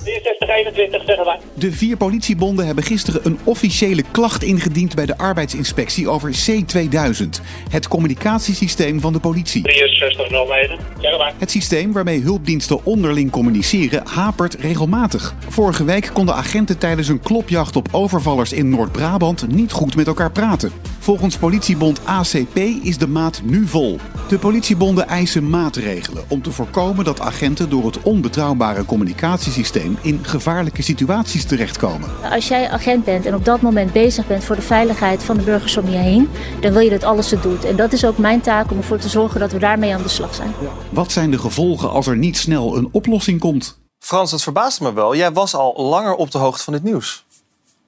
6421, 0.09 1.03
zeggen 1.05 1.25
wij. 1.25 1.39
De 1.53 1.71
vier 1.71 1.97
politiebonden 1.97 2.65
hebben 2.65 2.83
gisteren 2.83 3.21
een 3.23 3.39
officiële 3.43 4.03
klacht 4.11 4.43
ingediend 4.43 4.95
bij 4.95 5.05
de 5.05 5.17
arbeidsinspectie 5.17 6.09
over 6.09 6.31
C2000, 6.49 7.27
het 7.69 7.87
communicatiesysteem 7.87 8.99
van 8.99 9.13
de 9.13 9.19
politie. 9.19 9.61
6309, 9.71 10.77
zeggen 11.01 11.19
wij. 11.19 11.33
Het 11.37 11.51
systeem 11.51 11.91
waarmee 11.91 12.21
hulpdiensten 12.21 12.85
onderling 12.85 13.31
communiceren 13.31 14.07
hapert 14.07 14.53
regelmatig. 14.53 15.35
Vorige 15.49 15.83
week 15.83 16.09
konden 16.13 16.35
agenten 16.35 16.77
tijdens 16.77 17.07
een 17.07 17.21
klopjacht 17.21 17.75
op 17.75 17.87
overvallers 17.91 18.53
in 18.53 18.69
Noord-Brabant 18.69 19.47
niet 19.47 19.71
goed 19.71 19.95
met 19.95 20.07
elkaar 20.07 20.31
praten. 20.31 20.71
Volgens 20.99 21.37
politiebond 21.37 22.01
ACP 22.05 22.57
is 22.83 22.97
de 22.97 23.07
maat 23.07 23.41
nu 23.43 23.67
vol. 23.67 23.99
De 24.27 24.37
politiebonden 24.37 25.07
eisen 25.07 25.49
maatregelen 25.49 26.23
om 26.27 26.41
te 26.41 26.51
voorkomen 26.51 27.05
dat 27.05 27.19
agenten 27.19 27.69
door 27.69 27.85
het 27.85 28.01
onbetrouwbare 28.01 28.85
communicatiesysteem 28.85 29.97
in 30.01 30.19
gevaarlijke 30.21 30.81
situaties 30.81 31.45
terechtkomen. 31.45 32.09
Als 32.31 32.47
jij 32.47 32.69
agent 32.69 33.03
bent 33.03 33.25
en 33.25 33.35
op 33.35 33.45
dat 33.45 33.61
moment 33.61 33.91
bezig 33.93 34.27
bent 34.27 34.43
voor 34.43 34.55
de 34.55 34.61
veiligheid 34.61 35.23
van 35.23 35.37
de 35.37 35.43
burgers 35.43 35.77
om 35.77 35.89
je 35.89 35.97
heen, 35.97 36.29
dan 36.61 36.71
wil 36.71 36.81
je 36.81 36.89
dat 36.89 37.03
alles 37.03 37.31
het 37.31 37.43
doet. 37.43 37.65
En 37.65 37.75
dat 37.75 37.93
is 37.93 38.05
ook 38.05 38.17
mijn 38.17 38.41
taak 38.41 38.71
om 38.71 38.77
ervoor 38.77 38.97
te 38.97 39.09
zorgen 39.09 39.39
dat 39.39 39.51
we 39.51 39.59
daarmee 39.59 39.93
aan 39.93 40.01
de 40.03 40.09
slag 40.09 40.35
zijn. 40.35 40.53
Wat 40.89 41.11
zijn 41.11 41.31
de 41.31 41.39
gevolgen 41.39 41.89
als 41.89 42.07
er 42.07 42.17
niet 42.17 42.37
snel 42.37 42.77
een 42.77 42.89
oplossing 42.91 43.39
komt? 43.39 43.79
Frans, 43.99 44.31
het 44.31 44.43
verbaast 44.43 44.81
me 44.81 44.93
wel. 44.93 45.15
Jij 45.15 45.31
was 45.31 45.55
al 45.55 45.73
langer 45.77 46.15
op 46.15 46.31
de 46.31 46.37
hoogte 46.37 46.63
van 46.63 46.73
dit 46.73 46.83
nieuws. 46.83 47.25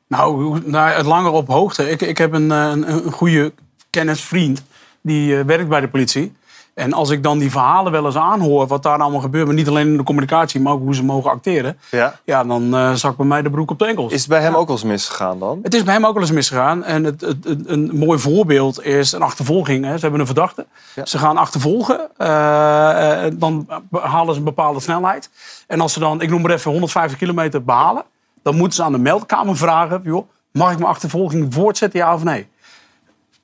Nou, 0.08 0.43
hoe- 0.43 0.62
nou 0.65 0.89
het 0.89 1.06
langer 1.06 1.32
op 1.32 1.47
hoogte. 1.47 1.89
Ik, 1.89 2.02
ik 2.02 2.17
heb 2.17 2.34
een, 2.34 2.52
eh, 2.52 2.69
een, 2.69 2.91
een 2.91 3.12
goede 3.12 3.54
kennisvriend 3.89 4.63
die 5.02 5.38
eh, 5.38 5.45
werkt 5.45 5.69
bij 5.69 5.80
de 5.82 5.88
politie. 5.89 6.32
En 6.73 6.93
als 6.93 7.10
ik 7.10 7.23
dan 7.23 7.38
die 7.39 7.51
verhalen 7.51 7.91
wel 7.91 8.05
eens 8.05 8.15
aanhoor, 8.17 8.67
wat 8.67 8.84
daar 8.84 8.99
allemaal 8.99 9.19
gebeurt, 9.19 9.45
maar 9.45 9.55
niet 9.55 9.67
alleen 9.67 9.88
in 9.88 9.97
de 9.97 10.03
communicatie, 10.03 10.62
maar 10.62 10.73
ook 10.73 10.81
hoe 10.81 10.95
ze 10.95 11.03
mogen 11.03 11.31
acteren, 11.31 11.77
Ja. 11.91 12.19
ja, 12.23 12.43
dan 12.43 12.75
eh 12.75 12.93
zakt 12.93 13.17
bij 13.17 13.25
mij 13.25 13.41
de 13.41 13.49
broek 13.49 13.71
op 13.71 13.79
de 13.79 13.86
enkels. 13.86 14.12
Is 14.13 14.19
het 14.19 14.29
bij 14.29 14.41
hem 14.41 14.55
ook 14.55 14.67
wel 14.67 14.75
eens 14.75 14.86
misgegaan 14.86 15.39
dan? 15.39 15.60
Het 15.63 15.73
is 15.73 15.84
bij 15.84 15.93
hem 15.93 16.05
ook 16.05 16.13
wel 16.13 16.21
eens 16.21 16.31
misgegaan. 16.31 16.84
En 16.84 17.03
het, 17.03 17.21
het, 17.21 17.43
het- 17.43 17.69
een 17.69 17.91
mooi 17.93 18.19
voorbeeld 18.19 18.84
is 18.84 19.12
een 19.12 19.21
achtervolging. 19.21 19.86
Hè. 19.86 19.93
Ze 19.95 20.01
hebben 20.01 20.19
een 20.19 20.25
verdachte. 20.25 20.65
Ze 21.03 21.17
gaan 21.17 21.38
achtervolgen. 21.38 22.10
eh, 22.17 23.25
eh, 23.25 23.34
dan 23.38 23.67
halen 23.91 24.34
ze 24.34 24.39
een 24.39 24.45
bepaalde 24.45 24.79
snelheid. 24.79 25.29
En 25.67 25.81
als 25.81 25.93
ze 25.93 25.99
dan, 25.99 26.21
ik 26.21 26.29
noem 26.29 26.41
maar 26.41 26.51
even, 26.51 26.71
150 26.71 27.17
kilometer 27.17 27.63
behalen... 27.63 28.03
dan 28.43 28.55
moeten 28.55 28.73
ze 28.73 28.84
aan 28.84 28.91
de 28.91 28.97
meldkamer 28.97 29.57
vragen... 29.57 30.01
Joh, 30.03 30.27
mag 30.51 30.71
ik 30.71 30.77
mijn 30.77 30.89
achtervolging 30.89 31.53
voortzetten, 31.53 31.99
ja 31.99 32.13
of 32.13 32.23
nee? 32.23 32.47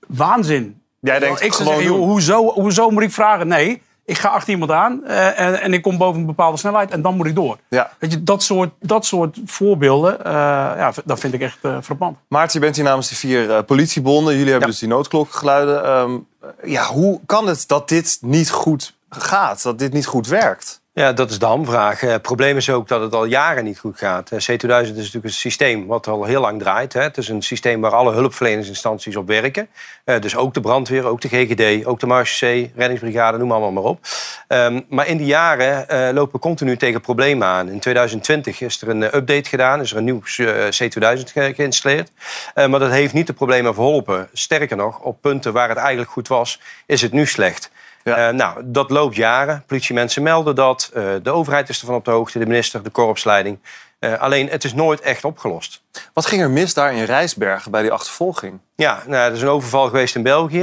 Waanzin. 0.08 0.82
Jij 1.00 1.20
denkt, 1.20 1.42
ik 1.42 1.54
gewoon 1.54 1.76
zeggen, 1.76 1.96
hoezo, 1.96 2.52
hoezo 2.54 2.90
moet 2.90 3.04
ik 3.04 3.12
vragen? 3.12 3.48
Nee, 3.48 3.82
ik 4.06 4.18
ga 4.18 4.30
achter 4.30 4.50
iemand 4.50 4.72
aan 4.72 5.06
eh, 5.06 5.40
en, 5.40 5.62
en 5.62 5.74
ik 5.74 5.82
kom 5.82 5.98
boven 5.98 6.20
een 6.20 6.26
bepaalde 6.26 6.58
snelheid 6.58 6.92
en 6.92 7.02
dan 7.02 7.16
moet 7.16 7.26
ik 7.26 7.36
door. 7.36 7.58
Ja. 7.70 7.92
Weet 8.00 8.12
je, 8.12 8.24
dat 8.24 8.44
soort, 8.44 8.70
dat 8.80 9.06
soort 9.06 9.40
voorbeelden, 9.46 10.26
eh, 10.26 10.34
ja, 10.78 10.94
dat 11.06 11.20
vind 11.20 11.34
ik 11.34 11.42
echt 11.42 11.58
eh 11.62 11.78
frappant. 11.82 12.18
Maarten, 12.28 12.60
je 12.60 12.66
bent 12.66 12.76
hier 12.76 12.86
namens 12.86 13.10
de 13.10 13.16
vier 13.16 13.64
politiebonden. 13.64 14.34
Jullie 14.36 14.52
hebben 14.52 14.70
dus 14.70 14.80
die 14.80 14.88
noodklokgeluiden. 14.88 15.84
Ehm, 15.84 16.18
ja, 16.64 16.86
hoe 16.86 17.20
kan 17.26 17.48
het 17.48 17.68
dat 17.68 17.90
dit 17.90 18.18
niet 18.22 18.50
goed 18.50 18.96
gaat? 19.10 19.64
Dat 19.64 19.80
dit 19.80 19.94
niet 19.94 20.06
goed 20.06 20.28
werkt? 20.28 20.82
Ja, 20.98 21.14
dat 21.14 21.30
is 21.30 21.40
de 21.40 21.46
hamvraag. 21.46 22.04
Eh, 22.04 22.10
Het 22.10 22.22
probleem 22.22 22.58
is 22.58 22.70
ook 22.70 22.88
dat 22.88 23.02
het 23.02 23.14
al 23.14 23.26
jaren 23.26 23.64
niet 23.64 23.80
goed 23.80 23.98
gaat. 23.98 24.32
Eh, 24.32 24.40
C2000 24.40 24.92
is 24.92 24.98
natuurlijk 24.98 25.24
een 25.24 25.30
systeem 25.32 25.88
wat 25.88 26.08
al 26.08 26.24
heel 26.24 26.42
lang 26.42 26.60
draait. 26.60 26.94
Het 26.94 27.18
is 27.18 27.30
een 27.30 27.42
systeem 27.42 27.82
waar 27.82 27.92
alle 27.92 28.14
hulpverleningsinstanties 28.14 29.16
op 29.16 29.28
werken. 29.28 29.68
Eh, 30.04 30.20
dus 30.22 30.36
ook 30.36 30.54
de 30.54 30.60
brandweer, 30.62 31.06
ook 31.06 31.22
de 31.22 31.28
GGD, 31.28 31.86
ook 31.86 32.00
de 32.00 32.06
Marche 32.08 32.46
C, 32.46 32.78
reddingsbrigade, 32.78 33.38
noem 33.38 33.52
allemaal 33.52 33.72
maar 33.72 33.84
op. 33.84 34.00
Ehm, 34.48 34.82
maar 34.90 35.08
in 35.08 35.18
die 35.18 35.26
jaren 35.26 36.14
lopen 36.14 36.34
we 36.34 36.40
continu 36.40 36.78
tegen 36.78 37.02
problemen 37.02 37.48
aan. 37.48 37.70
In 37.70 37.80
2020 37.80 38.62
is 38.62 38.82
er 38.82 38.90
een 38.90 39.04
update 39.04 39.50
gedaan, 39.50 39.82
is 39.82 39.92
er 39.92 39.98
een 39.98 40.04
nieuw 40.04 40.22
eh, 40.38 40.46
C2000 40.72 41.32
ge- 41.32 41.54
geïnstalleerd. 41.56 42.12
Maar 42.56 42.80
dat 42.80 42.92
heeft 42.92 43.14
niet 43.14 43.28
de 43.28 43.34
problemen 43.34 43.74
verholpen. 43.74 44.30
Sterker 44.34 44.78
nog, 44.78 45.00
op 45.00 45.22
punten 45.22 45.54
waar 45.54 45.70
het 45.70 45.78
eigenlijk 45.78 46.10
goed 46.10 46.28
was, 46.28 46.60
is 46.86 47.02
het 47.02 47.12
nu 47.12 47.26
slecht. 47.26 47.72
Eh, 48.04 48.30
nou, 48.30 48.62
dat 48.64 48.90
loopt 48.90 49.16
jaren. 49.16 49.64
Politiemensen 49.66 50.24
melden 50.24 50.56
dat. 50.56 50.90
Eh, 50.94 51.04
de 51.24 51.32
overheid 51.32 51.70
is 51.70 51.80
ervan 51.80 51.96
op 51.96 52.06
de 52.06 52.12
hoogte, 52.12 52.40
de 52.40 52.46
minister, 52.46 52.84
de 52.84 52.90
korpsleiding. 52.90 53.60
Eh, 54.00 54.20
alleen, 54.20 54.50
het 54.50 54.64
is 54.64 54.74
nooit 54.74 55.02
echt 55.02 55.26
opgelost. 55.26 55.82
Wat 56.14 56.26
ging 56.26 56.42
er 56.42 56.50
mis 56.50 56.74
daar 56.74 56.94
in 56.94 57.04
Rijsbergen 57.04 57.72
bij 57.72 57.82
die 57.82 57.92
achtervolging? 57.92 58.60
Ja, 58.76 59.04
nou, 59.08 59.30
er 59.30 59.36
is 59.36 59.42
een 59.42 59.48
overval 59.48 59.88
geweest 59.88 60.16
in 60.16 60.24
België. 60.24 60.60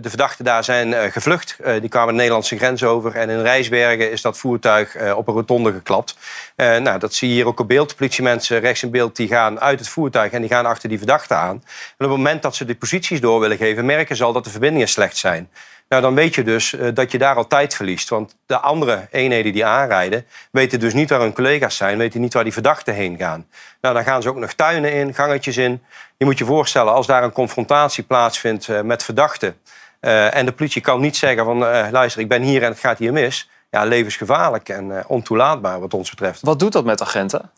De 0.00 0.08
verdachten 0.08 0.44
daar 0.44 0.64
zijn 0.64 1.12
gevlucht. 1.12 1.56
Die 1.80 1.88
kwamen 1.88 2.08
de 2.08 2.14
Nederlandse 2.14 2.56
grens 2.56 2.84
over. 2.84 3.16
En 3.16 3.30
in 3.30 3.42
Rijsbergen 3.42 4.10
is 4.10 4.22
dat 4.22 4.38
voertuig 4.38 5.14
op 5.14 5.28
een 5.28 5.34
rotonde 5.34 5.72
geklapt. 5.72 6.16
Nou, 6.56 6.98
dat 6.98 7.14
zie 7.14 7.28
je 7.28 7.34
hier 7.34 7.46
ook 7.46 7.60
op 7.60 7.68
beeld. 7.68 7.96
Politiemensen 7.96 8.60
rechts 8.60 8.82
in 8.82 8.90
beeld 8.90 9.16
die 9.16 9.28
gaan 9.28 9.60
uit 9.60 9.78
het 9.78 9.88
voertuig 9.88 10.32
en 10.32 10.40
die 10.40 10.50
gaan 10.50 10.66
achter 10.66 10.88
die 10.88 10.98
verdachte 10.98 11.34
aan. 11.34 11.54
En 11.54 12.06
op 12.06 12.08
het 12.08 12.08
moment 12.08 12.42
dat 12.42 12.56
ze 12.56 12.64
de 12.64 12.74
posities 12.74 13.20
door 13.20 13.40
willen 13.40 13.56
geven, 13.56 13.84
merken 13.84 14.16
ze 14.16 14.24
al 14.24 14.32
dat 14.32 14.44
de 14.44 14.50
verbindingen 14.50 14.88
slecht 14.88 15.16
zijn. 15.16 15.50
Nou, 15.88 16.02
dan 16.02 16.14
weet 16.14 16.34
je 16.34 16.42
dus 16.42 16.74
eh, 16.74 16.88
dat 16.94 17.10
je 17.10 17.18
daar 17.18 17.36
al 17.36 17.46
tijd 17.46 17.74
verliest. 17.74 18.08
Want 18.08 18.36
de 18.46 18.58
andere 18.58 19.06
eenheden 19.10 19.52
die 19.52 19.64
aanrijden, 19.64 20.26
weten 20.50 20.80
dus 20.80 20.94
niet 20.94 21.10
waar 21.10 21.20
hun 21.20 21.32
collega's 21.32 21.76
zijn, 21.76 21.98
weten 21.98 22.20
niet 22.20 22.34
waar 22.34 22.44
die 22.44 22.52
verdachten 22.52 22.94
heen 22.94 23.16
gaan. 23.18 23.46
Nou, 23.80 23.94
dan 23.94 24.04
gaan 24.04 24.22
ze 24.22 24.28
ook 24.28 24.36
nog 24.36 24.52
tuinen 24.52 24.92
in, 24.92 25.14
gangetjes 25.14 25.56
in. 25.56 25.82
Je 26.16 26.24
moet 26.24 26.38
je 26.38 26.44
voorstellen, 26.44 26.92
als 26.92 27.06
daar 27.06 27.22
een 27.22 27.32
confrontatie 27.32 28.04
plaatsvindt 28.04 28.68
eh, 28.68 28.80
met 28.80 29.02
verdachten. 29.02 29.56
eh, 30.00 30.36
en 30.36 30.46
de 30.46 30.52
politie 30.52 30.82
kan 30.82 31.00
niet 31.00 31.16
zeggen 31.16 31.44
van, 31.44 31.58
luister, 31.90 32.20
ik 32.20 32.28
ben 32.28 32.42
hier 32.42 32.62
en 32.62 32.70
het 32.70 32.78
gaat 32.78 32.98
hier 32.98 33.12
mis. 33.12 33.48
Ja, 33.70 33.84
levensgevaarlijk 33.84 34.68
en 34.68 35.04
ontoelaatbaar 35.06 35.80
wat 35.80 35.94
ons 35.94 36.10
betreft. 36.10 36.40
Wat 36.42 36.58
doet 36.58 36.72
dat 36.72 36.84
met 36.84 37.02
agenten? 37.02 37.50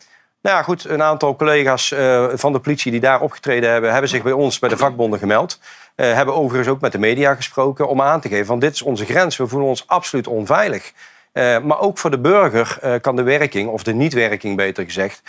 Nou 0.43 0.57
ja, 0.57 0.63
goed, 0.63 0.85
een 0.85 1.03
aantal 1.03 1.37
collega's 1.37 1.95
van 2.35 2.53
de 2.53 2.59
politie 2.59 2.91
die 2.91 3.01
daar 3.01 3.21
opgetreden 3.21 3.71
hebben, 3.71 3.93
hebben 3.93 4.11
zich 4.11 4.23
bij 4.23 4.33
ons, 4.33 4.59
bij 4.59 4.69
de 4.69 4.77
vakbonden 4.77 5.19
gemeld. 5.19 5.59
Eh, 5.97 6.13
hebben 6.13 6.35
overigens 6.35 6.69
ook 6.69 6.81
met 6.81 6.93
de 6.93 6.99
media 6.99 7.35
gesproken 7.35 7.89
om 7.89 8.03
aan 8.03 8.21
te 8.21 8.29
geven 8.29 8.47
van 8.47 8.59
dit 8.59 8.75
is 8.75 8.83
onze 8.83 9.05
grens, 9.05 9.37
we 9.37 9.47
voelen 9.47 9.69
ons 9.69 9.87
absoluut 9.87 10.27
onveilig. 10.27 10.93
Eh, 11.33 11.59
maar 11.61 11.81
ook 11.81 11.99
voor 11.99 12.11
de 12.11 12.19
burger 12.19 12.79
eh, 12.81 12.95
kan 13.01 13.17
de 13.17 13.23
werking, 13.23 13.69
of 13.69 13.83
de 13.83 13.95
niet-werking 13.95 14.57
beter 14.57 14.85
gezegd, 14.85 15.23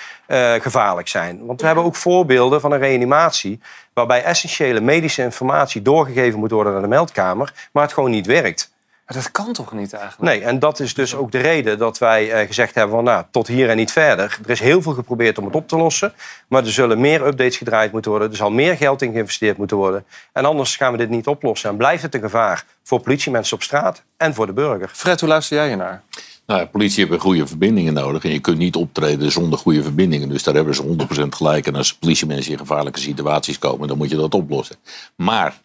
gevaarlijk 0.62 1.08
zijn. 1.08 1.46
Want 1.46 1.62
we 1.62 1.68
hebben 1.68 1.84
ook 1.84 1.96
voorbeelden 1.96 2.62
van 2.62 2.72
een 2.72 2.80
reanimatie 2.80 3.60
waarbij 3.94 4.24
essentiële 4.24 4.82
medische 4.82 5.24
informatie 5.24 5.82
doorgegeven 5.82 6.40
moet 6.40 6.52
worden 6.52 6.74
naar 6.74 6.82
de 6.82 6.88
meldkamer, 6.88 7.54
maar 7.72 7.84
het 7.84 7.94
gewoon 7.94 8.12
niet 8.12 8.26
werkt. 8.26 8.72
Maar 9.08 9.18
dat 9.18 9.32
kan 9.32 9.54
toch 9.54 9.74
niet 9.74 9.94
eigenlijk? 9.94 10.32
Nee, 10.32 10.42
en 10.42 10.60
dat 10.60 10.80
is 10.80 10.94
dus 10.94 11.16
ook 11.16 11.32
de 11.32 11.38
reden 11.38 11.78
dat 11.78 11.98
wij 11.98 12.32
eh, 12.32 12.48
gezegd 12.48 12.76
hebben 12.76 12.96
van 12.96 13.04
nou, 13.04 13.26
tot 13.32 13.48
hier 13.48 13.70
en 13.70 13.78
niet 13.78 13.92
verder. 13.92 14.40
Er 14.44 14.50
is 14.50 14.60
heel 14.60 14.82
veel 14.82 14.94
geprobeerd 14.94 15.38
om 15.38 15.46
het 15.46 15.56
op 15.56 15.68
te 15.68 15.78
lossen, 15.78 16.14
maar 16.48 16.64
er 16.64 16.72
zullen 16.72 17.00
meer 17.00 17.28
updates 17.28 17.58
gedraaid 17.58 17.92
moeten 17.92 18.12
worden. 18.12 18.30
Er 18.30 18.36
zal 18.36 18.52
meer 18.52 18.78
geld 18.78 19.02
in 19.02 19.12
geïnvesteerd 19.12 19.58
moeten 19.58 19.78
worden. 19.78 20.06
En 20.32 20.46
anders 20.46 20.76
gaan 20.76 20.92
we 20.92 20.98
dit 20.98 21.10
niet 21.10 21.28
oplossen 21.28 21.70
en 21.70 21.78
blijft 21.78 22.02
het 22.04 22.16
een 22.16 22.22
gevaar 22.22 22.66
voor 22.84 23.02
politiemensen 23.02 23.56
op 23.56 23.64
straat 23.64 24.04
en 24.18 24.34
voor 24.34 24.46
de 24.46 24.54
burger. 24.54 24.90
Fred, 24.94 25.20
hoe 25.20 25.30
luister 25.30 25.58
jij 25.58 25.68
hiernaar? 25.68 26.04
Nou 26.46 26.60
ja, 26.60 26.66
politie 26.66 27.00
hebben 27.00 27.20
goede 27.20 27.48
verbindingen 27.48 27.94
nodig. 27.94 28.24
En 28.24 28.32
je 28.32 28.40
kunt 28.40 28.58
niet 28.58 28.76
optreden 28.76 29.32
zonder 29.32 29.60
goede 29.60 29.84
verbindingen. 29.84 30.30
Dus 30.30 30.44
daar 30.44 30.56
hebben 30.56 30.76
ze 30.76 30.96
100% 31.24 31.28
gelijk. 31.30 31.68
En 31.68 31.76
als 31.76 31.94
politiemensen 31.94 32.52
in 32.52 32.58
gevaarlijke 32.58 33.00
situaties 33.00 33.60
komen, 33.60 33.88
dan 33.88 33.98
moet 33.98 34.10
je 34.10 34.16
dat 34.16 34.34
oplossen. 34.34 34.76
Maar 35.16 35.62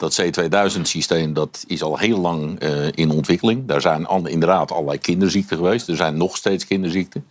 dat 0.00 0.20
C2000-systeem 0.22 1.32
dat 1.32 1.64
is 1.66 1.82
al 1.82 1.98
heel 1.98 2.18
lang 2.18 2.58
eh, 2.58 2.86
in 2.94 3.10
ontwikkeling. 3.10 3.66
Daar 3.66 3.80
zijn 3.80 4.06
al- 4.06 4.26
inderdaad 4.26 4.72
allerlei 4.72 4.98
kinderziekten 4.98 5.56
geweest. 5.56 5.88
Er 5.88 5.96
zijn 5.96 6.16
nog 6.16 6.36
steeds 6.36 6.66
kinderziekten. 6.66 7.24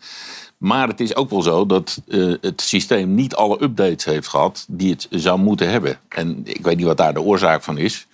Maar 0.58 0.88
het 0.88 1.00
is 1.00 1.16
ook 1.16 1.30
wel 1.30 1.42
zo 1.42 1.66
dat 1.66 2.02
eh, 2.08 2.34
het 2.42 2.62
systeem 2.62 3.16
niet 3.16 3.36
alle 3.36 3.64
updates 3.64 4.06
heeft 4.06 4.28
gehad 4.28 4.66
die 4.68 4.92
het 4.92 5.08
zou 5.10 5.40
moeten 5.40 5.70
hebben. 5.70 6.00
En 6.10 6.42
ik 6.44 6.64
weet 6.64 6.78
niet 6.78 6.86
wat 6.86 6.98
daar 6.98 7.14
de 7.14 7.22
oorzaak 7.22 7.64
van 7.64 7.78
is. 7.78 8.08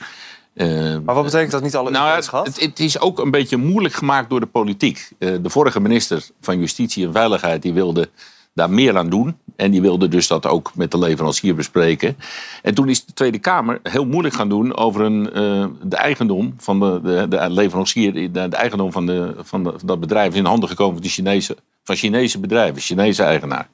Eh, 0.53 0.67
Maar 1.03 1.15
wat 1.15 1.23
betekent 1.23 1.51
dat 1.51 1.61
niet 1.63 1.75
alle 1.75 1.91
nou, 1.91 2.05
updates 2.05 2.27
gehad? 2.27 2.45
Het, 2.45 2.59
het 2.59 2.79
is 2.79 2.99
ook 2.99 3.19
een 3.19 3.31
beetje 3.31 3.57
moeilijk 3.57 3.93
gemaakt 3.93 4.29
door 4.29 4.39
de 4.39 4.45
politiek. 4.45 5.09
De 5.17 5.49
vorige 5.49 5.79
minister 5.79 6.27
van 6.41 6.59
Justitie 6.59 7.05
en 7.05 7.11
Veiligheid 7.13 7.61
die 7.61 7.73
wilde 7.73 8.09
daar 8.55 8.69
meer 8.69 8.97
aan 8.97 9.09
doen. 9.09 9.37
En 9.55 9.71
die 9.71 9.81
wilde 9.81 10.07
dus 10.07 10.27
dat 10.27 10.45
ook 10.45 10.71
met 10.75 10.91
de 10.91 10.97
leverancier 10.97 11.55
bespreken. 11.55 12.17
En 12.61 12.73
toen 12.73 12.89
is 12.89 13.05
de 13.05 13.13
Tweede 13.13 13.39
Kamer 13.39 13.79
heel 13.83 14.05
moeilijk 14.05 14.35
gaan 14.35 14.49
doen 14.49 14.77
over 14.77 15.01
een, 15.01 15.33
eh, 15.33 15.65
de 15.83 15.95
eigendom 15.95 16.53
van 16.57 16.79
de, 16.79 16.99
de, 17.03 17.27
de 17.27 17.49
leverancier. 17.49 18.13
De, 18.13 18.31
de 18.49 18.55
eigendom 18.55 18.91
van, 18.91 19.05
de, 19.05 19.35
van, 19.37 19.79
dat 19.85 19.99
bedrijf 19.99 20.31
is 20.31 20.39
in 20.39 20.45
handen 20.45 20.69
gekomen 20.69 20.93
van, 20.93 21.03
de 21.03 21.09
Chinese, 21.09 21.57
van 21.83 21.95
Chinese 21.95 22.39
bedrijven, 22.39 22.81
Chinese 22.81 23.23
eigenaar. 23.23 23.69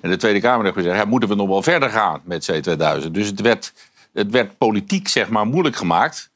En 0.00 0.10
de 0.10 0.16
Tweede 0.16 0.40
Kamer 0.40 0.64
heeft 0.64 0.76
gezegd, 0.76 0.96
ja, 0.96 1.04
moeten 1.04 1.28
we 1.28 1.34
nog 1.34 1.48
wel 1.48 1.62
verder 1.62 1.90
gaan 1.90 2.20
met 2.24 2.50
C2000. 2.52 3.10
Dus 3.10 3.26
het 3.26 3.40
werd, 3.40 3.72
het 4.12 4.30
werd 4.30 4.58
politiek 4.58 5.08
zeg 5.08 5.28
maar 5.28 5.46
moeilijk 5.46 5.76
gemaakt 5.76 6.30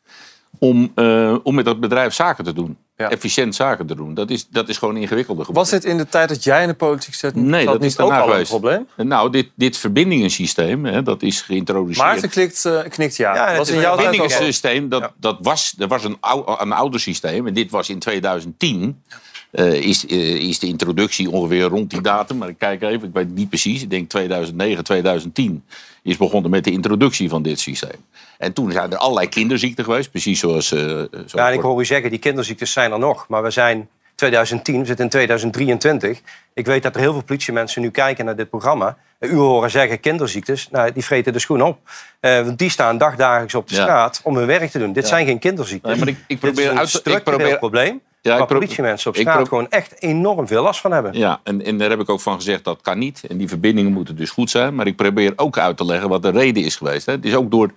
om, 0.59 0.93
eh, 0.95 1.37
om 1.43 1.55
met 1.55 1.65
dat 1.65 1.81
bedrijf 1.81 2.15
zaken 2.15 2.45
te 2.45 2.53
doen. 2.53 2.77
Efficiënt 3.09 3.55
zaken 3.55 3.87
te 3.87 3.95
doen. 3.95 4.15
Dat 4.15 4.31
is, 4.31 4.49
dat 4.49 4.69
is 4.69 4.79
gewoon 4.79 4.97
ingewikkelder 4.97 5.45
geworden. 5.45 5.71
Was 5.71 5.81
dit 5.81 5.91
in 5.91 5.97
de 5.97 6.09
tijd 6.09 6.29
dat 6.29 6.45
jij 6.45 6.63
in 6.63 6.69
de 6.69 6.75
politiek 6.75 7.15
zat? 7.15 7.35
Nee, 7.35 7.65
dat 7.65 7.75
is 7.75 7.81
niet 7.81 7.99
ook 7.99 8.11
daarna 8.11 8.25
al 8.25 8.39
een 8.39 8.47
probleem? 8.47 8.87
Nou, 8.97 9.31
dit, 9.31 9.49
dit 9.55 9.77
verbindingssysteem, 9.77 10.85
hè, 10.85 11.03
dat 11.03 11.23
is 11.23 11.41
geïntroduceerd. 11.41 12.07
Maarten 12.07 12.29
klikt, 12.29 12.65
eh, 12.65 12.79
knikt 12.89 13.17
ja. 13.17 13.35
Ja, 13.35 13.57
was 13.57 13.67
het 13.67 13.77
in 13.77 13.83
jouw 13.83 13.97
verbindingssysteem, 13.97 14.89
dat, 14.89 15.13
dat 15.17 15.39
was, 15.41 15.75
er 15.79 15.89
was 15.89 16.05
een, 16.05 16.17
ou, 16.21 16.61
een 16.61 16.73
ouder 16.73 17.01
systeem. 17.01 17.47
En 17.47 17.55
dit 17.55 17.71
was 17.71 17.89
in 17.89 17.99
2010. 17.99 19.03
Eh, 19.51 19.73
is, 19.73 20.07
eh, 20.07 20.35
is 20.35 20.59
de 20.59 20.67
introductie 20.67 21.31
ongeveer 21.31 21.63
rond 21.63 21.91
die 21.91 22.01
datum. 22.01 22.37
Maar 22.39 22.49
ik 22.49 22.59
kijk 22.59 22.83
even, 22.83 23.09
ik 23.09 23.15
weet 23.15 23.25
het 23.27 23.35
niet 23.35 23.49
precies. 23.49 23.83
Ik 23.83 23.91
denk 23.91 24.09
2009, 24.09 24.85
2010 24.85 25.65
is 26.03 26.17
begonnen 26.17 26.51
met 26.51 26.65
de 26.65 26.71
introductie 26.71 27.29
van 27.29 27.43
dit 27.43 27.61
systeem. 27.61 28.05
En 28.39 28.53
toen 28.53 28.73
zijn 28.73 28.91
er 28.93 28.97
allerlei 28.99 29.29
kinderziekten 29.29 29.85
geweest. 29.85 30.11
Precies 30.11 30.41
zoals... 30.41 30.73
eh, 30.73 30.81
zoals 30.81 31.33
Ja, 31.33 31.49
en 31.49 31.55
ik 31.55 31.61
hoor 31.61 31.81
u 31.81 31.85
zeggen, 31.85 32.11
die 32.11 32.19
kinderziektes 32.19 32.73
zijn 32.73 32.93
er 32.93 32.99
nog. 32.99 33.29
Maar 33.29 33.43
we 33.43 33.51
zijn 33.51 33.89
2010, 34.15 34.81
we 34.81 34.87
zitten 34.87 35.05
in 35.05 35.11
2023. 35.11 36.21
Ik 36.55 36.67
weet 36.67 36.83
dat 36.83 36.95
er 36.95 37.01
heel 37.01 37.13
veel 37.13 37.23
politiemensen 37.23 37.83
nu 37.83 37.91
kijken 37.91 38.25
naar 38.25 38.37
dit 38.37 38.51
programma. 38.51 38.97
U 39.21 39.35
horen 39.35 39.71
zeggen 39.71 40.01
kinderziektes, 40.01 40.69
nou, 40.71 40.93
die 40.93 41.05
vreten 41.05 41.33
de 41.33 41.39
schoen 41.39 41.63
op. 41.63 41.79
Want 42.21 42.59
die 42.59 42.71
staan 42.71 42.99
dagdagelijks 42.99 43.55
op 43.55 43.69
de 43.69 43.75
Ja. 43.75 43.83
straat 43.83 44.21
om 44.25 44.37
hun 44.37 44.47
werk 44.47 44.71
te 44.71 44.79
doen. 44.79 44.93
Dit 44.93 45.03
Ja. 45.03 45.09
zijn 45.09 45.27
geen 45.27 45.39
kinderziektes. 45.39 45.91
Nee, 45.91 45.99
maar 45.99 46.09
ik- 46.09 46.17
ik 46.17 46.25
Dit 46.27 46.39
probeer 46.41 46.65
is 46.65 46.71
een 46.71 46.79
uit 46.79 47.17
ik 47.17 47.23
probeer- 47.25 47.59
probleem... 47.59 48.01
Ja, 48.23 48.39
waar 48.39 48.47
politiemensen 48.47 49.11
op 49.11 49.17
straat 49.17 49.49
gewoon 49.49 49.71
echt 49.71 50.03
enorm 50.03 50.47
veel 50.47 50.63
last 50.63 50.81
van 50.81 50.93
hebben. 50.93 51.13
Ja, 51.13 51.41
en, 51.43 51.65
en 51.65 51.79
daar 51.79 51.91
heb 51.91 52.01
ik 52.01 52.09
ook 52.09 52.21
van 52.21 52.35
gezegd 52.35 52.65
dat 52.65 52.81
kan 52.81 52.99
niet. 52.99 53.23
En 53.29 53.37
die 53.37 53.49
verbindingen 53.49 53.93
moeten 53.93 54.17
dus 54.17 54.31
goed 54.31 54.51
zijn. 54.51 54.75
Maar 54.75 54.87
ik 54.87 54.97
probeer 54.97 55.33
ook 55.37 55.59
uit 55.59 55.77
te 55.77 55.85
leggen 55.85 56.09
wat 56.09 56.23
de 56.23 56.31
reden 56.31 56.65
is 56.65 56.77
geweest. 56.77 57.07
Hè. 57.07 57.13
Het 57.13 57.25
is 57.25 57.35
ook 57.35 57.51
door, 57.51 57.73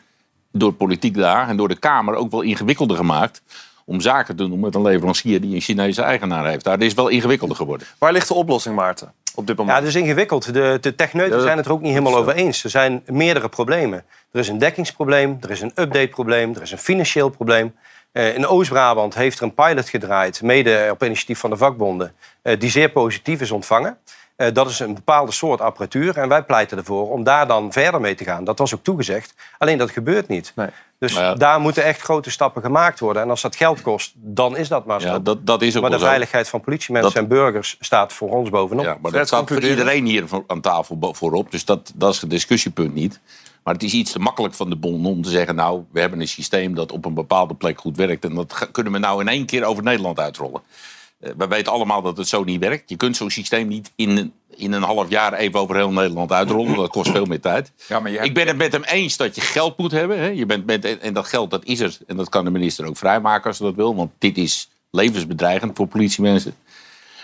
door 0.52 0.74
politiek 0.74 1.16
daar 1.16 1.48
en 1.48 1.58
door 1.58 1.68
de 1.68 1.80
Kamer 1.80 2.16
ook 2.16 2.32
wel 2.32 2.42
ingewikkelder 2.42 2.98
gemaakt. 2.98 3.42
Om 3.86 4.02
zaken 4.02 4.36
te 4.36 4.50
doen 4.50 4.60
met 4.60 4.76
een 4.76 4.82
leverancier 4.82 5.42
die 5.42 5.56
een 5.56 5.62
Chinese 5.62 6.02
eigenaar 6.02 6.48
heeft. 6.48 6.64
Daar 6.64 6.82
is 6.82 6.94
wel 6.94 7.08
ingewikkelder 7.08 7.56
geworden. 7.58 7.88
Waar 7.98 8.12
ligt 8.12 8.28
de 8.28 8.34
oplossing, 8.34 8.76
Maarten, 8.76 9.14
op 9.36 9.48
dit 9.48 9.58
moment? 9.58 9.78
Ja, 9.78 9.84
het 9.84 9.96
is 9.96 10.02
ingewikkeld. 10.02 10.54
De, 10.54 10.78
de 10.82 10.96
techneuten 10.96 11.42
zijn 11.42 11.58
het 11.58 11.66
er 11.66 11.72
ook 11.72 11.82
niet 11.82 11.92
helemaal 11.92 12.16
over 12.16 12.34
eens. 12.34 12.64
Er 12.64 12.70
zijn 12.70 13.04
meerdere 13.06 13.50
problemen. 13.50 14.04
Er 14.32 14.40
is 14.40 14.48
een 14.48 14.58
dekkingsprobleem, 14.58 15.38
er 15.42 15.52
is 15.52 15.62
een 15.62 15.72
updateprobleem, 15.76 16.56
er 16.56 16.62
is 16.62 16.72
een 16.72 16.78
financieel 16.78 17.30
probleem. 17.30 17.76
Eh, 18.14 18.36
in 18.36 18.48
Oost-Brabant 18.48 19.16
heeft 19.16 19.38
er 19.38 19.44
een 19.44 19.54
pilot 19.54 19.90
gedraaid, 19.90 20.42
mede 20.42 20.88
op 20.92 21.04
initiatief 21.04 21.40
van 21.40 21.50
de 21.50 21.58
vakbonden, 21.58 22.14
eh, 22.42 22.60
die 22.60 22.70
zeer 22.70 22.90
positief 22.90 23.42
is 23.42 23.52
ontvangen. 23.52 23.98
Eh, 24.36 24.54
dat 24.54 24.70
is 24.70 24.80
een 24.80 24.94
bepaalde 24.94 25.32
soort 25.32 25.62
apparatuur 25.62 26.18
en 26.18 26.30
wij 26.30 26.44
pleiten 26.44 26.78
ervoor 26.78 27.12
om 27.12 27.24
daar 27.24 27.48
dan 27.48 27.72
verder 27.72 28.02
mee 28.02 28.16
te 28.16 28.24
gaan. 28.24 28.44
Dat 28.44 28.60
was 28.60 28.74
ook 28.74 28.84
toegezegd, 28.84 29.34
alleen 29.58 29.78
dat 29.78 29.92
gebeurt 29.92 30.28
niet. 30.28 30.54
Dus 31.00 31.14
ja. 31.14 31.34
daar 31.34 31.60
moeten 31.60 31.84
echt 31.84 32.02
grote 32.02 32.32
stappen 32.32 32.62
gemaakt 32.62 33.00
worden. 33.00 33.22
En 33.22 33.30
als 33.30 33.42
dat 33.42 33.56
geld 33.56 33.82
kost, 33.82 34.12
dan 34.16 34.58
is 34.58 34.68
dat 34.68 34.86
maar 34.86 35.02
zo. 35.02 35.08
Ja, 35.08 35.20
dat, 35.20 35.46
dat 35.46 35.62
is 35.62 35.76
ook 35.76 35.82
maar 35.82 35.92
de 35.92 36.00
zo. 36.00 36.06
veiligheid 36.06 36.50
van 36.50 36.62
politiemensen 36.62 37.14
Dat- 37.14 37.22
en 37.24 37.30
burgers 37.30 37.78
staat 37.80 38.14
voor 38.14 38.30
ons 38.30 38.50
bovenop. 38.50 38.86
Ja, 38.86 38.98
maar 39.02 39.12
dat 39.12 39.28
staat 39.28 39.48
voor 39.48 39.64
iedereen 39.64 40.06
hier 40.06 40.24
aan 40.48 40.62
tafel 40.62 40.98
voorop. 41.12 41.52
Dus 41.52 41.66
dat, 41.66 41.92
dat 41.96 42.14
is 42.14 42.22
het 42.22 42.30
discussiepunt 42.30 42.94
niet. 42.94 43.20
Maar 43.64 43.74
het 43.74 43.84
is 43.84 43.94
iets 43.94 44.12
te 44.12 44.20
makkelijk 44.20 44.54
van 44.54 44.70
de 44.70 44.76
bon 44.76 45.06
om 45.06 45.22
te 45.22 45.30
zeggen... 45.30 45.56
nou, 45.56 45.84
we 45.92 46.00
hebben 46.00 46.22
een 46.22 46.28
systeem 46.28 46.76
dat 46.76 46.92
op 46.92 47.06
een 47.06 47.14
bepaalde 47.14 47.54
plek 47.54 47.80
goed 47.80 47.98
werkt... 47.98 48.26
en 48.26 48.36
dat 48.36 48.70
kunnen 48.72 48.92
we 48.94 49.00
nou 49.00 49.22
in 49.22 49.28
één 49.28 49.46
keer 49.46 49.64
over 49.64 49.84
Nederland 49.84 50.20
uitrollen. 50.20 50.62
Eh, 51.20 51.32
we 51.38 51.48
weten 51.48 51.72
allemaal 51.72 52.02
dat 52.02 52.18
het 52.18 52.28
zo 52.28 52.44
niet 52.44 52.60
werkt. 52.60 52.90
Je 52.90 52.96
kunt 52.96 53.18
zo'n 53.18 53.30
systeem 53.30 53.68
niet 53.68 53.92
in, 53.96 54.18
een- 54.18 54.34
in 54.56 54.72
een 54.72 54.82
half 54.84 55.10
jaar 55.10 55.34
even 55.34 55.60
over 55.60 55.76
heel 55.76 55.92
Nederland 55.92 56.32
uitrollen. 56.32 56.76
Dat 56.76 56.90
kost 56.90 57.12
veel 57.12 57.26
meer 57.26 57.40
tijd. 57.42 57.72
Ja, 57.88 58.00
maar 58.00 58.12
hebt- 58.12 58.26
Ik 58.26 58.34
ben 58.34 58.48
het 58.48 58.58
met 58.58 58.72
hem 58.72 58.84
eens 58.84 59.18
dat 59.18 59.36
je 59.36 59.42
geld 59.42 59.78
moet 59.78 59.92
hebben. 59.92 60.20
Hè. 60.20 60.28
Je 60.28 60.46
bent 60.46 60.66
met, 60.66 60.98
en 61.00 61.14
dat 61.14 61.28
geld 61.28 61.52
dat 61.52 61.66
is 61.66 61.80
er. 61.80 61.98
En 62.08 62.16
dat 62.18 62.30
kan 62.30 62.46
de 62.46 62.52
minister 62.52 62.86
ook 62.86 62.98
vrijmaken 62.98 63.48
als 63.48 63.58
ze 63.58 63.64
dat 63.64 63.76
wil. 63.76 63.96
Want 63.96 64.12
dit 64.18 64.38
is 64.38 64.70
levensbedreigend 64.92 65.76
voor 65.78 65.88
politiemensen. 65.88 66.56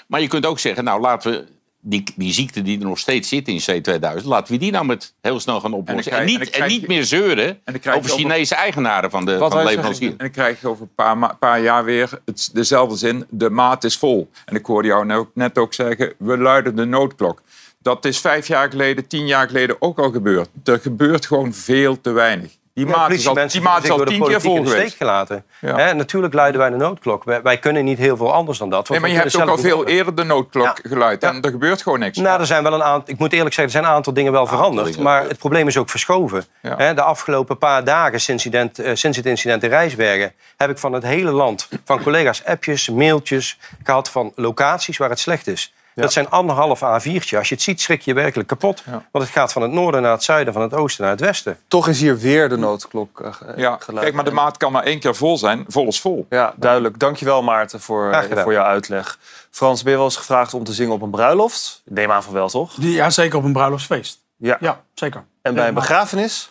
Maar 0.08 0.22
je 0.22 0.28
kunt 0.28 0.46
ook 0.46 0.60
zeggen, 0.60 0.84
nou 0.84 1.02
laten 1.02 1.32
we 1.32 1.46
die, 1.90 2.04
die 2.16 2.34
ziekte 2.34 2.62
die 2.62 2.80
er 2.80 2.86
nog 2.86 3.00
steeds 3.00 3.30
zit 3.30 3.48
in 3.48 3.62
C2000... 3.62 4.24
laten 4.24 4.54
we 4.54 4.60
die 4.60 4.72
nou 4.72 4.86
met 4.86 5.14
heel 5.22 5.40
snel 5.40 5.60
gaan 5.60 5.74
oplossen. 5.74 6.12
En, 6.12 6.18
krijg- 6.26 6.32
en 6.32 6.40
niet, 6.40 6.50
en 6.50 6.68
niet 6.68 6.82
je- 6.82 6.88
meer 6.88 7.04
zeuren 7.04 7.60
over 7.96 8.10
Chinese 8.10 8.56
eigenaren 8.56 9.10
van 9.10 9.26
de, 9.26 9.38
van 9.38 9.50
de 9.50 9.56
wij 9.56 9.66
leverancier. 9.66 9.94
zeggen, 10.02 10.18
En 10.20 10.26
dan 10.26 10.32
krijg 10.32 10.62
je 10.62 10.68
over 10.68 10.82
een 10.84 10.96
paar, 10.96 11.18
ma- 11.18 11.36
paar 11.40 11.62
jaar 11.62 11.84
weer 11.84 12.10
het, 12.26 12.50
dezelfde 12.54 12.96
zin. 12.96 13.26
De 13.30 13.50
maat 13.50 13.84
is 13.84 13.98
vol. 13.98 14.30
En 14.46 14.56
ik 14.56 14.66
hoorde 14.66 14.88
jou 14.88 15.06
nou 15.06 15.28
net 15.34 15.58
ook 15.58 15.74
zeggen, 15.74 16.14
we 16.18 16.38
luiden 16.38 16.76
de 16.76 16.86
noodklok. 16.86 17.42
Dat 17.82 18.06
is 18.06 18.20
vijf 18.20 18.48
jaar 18.48 18.70
geleden, 18.70 19.08
tien 19.08 19.28
jaar 19.28 19.48
geleden 19.48 19.76
ook 19.80 20.00
al 20.00 20.12
gebeurd. 20.12 20.50
Er 20.64 20.80
gebeurt 20.80 21.26
gewoon 21.26 21.54
veel 21.54 22.02
te 22.02 22.12
weinig. 22.12 22.52
Die 22.74 22.88
Ja, 22.88 22.98
maat 22.98 23.12
is 23.12 23.28
al, 23.28 23.34
die 23.34 23.62
maat 23.62 23.84
is 23.84 23.90
al 23.90 23.98
zich 23.98 23.98
door 23.98 24.06
de 24.06 24.12
tien 24.12 24.20
keer 24.20 24.28
politiek 24.28 24.42
vol 24.42 24.56
in 24.56 24.64
de 24.64 24.70
steek 24.70 24.80
geweest. 24.80 24.98
gelaten. 24.98 25.98
Natuurlijk 25.98 26.34
luiden 26.34 26.62
wij 26.62 26.70
de 26.70 26.76
noodklok. 26.76 27.24
Wij, 27.24 27.42
wij 27.42 27.58
kunnen 27.58 27.86
niet 27.86 27.98
heel 27.98 28.18
veel 28.18 28.34
anders 28.34 28.58
dan 28.58 28.70
dat. 28.70 28.90
Nee, 28.90 29.00
maar 29.00 29.10
je 29.10 29.16
hebt 29.16 29.42
ook 29.42 29.50
al 29.50 29.58
veel 29.58 29.88
eerder 29.88 30.16
de 30.16 30.24
noodklok 30.24 30.80
geluid. 30.84 31.24
En 31.24 31.42
er 31.42 31.50
gebeurt 31.50 31.82
gewoon 31.82 32.00
niks. 32.00 32.18
Nou, 32.18 32.40
er 32.40 32.46
zijn 32.46 32.64
wel 32.64 32.74
een 32.74 32.84
aantal. 32.84 33.14
Ik 33.14 33.20
moet 33.20 33.34
eerlijk 33.34 33.54
zeggen, 33.56 33.74
er 33.74 33.80
zijn 33.80 33.84
een 33.92 33.98
aantal 33.98 34.14
dingen 34.14 34.32
wel 34.32 34.48
veranderd. 34.48 35.00
maar 35.00 35.24
het 35.28 35.38
probleem 35.38 35.68
is 35.68 35.78
ook 35.78 35.90
verschoven. 35.90 36.46
Ja. 36.62 36.94
De 36.94 37.02
afgelopen 37.02 37.58
paar 37.58 37.84
dagen 37.84 38.22
sinds, 38.22 38.46
incident, 38.46 38.80
eh, 38.80 38.96
sinds 38.96 39.18
het 39.18 39.26
incident 39.26 39.64
in 39.64 39.70
Rijsbergen 39.70 40.34
heb 40.58 40.70
ik 40.70 40.78
van 40.78 40.94
het 40.94 41.04
hele 41.04 41.32
land, 41.32 41.70
van 41.86 42.04
collega's, 42.04 42.46
appjes, 42.46 42.90
mailtjes 42.90 43.58
gehad 43.84 44.10
van 44.10 44.32
locaties 44.36 44.98
waar 44.98 45.10
het 45.10 45.20
slecht 45.20 45.48
is. 45.48 45.74
Dat 46.02 46.14
zijn 46.14 46.30
anderhalf 46.30 46.80
A4'tje. 46.80 47.38
Als 47.38 47.50
je 47.50 47.56
het 47.56 47.62
ziet, 47.62 47.82
schrik 47.82 48.02
je 48.02 48.14
werkelijk 48.14 48.48
kapot. 48.48 48.84
Want 49.12 49.26
het 49.26 49.34
gaat 49.34 49.52
van 49.52 49.62
het 49.62 49.72
noorden 49.72 50.02
naar 50.02 50.12
het 50.12 50.24
zuiden, 50.24 50.54
van 50.54 50.62
het 50.62 50.74
oosten 50.74 51.04
naar 51.04 51.12
het 51.14 51.22
westen. 51.22 51.58
Toch 51.68 51.88
is 51.88 52.00
hier 52.02 52.18
weer 52.18 52.50
de 52.50 52.58
noodklok 52.58 53.22
ge- 53.32 53.54
Ja, 53.56 53.78
geluid. 53.80 54.04
kijk, 54.04 54.16
maar 54.16 54.24
de 54.24 54.32
maat 54.32 54.58
kan 54.58 54.72
maar 54.72 54.84
één 54.84 55.00
keer 55.00 55.16
vol 55.16 55.38
zijn. 55.38 55.66
Vol 55.68 55.88
is 55.88 56.02
vol. 56.02 56.26
Ja, 56.30 56.54
duidelijk. 56.56 57.00
Dankjewel 57.00 57.42
Maarten 57.44 57.80
voor, 57.82 58.26
voor 58.44 58.54
jouw 58.54 58.64
uitleg. 58.66 59.18
Frans, 59.52 59.82
ben 59.84 59.92
je 59.92 59.98
wel 59.98 60.08
eens 60.08 60.18
gevraagd 60.18 60.54
om 60.54 60.64
te 60.64 60.74
zingen 60.74 60.94
op 60.94 61.02
een 61.02 61.10
bruiloft? 61.12 61.82
Neem 61.86 62.12
aan 62.12 62.24
van 62.24 62.34
wel, 62.34 62.50
toch? 62.50 62.74
Ja, 62.80 63.10
zeker 63.10 63.38
op 63.38 63.44
een 63.44 63.54
bruiloftsfeest. 63.54 64.20
Ja. 64.38 64.58
Ja, 64.60 64.82
zeker. 64.94 65.24
En 65.42 65.54
bij 65.54 65.68
een 65.68 65.74
begrafenis? 65.74 66.50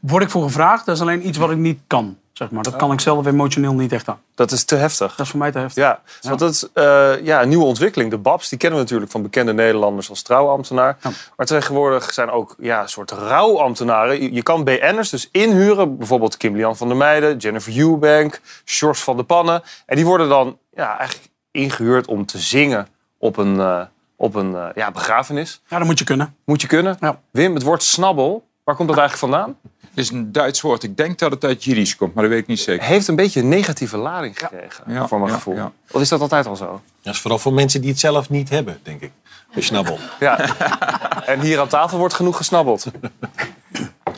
Word 0.00 0.22
ik 0.22 0.30
voor 0.30 0.42
gevraagd, 0.42 0.86
dat 0.86 0.94
is 0.94 1.00
alleen 1.02 1.26
iets 1.28 1.38
wat 1.38 1.50
ik 1.50 1.56
niet 1.56 1.80
kan. 1.86 2.18
Zeg 2.40 2.50
maar. 2.50 2.62
Dat 2.62 2.76
kan 2.76 2.92
ik 2.92 3.00
zelf 3.00 3.26
emotioneel 3.26 3.72
niet 3.72 3.92
echt 3.92 4.08
aan. 4.08 4.20
Dat 4.34 4.50
is 4.50 4.64
te 4.64 4.74
heftig. 4.74 5.10
Dat 5.16 5.26
is 5.26 5.30
voor 5.30 5.38
mij 5.38 5.50
te 5.52 5.58
heftig. 5.58 5.82
Ja, 5.82 6.00
want 6.20 6.38
dat 6.38 6.50
is 6.50 6.68
eh, 6.72 7.22
ja, 7.22 7.42
een 7.42 7.48
nieuwe 7.48 7.64
ontwikkeling. 7.64 8.10
De 8.10 8.18
BABs, 8.18 8.48
die 8.48 8.58
kennen 8.58 8.78
we 8.78 8.84
natuurlijk 8.84 9.10
van 9.10 9.22
bekende 9.22 9.52
Nederlanders 9.52 10.08
als 10.10 10.22
trouwambtenaar. 10.22 10.96
Maar 11.36 11.46
tegenwoordig 11.46 12.12
zijn 12.12 12.30
ook 12.30 12.54
ja, 12.58 12.86
soort 12.86 13.10
rouwambtenaren. 13.10 14.22
Je, 14.22 14.34
je 14.34 14.42
kan 14.42 14.64
BN'ers 14.64 15.10
dus 15.10 15.28
inhuren. 15.32 15.96
Bijvoorbeeld 15.96 16.36
Kim-Lian 16.36 16.76
van 16.76 16.88
der 16.88 16.96
Meijden, 16.96 17.36
Jennifer 17.36 17.78
Eubank, 17.78 18.40
Sjors 18.64 19.00
van 19.00 19.16
de 19.16 19.22
Pannen. 19.22 19.62
En 19.86 19.96
die 19.96 20.04
worden 20.04 20.28
dan 20.28 20.58
ja, 20.74 20.98
eigenlijk 20.98 21.30
ingehuurd 21.50 22.06
om 22.06 22.26
te 22.26 22.38
zingen 22.38 22.88
op 23.18 23.36
een, 23.36 23.60
eh, 23.60 23.80
op 24.16 24.34
een 24.34 24.54
eh, 24.54 24.66
ja, 24.74 24.90
begrafenis. 24.90 25.62
Ja, 25.68 25.78
dat 25.78 25.86
moet 25.86 25.98
je 25.98 26.04
kunnen. 26.04 26.36
Moet 26.44 26.60
je 26.60 26.66
kunnen. 26.66 26.98
Wim, 27.30 27.54
het 27.54 27.62
woord 27.62 27.82
snabbel, 27.82 28.46
waar 28.64 28.76
komt 28.76 28.88
dat 28.88 28.98
eigenlijk 28.98 29.32
vandaan? 29.32 29.56
Is 30.00 30.10
een 30.10 30.32
Duits 30.32 30.60
woord. 30.60 30.82
Ik 30.82 30.96
denk 30.96 31.18
dat 31.18 31.30
het 31.30 31.44
uit 31.44 31.64
Jiddisch 31.64 31.96
komt, 31.96 32.14
maar 32.14 32.22
dat 32.22 32.32
weet 32.32 32.42
ik 32.42 32.46
niet 32.48 32.60
zeker. 32.60 32.86
Heeft 32.86 33.08
een 33.08 33.16
beetje 33.16 33.40
een 33.40 33.48
negatieve 33.48 33.96
lading 33.96 34.38
gekregen, 34.38 34.84
Ja, 34.86 35.08
voor 35.08 35.18
mijn 35.18 35.30
ja, 35.30 35.36
gevoel. 35.36 35.54
ja. 35.54 35.72
Of 35.90 36.00
is 36.00 36.08
dat 36.08 36.20
altijd 36.20 36.46
al 36.46 36.56
zo? 36.56 36.80
Dat 37.02 37.14
is 37.14 37.20
vooral 37.20 37.38
voor 37.38 37.52
mensen 37.52 37.80
die 37.80 37.90
het 37.90 37.98
zelf 37.98 38.30
niet 38.30 38.48
hebben, 38.48 38.78
denk 38.82 39.00
ik. 39.00 39.10
Een 39.54 39.62
snabbel. 39.62 39.98
Ja. 40.20 40.38
en 41.32 41.40
hier 41.40 41.60
aan 41.60 41.68
tafel 41.68 41.98
wordt 41.98 42.14
genoeg 42.14 42.36
gesnabbeld. 42.36 42.86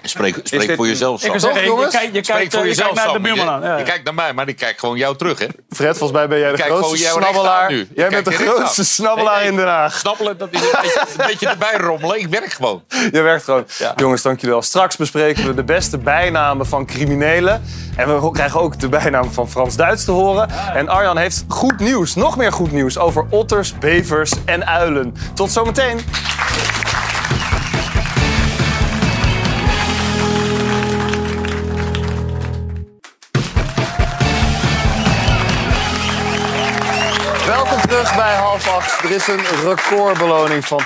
spreek, 0.03 0.41
spreek 0.43 0.67
dit- 0.67 0.77
voor 0.77 0.87
jezelf. 0.87 1.25
Ik 1.25 1.33
zeggen, 1.41 1.61
je, 1.65 1.71
je, 1.71 1.89
kijkt- 1.89 1.93
je, 1.93 2.23
Spreek 2.23 2.25
kijkt, 2.25 2.53
voor 2.55 2.63
je 2.63 2.69
jezelf, 2.69 2.93
kijkt 2.93 3.05
naar 3.05 3.13
de 3.13 3.21
buurman 3.21 3.49
aan. 3.49 3.63
Ja. 3.63 3.77
je 3.77 3.85
kijkt 3.85 4.05
naar 4.05 4.15
mij, 4.15 4.33
maar 4.33 4.49
ik 4.49 4.57
kijk 4.57 4.79
gewoon 4.79 4.97
jou 4.97 5.17
terug, 5.17 5.39
hè? 5.39 5.47
Fred, 5.71 5.99
volgens 5.99 6.19
mij 6.19 6.29
ben 6.29 6.39
jij 6.39 6.51
de 6.51 6.57
Kijk 6.57 6.69
grootste 6.71 6.97
snabbelaar. 7.07 7.71
nu. 7.71 7.89
Jij 7.95 8.09
bent 8.09 8.25
de 8.25 8.33
grootste 8.33 8.85
snabbelaar 8.85 9.39
Nee, 9.41 9.49
in 9.51 9.57
Den 9.57 9.67
Haag. 9.67 9.99
Snappelen, 9.99 10.39
dat 10.39 10.49
is 10.51 10.61
een 10.61 10.69
beetje, 10.83 11.01
een 11.19 11.27
beetje 11.27 11.49
erbij 11.49 11.77
rommelen. 11.77 12.19
Ik 12.21 12.27
werk 12.29 12.53
gewoon. 12.53 12.83
Je 13.13 13.21
werkt 13.21 13.45
gewoon. 13.45 13.67
Jongens, 13.97 14.23
dank 14.23 14.37
jullie 14.37 14.55
wel. 14.55 14.63
Straks 14.63 14.97
bespreken 14.97 15.47
we 15.47 15.55
de 15.55 15.65
beste 15.65 15.99
bijnamen 15.99 16.67
van 16.67 16.87
criminelen. 16.87 17.63
En 17.97 18.21
we 18.23 18.31
krijgen 18.31 18.61
ook 18.61 18.81
de 18.81 18.89
bijnaam 18.89 19.33
van 19.33 19.51
Frans 19.51 19.77
Duits 19.77 20.05
te 20.05 20.11
horen. 20.11 20.49
En 20.75 20.89
Arjan 20.89 21.17
heeft 21.19 21.45
goed 21.49 21.79
nieuws, 21.79 22.15
nog 22.15 22.37
meer 22.37 22.53
goed 22.53 22.73
nieuws 22.73 22.99
over 22.99 23.27
otters, 23.31 23.79
bevers 23.79 24.33
en 24.45 24.67
uilen. 24.67 25.15
Tot 25.35 25.51
zometeen. 25.53 26.01
Er 38.65 39.11
is 39.11 39.27
een 39.27 39.45
recordbeloning 39.65 40.65
van 40.65 40.81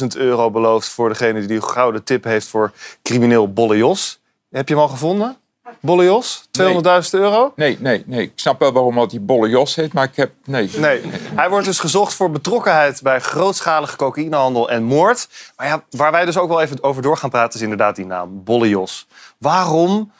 200.000 0.00 0.06
euro 0.16 0.50
beloofd 0.50 0.88
voor 0.88 1.08
degene 1.08 1.38
die 1.38 1.48
die 1.48 1.62
gouden 1.62 2.04
tip 2.04 2.24
heeft 2.24 2.48
voor 2.48 2.72
crimineel 3.02 3.52
Bolle 3.52 3.76
Jos. 3.76 4.20
Heb 4.50 4.68
je 4.68 4.74
hem 4.74 4.82
al 4.82 4.88
gevonden? 4.88 5.36
Bolle 5.80 6.04
Jos? 6.04 6.42
200.000 6.62 6.70
euro? 7.10 7.52
Nee, 7.56 7.76
nee, 7.80 8.02
nee. 8.06 8.22
Ik 8.22 8.32
snap 8.34 8.58
wel 8.58 8.72
waarom 8.72 8.94
dat 8.94 9.10
die 9.10 9.20
Bolle 9.20 9.48
Jos 9.48 9.74
heet, 9.74 9.92
maar 9.92 10.04
ik 10.04 10.16
heb... 10.16 10.32
Nee. 10.44 10.70
Nee. 10.76 11.00
Hij 11.34 11.50
wordt 11.50 11.66
dus 11.66 11.78
gezocht 11.78 12.14
voor 12.14 12.30
betrokkenheid 12.30 13.02
bij 13.02 13.20
grootschalige 13.20 13.96
cocaïnehandel 13.96 14.70
en 14.70 14.82
moord. 14.82 15.28
Maar 15.56 15.66
ja, 15.66 15.84
waar 15.90 16.12
wij 16.12 16.24
dus 16.24 16.38
ook 16.38 16.48
wel 16.48 16.60
even 16.60 16.82
over 16.82 17.02
door 17.02 17.16
gaan 17.16 17.30
praten 17.30 17.54
is 17.54 17.62
inderdaad 17.62 17.96
die 17.96 18.06
naam, 18.06 18.44
Bolle 18.44 18.68
Jos. 18.68 19.06
Waarom 19.38 20.12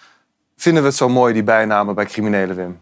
vinden 0.57 0.83
we 0.83 0.89
het 0.89 0.99
zo 0.99 1.09
mooi, 1.09 1.33
die 1.33 1.43
bijnamen 1.43 1.95
bij 1.95 2.05
criminelen, 2.05 2.57
Wim? 2.57 2.81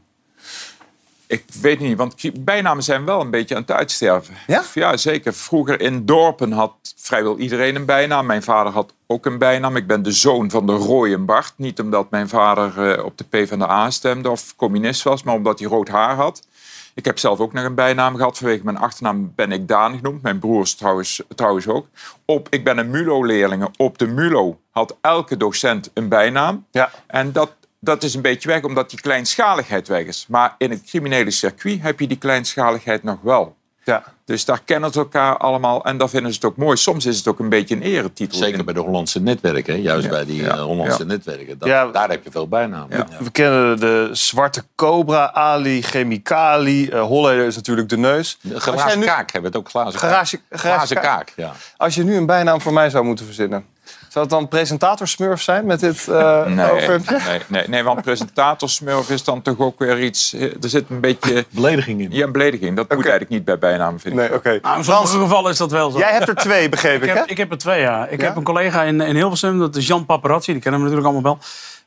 Ik 1.28 1.44
weet 1.60 1.80
niet, 1.80 1.96
want 1.96 2.44
bijnamen 2.44 2.82
zijn 2.82 3.04
wel 3.04 3.20
een 3.20 3.30
beetje 3.30 3.54
aan 3.54 3.60
het 3.60 3.70
uitsterven. 3.70 4.34
Ja? 4.46 4.62
Ja, 4.74 4.96
zeker. 4.96 5.34
Vroeger 5.34 5.80
in 5.80 6.06
dorpen 6.06 6.52
had 6.52 6.72
vrijwel 6.96 7.38
iedereen 7.38 7.76
een 7.76 7.84
bijnaam. 7.84 8.26
Mijn 8.26 8.42
vader 8.42 8.72
had 8.72 8.92
ook 9.06 9.26
een 9.26 9.38
bijnaam. 9.38 9.76
Ik 9.76 9.86
ben 9.86 10.02
de 10.02 10.12
zoon 10.12 10.50
van 10.50 10.66
de 10.66 10.72
Rooien 10.72 11.24
Bart. 11.24 11.52
Niet 11.56 11.80
omdat 11.80 12.10
mijn 12.10 12.28
vader 12.28 12.90
eh, 12.90 13.04
op 13.04 13.18
de 13.18 13.24
PvdA 13.24 13.90
stemde 13.90 14.30
of 14.30 14.56
communist 14.56 15.02
was, 15.02 15.22
maar 15.22 15.34
omdat 15.34 15.58
hij 15.58 15.68
rood 15.68 15.88
haar 15.88 16.14
had. 16.14 16.46
Ik 16.94 17.04
heb 17.04 17.18
zelf 17.18 17.38
ook 17.40 17.52
nog 17.52 17.64
een 17.64 17.74
bijnaam 17.74 18.16
gehad. 18.16 18.38
Vanwege 18.38 18.64
mijn 18.64 18.78
achternaam 18.78 19.32
ben 19.34 19.52
ik 19.52 19.68
Daan 19.68 19.96
genoemd. 19.96 20.22
Mijn 20.22 20.38
broers 20.38 20.74
trouwens, 20.74 21.22
trouwens 21.34 21.68
ook. 21.68 21.86
Op, 22.24 22.46
ik 22.50 22.64
ben 22.64 22.78
een 22.78 22.90
MULO-leerling. 22.90 23.68
Op 23.76 23.98
de 23.98 24.06
MULO 24.06 24.58
had 24.70 24.96
elke 25.00 25.36
docent 25.36 25.90
een 25.94 26.08
bijnaam. 26.08 26.66
Ja. 26.70 26.90
En 27.06 27.32
dat, 27.32 27.56
dat 27.80 28.02
is 28.02 28.14
een 28.14 28.22
beetje 28.22 28.48
weg, 28.48 28.62
omdat 28.62 28.90
die 28.90 29.00
kleinschaligheid 29.00 29.88
weg 29.88 30.04
is. 30.04 30.24
Maar 30.28 30.54
in 30.58 30.70
het 30.70 30.82
criminele 30.86 31.30
circuit 31.30 31.82
heb 31.82 32.00
je 32.00 32.06
die 32.06 32.18
kleinschaligheid 32.18 33.02
nog 33.02 33.18
wel. 33.22 33.56
Ja. 33.84 34.02
Dus 34.24 34.44
daar 34.44 34.60
kennen 34.64 34.92
ze 34.92 34.98
elkaar 34.98 35.36
allemaal 35.36 35.84
en 35.84 35.98
daar 35.98 36.08
vinden 36.08 36.30
ze 36.32 36.36
het 36.36 36.46
ook 36.46 36.56
mooi. 36.56 36.76
Soms 36.76 37.06
is 37.06 37.16
het 37.16 37.26
ook 37.28 37.38
een 37.38 37.48
beetje 37.48 37.74
een 37.74 37.82
eretitel. 37.82 38.38
Zeker 38.38 38.64
bij 38.64 38.74
de 38.74 38.80
Hollandse 38.80 39.20
netwerken, 39.20 39.80
juist 39.82 40.04
Ja. 40.04 40.10
bij 40.10 40.24
die 40.24 40.42
Ja. 40.42 40.48
eh, 40.54 40.62
Hollandse 40.62 40.98
Ja. 40.98 41.04
netwerken. 41.08 41.58
Dat, 41.58 41.68
Ja. 41.68 41.86
Daar 41.86 42.10
heb 42.10 42.24
je 42.24 42.30
veel 42.30 42.48
bijnamen. 42.48 43.06
We 43.20 43.30
kennen 43.30 43.80
de 43.80 44.08
zwarte 44.12 44.64
cobra, 44.74 45.32
Ali, 45.32 45.82
chemicali. 45.82 46.88
eh 46.88 47.00
Holleder 47.02 47.46
is 47.46 47.56
natuurlijk 47.56 47.88
de 47.88 47.96
neus. 47.96 48.38
Glazen 48.54 48.98
nu- 48.98 49.04
kaak 49.04 49.32
hebben 49.32 49.50
het 49.50 49.60
ook 49.60 49.68
glazen 49.68 49.98
Garage, 50.00 50.36
kaak. 50.36 50.60
garage 50.60 50.76
Glazen 50.76 50.96
kaak. 50.96 51.04
kaak, 51.26 51.32
ja. 51.36 51.52
Als 51.76 51.94
je 51.94 52.04
nu 52.04 52.16
een 52.16 52.26
bijnaam 52.26 52.60
voor 52.60 52.72
mij 52.72 52.90
zou 52.90 53.04
moeten 53.04 53.24
verzinnen, 53.24 53.64
zou 54.08 54.24
het 54.24 54.34
dan 54.34 54.48
presentator 54.48 55.08
Smurf 55.08 55.42
zijn 55.42 55.66
met 55.66 55.80
dit 55.80 56.08
eh 56.08 56.46
Nee, 56.46 56.70
overhemdje? 56.72 57.18
nee, 57.28 57.40
nee, 57.46 57.68
nee, 57.68 57.82
want 57.82 58.02
presentatorsmurf 58.02 59.10
is 59.10 59.24
dan 59.24 59.42
toch 59.42 59.58
ook 59.58 59.78
weer 59.78 60.02
iets... 60.02 60.32
Er 60.32 60.68
zit 60.68 60.84
een 60.90 61.00
beetje... 61.00 61.44
Belediging 61.50 62.00
in. 62.00 62.08
Ja, 62.10 62.24
een 62.24 62.32
belediging. 62.32 62.76
Dat 62.76 62.88
moet 62.88 62.98
eigenlijk 63.00 63.30
niet 63.30 63.44
bij 63.44 63.58
bijnamen, 63.58 64.00
vind 64.00 64.14
ik. 64.14 64.20
Nee, 64.20 64.34
oké. 64.34 64.58
Nou, 64.62 64.78
in 64.78 64.84
sommige 64.84 65.18
gevallen 65.18 65.50
is 65.50 65.58
dat 65.58 65.70
wel 65.70 65.90
zo. 65.90 65.98
Jij 65.98 66.12
hebt 66.12 66.28
er 66.28 66.34
twee, 66.34 66.68
begreep 66.68 67.02
ik, 67.02 67.08
Ik 67.08 67.16
heb, 67.16 67.26
ik 67.26 67.36
heb 67.36 67.50
er 67.50 67.58
twee, 67.58 67.80
ja. 67.80 68.06
Ik 68.06 68.20
Ja? 68.20 68.26
heb 68.26 68.36
een 68.36 68.42
collega 68.42 68.82
in, 68.82 69.00
in 69.00 69.14
Hilversum, 69.16 69.58
dat 69.58 69.76
is 69.76 69.86
Jan 69.86 70.06
Paparazzi. 70.06 70.52
Die 70.52 70.60
kennen 70.62 70.80
we 70.82 70.86
natuurlijk 70.88 71.14
allemaal 71.14 71.36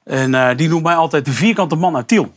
wel. 0.03 0.17
En 0.17 0.35
eh, 0.35 0.57
die 0.57 0.69
noemt 0.69 0.83
mij 0.83 0.95
altijd 0.95 1.25
de 1.25 1.31
vierkante 1.31 1.75
man 1.75 1.95
uit 1.95 2.07
Tiel. 2.07 2.31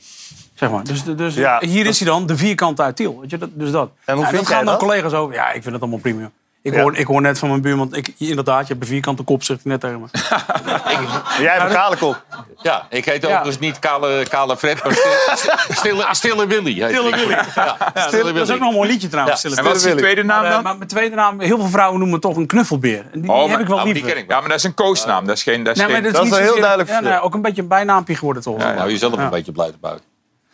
Zeg 0.54 0.70
maar. 0.70 0.84
Dus, 0.84 1.04
dus 1.04 1.34
Ja, 1.34 1.58
hier 1.60 1.86
is 1.86 1.98
hij 2.00 2.08
dan, 2.08 2.26
de 2.26 2.36
vierkante 2.36 2.82
uit 2.82 2.96
Tiel. 2.96 3.20
Weet 3.20 3.30
je, 3.30 3.38
dat, 3.38 3.48
dus 3.52 3.70
dat. 3.70 3.90
En 4.04 4.14
hoe 4.14 4.22
Ja, 4.22 4.28
vind 4.28 4.40
dat 4.40 4.48
jij 4.48 4.56
gaan 4.56 4.66
dan 4.66 4.76
collega's 4.78 5.12
over. 5.12 5.34
Ja, 5.34 5.46
ik 5.46 5.62
vind 5.62 5.72
het 5.72 5.80
allemaal 5.80 5.98
prima. 5.98 6.30
Ik, 6.64 6.74
Ja. 6.74 6.80
hoor, 6.80 6.96
ik 6.96 7.06
hoor 7.06 7.20
net 7.20 7.38
van 7.38 7.48
mijn 7.48 7.60
buurman, 7.60 7.94
ik, 7.94 8.12
inderdaad, 8.18 8.60
je 8.66 8.72
hebt 8.72 8.80
een 8.84 8.88
vierkante 8.90 9.22
kop, 9.22 9.42
zegt 9.42 9.60
hij 9.62 9.72
net 9.72 9.80
tegen 9.80 10.00
me. 10.00 10.06
Jij 11.42 11.52
hebt 11.52 11.64
een 11.64 11.76
kale 11.76 11.96
kop. 11.96 12.24
Ja, 12.62 12.86
ik 12.90 13.04
heet 13.04 13.22
Ja. 13.22 13.28
overigens 13.28 13.58
niet 13.58 13.78
Kale, 13.78 14.26
kale 14.28 14.56
Fred, 14.56 14.84
maar 14.84 14.92
Stille, 14.92 15.56
stille, 15.80 16.06
stille 16.10 16.46
Willy. 16.46 16.72
heet 16.82 16.90
Stille 16.90 17.08
ik. 17.08 17.14
Willy. 17.14 17.30
Ja, 17.54 17.76
Ja, 17.94 18.06
Stille 18.06 18.32
dat 18.32 18.48
is 18.48 18.54
ook 18.54 18.58
nog 18.60 18.68
een 18.68 18.74
mooi 18.74 18.88
liedje 18.90 19.08
trouwens. 19.08 19.42
Ja. 19.42 19.48
Stille 19.48 19.62
En 19.62 19.68
wat 19.72 19.76
is 19.80 19.84
Willy. 19.84 19.98
tweede 19.98 20.22
naam 20.22 20.36
Maar, 20.40 20.46
eh, 20.48 20.52
dan? 20.54 20.62
Maar 20.62 20.76
mijn 20.76 20.88
tweede 20.88 21.14
naam, 21.16 21.40
heel 21.40 21.58
veel 21.58 21.68
vrouwen 21.68 21.98
noemen 21.98 22.14
het 22.18 22.22
toch 22.24 22.36
een 22.36 22.46
knuffelbeer. 22.46 23.04
En 23.12 23.20
die, 23.20 23.30
Oh, 23.30 23.40
die 23.42 23.50
heb 23.50 23.60
ik 23.60 23.66
wel 23.66 23.76
Nou, 23.76 23.84
die 23.84 23.94
liever. 23.94 24.12
ken 24.12 24.22
ik 24.22 24.30
Ja, 24.30 24.40
maar 24.40 24.48
dat 24.48 24.58
is 24.58 24.64
een 24.64 24.74
koosnaam. 24.74 25.26
Dat 25.26 25.36
is 25.36 25.42
geen... 25.42 25.62
Dat 25.64 25.76
is 25.76 25.82
Nee, 25.82 25.90
geen- 25.94 26.02
dat 26.02 26.12
is, 26.12 26.18
Dat 26.18 26.24
is 26.26 26.30
niet 26.30 26.38
een 26.38 26.44
heel 26.44 26.60
duidelijk 26.60 26.88
ja, 26.88 27.00
nee, 27.00 27.20
ook 27.20 27.34
een 27.34 27.42
beetje 27.42 27.62
een 27.62 27.68
bijnaampje 27.68 28.16
geworden 28.16 28.42
toch? 28.42 28.60
Ja, 28.60 28.74
hou 28.74 28.90
jezelf 28.90 29.14
Ja. 29.14 29.22
een 29.22 29.30
beetje 29.30 29.52
blij 29.52 29.70
buiten. 29.80 30.04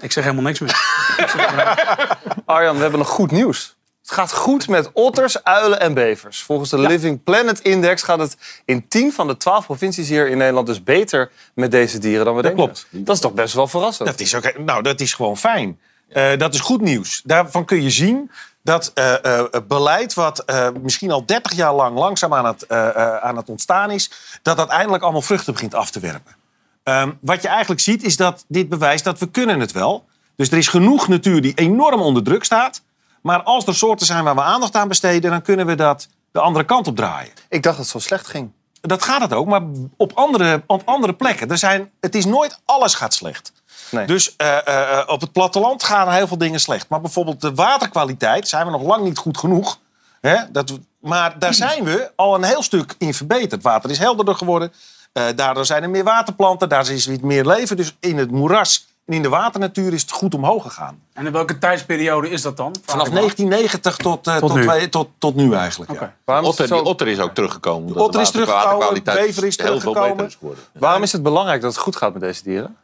Ik 0.00 0.12
zeg 0.12 0.24
helemaal 0.24 0.44
niks 0.44 0.58
meer. 0.60 0.80
Arjan, 2.46 2.74
we 2.76 2.80
hebben 2.82 2.98
nog 2.98 3.08
goed 3.08 3.30
nieuws. 3.30 3.76
Het 4.10 4.18
gaat 4.18 4.32
goed 4.32 4.68
met 4.68 4.90
otters, 4.92 5.44
uilen 5.44 5.80
en 5.80 5.94
bevers. 5.94 6.42
Volgens 6.42 6.70
de 6.70 6.78
Living 6.78 7.22
Planet 7.22 7.60
Index 7.60 8.02
gaat 8.02 8.18
het 8.18 8.36
in 8.64 8.88
10 8.88 9.12
van 9.12 9.26
de 9.26 9.36
12 9.36 9.64
provincies 9.64 10.08
hier 10.08 10.28
in 10.28 10.38
Nederland 10.38 10.66
dus 10.66 10.82
beter 10.82 11.30
met 11.54 11.70
deze 11.70 11.98
dieren 11.98 12.24
dan 12.24 12.34
we 12.34 12.42
denken. 12.42 12.64
klopt. 12.64 12.86
Dat 12.90 13.14
is 13.14 13.20
toch 13.20 13.32
best 13.32 13.54
wel 13.54 13.66
verrassend. 13.66 14.08
Dat 14.08 14.20
is, 14.20 14.34
ook, 14.34 14.58
nou, 14.58 14.82
dat 14.82 15.00
is 15.00 15.14
gewoon 15.14 15.36
fijn. 15.36 15.78
Eh, 16.08 16.36
dat 16.38 16.54
is 16.54 16.60
goed 16.60 16.80
nieuws. 16.80 17.22
Daarvan 17.24 17.64
kun 17.64 17.82
je 17.82 17.90
zien 17.90 18.30
dat 18.62 18.90
het 18.94 19.68
beleid, 19.68 20.14
wat 20.14 20.44
misschien 20.82 21.10
al 21.10 21.26
30 21.26 21.52
jaar 21.52 21.74
lang 21.74 21.98
langzaam 21.98 22.34
aan 22.34 22.44
het, 22.44 22.68
aan 23.22 23.36
het 23.36 23.48
ontstaan 23.48 23.90
is, 23.90 24.10
dat 24.42 24.56
dat 24.56 24.68
eindelijk 24.68 25.02
allemaal 25.02 25.22
vruchten 25.22 25.52
begint 25.52 25.74
af 25.74 25.90
te 25.90 26.00
werpen. 26.00 26.34
Ehm, 26.82 27.10
wat 27.20 27.42
je 27.42 27.48
eigenlijk 27.48 27.80
ziet, 27.80 28.02
is 28.02 28.16
dat 28.16 28.44
dit 28.48 28.68
bewijst 28.68 29.04
dat 29.04 29.18
we 29.18 29.30
kunnen 29.30 29.60
het 29.60 29.72
wel. 29.72 30.04
Dus 30.36 30.50
er 30.50 30.58
is 30.58 30.68
genoeg 30.68 31.08
natuur 31.08 31.40
die 31.40 31.54
enorm 31.54 32.00
onder 32.00 32.22
druk 32.22 32.44
staat. 32.44 32.82
Maar 33.22 33.42
als 33.42 33.66
er 33.66 33.74
soorten 33.74 34.06
zijn 34.06 34.24
waar 34.24 34.34
we 34.34 34.42
aandacht 34.42 34.76
aan 34.76 34.88
besteden, 34.88 35.30
dan 35.30 35.42
kunnen 35.42 35.66
we 35.66 35.74
dat 35.74 36.08
de 36.32 36.40
andere 36.40 36.64
kant 36.64 36.86
op 36.86 36.96
draaien. 36.96 37.32
Ik 37.48 37.62
dacht 37.62 37.76
dat 37.76 37.84
het 37.84 37.94
zo 37.94 37.98
slecht 37.98 38.26
ging. 38.26 38.50
Dat 38.80 39.02
gaat 39.02 39.20
het 39.20 39.32
ook, 39.32 39.46
maar 39.46 39.62
op 39.96 40.12
andere, 40.14 40.62
op 40.66 40.82
andere 40.84 41.14
plekken. 41.14 41.50
Er 41.50 41.58
zijn, 41.58 41.90
het 42.00 42.14
is 42.14 42.24
nooit 42.24 42.60
alles 42.64 42.94
gaat 42.94 43.14
slecht. 43.14 43.52
Nee. 43.90 44.06
Dus 44.06 44.36
eh, 44.36 44.66
eh, 44.66 44.98
eh, 44.98 45.08
op 45.08 45.20
het 45.20 45.32
platteland 45.32 45.82
gaan 45.82 46.12
heel 46.12 46.26
veel 46.26 46.38
dingen 46.38 46.60
slecht. 46.60 46.88
Maar 46.88 47.00
bijvoorbeeld 47.00 47.40
de 47.40 47.54
waterkwaliteit 47.54 48.48
zijn 48.48 48.66
we 48.66 48.72
nog 48.72 48.82
lang 48.82 49.04
niet 49.04 49.18
goed 49.18 49.38
genoeg. 49.38 49.78
Hè? 50.20 50.36
Dat, 50.52 50.78
maar 51.00 51.38
daar 51.38 51.54
zijn 51.54 51.84
we 51.84 52.10
al 52.16 52.34
een 52.34 52.42
heel 52.42 52.62
stuk 52.62 52.94
in 52.98 53.14
verbeterd. 53.14 53.62
Water 53.62 53.90
is 53.90 53.98
helderder 53.98 54.34
geworden. 54.34 54.72
Eh, 55.12 55.24
daardoor 55.36 55.66
zijn 55.66 55.82
er 55.82 55.90
meer 55.90 56.04
waterplanten. 56.04 56.68
Daar 56.68 56.90
is 56.90 57.06
weer 57.06 57.18
meer 57.22 57.46
leven. 57.46 57.76
Dus 57.76 57.96
in 58.00 58.18
het 58.18 58.30
moeras 58.30 58.86
en 59.10 59.16
in 59.16 59.22
de 59.22 59.28
waternatuur 59.28 59.92
is 59.92 60.00
het 60.02 60.10
goed 60.10 60.34
omhoog 60.34 60.62
gegaan. 60.62 61.00
En 61.12 61.26
in 61.26 61.32
welke 61.32 61.58
tijdsperiode 61.58 62.30
is 62.30 62.42
dat 62.42 62.56
dan? 62.56 62.74
Vanaf 62.84 63.08
1990 63.10 63.96
tot, 63.96 64.26
eh, 64.26 64.36
Tot 64.36 64.50
tot, 64.50 64.78
nu. 64.78 64.88
tot, 64.88 65.08
tot 65.18 65.34
nu 65.34 65.54
eigenlijk. 65.54 65.92
Ja. 65.92 66.14
Waarom 66.24 66.44
is, 66.44 66.50
Otter, 66.50 66.64
het 66.64 66.74
zo- 66.74 66.80
die 66.80 66.90
otter 66.90 67.08
is 67.08 67.18
ook 67.18 67.34
teruggekomen. 67.34 67.82
omdat 67.88 68.02
Otter 68.02 68.20
de 68.20 68.26
is 68.26 68.30
teruggekomen, 68.32 68.68
waterkwaliteit 68.68 69.26
bever 69.26 69.44
is 69.46 69.56
teruggekomen. 69.56 70.10
beter 70.10 70.26
is 70.26 70.34
geworden. 70.34 70.64
waarom 70.72 71.02
is 71.02 71.12
het 71.12 71.22
belangrijk 71.22 71.60
dat 71.62 71.72
het 71.72 71.82
goed 71.82 71.96
gaat 71.96 72.12
met 72.12 72.22
deze 72.22 72.42
dieren? 72.42 72.76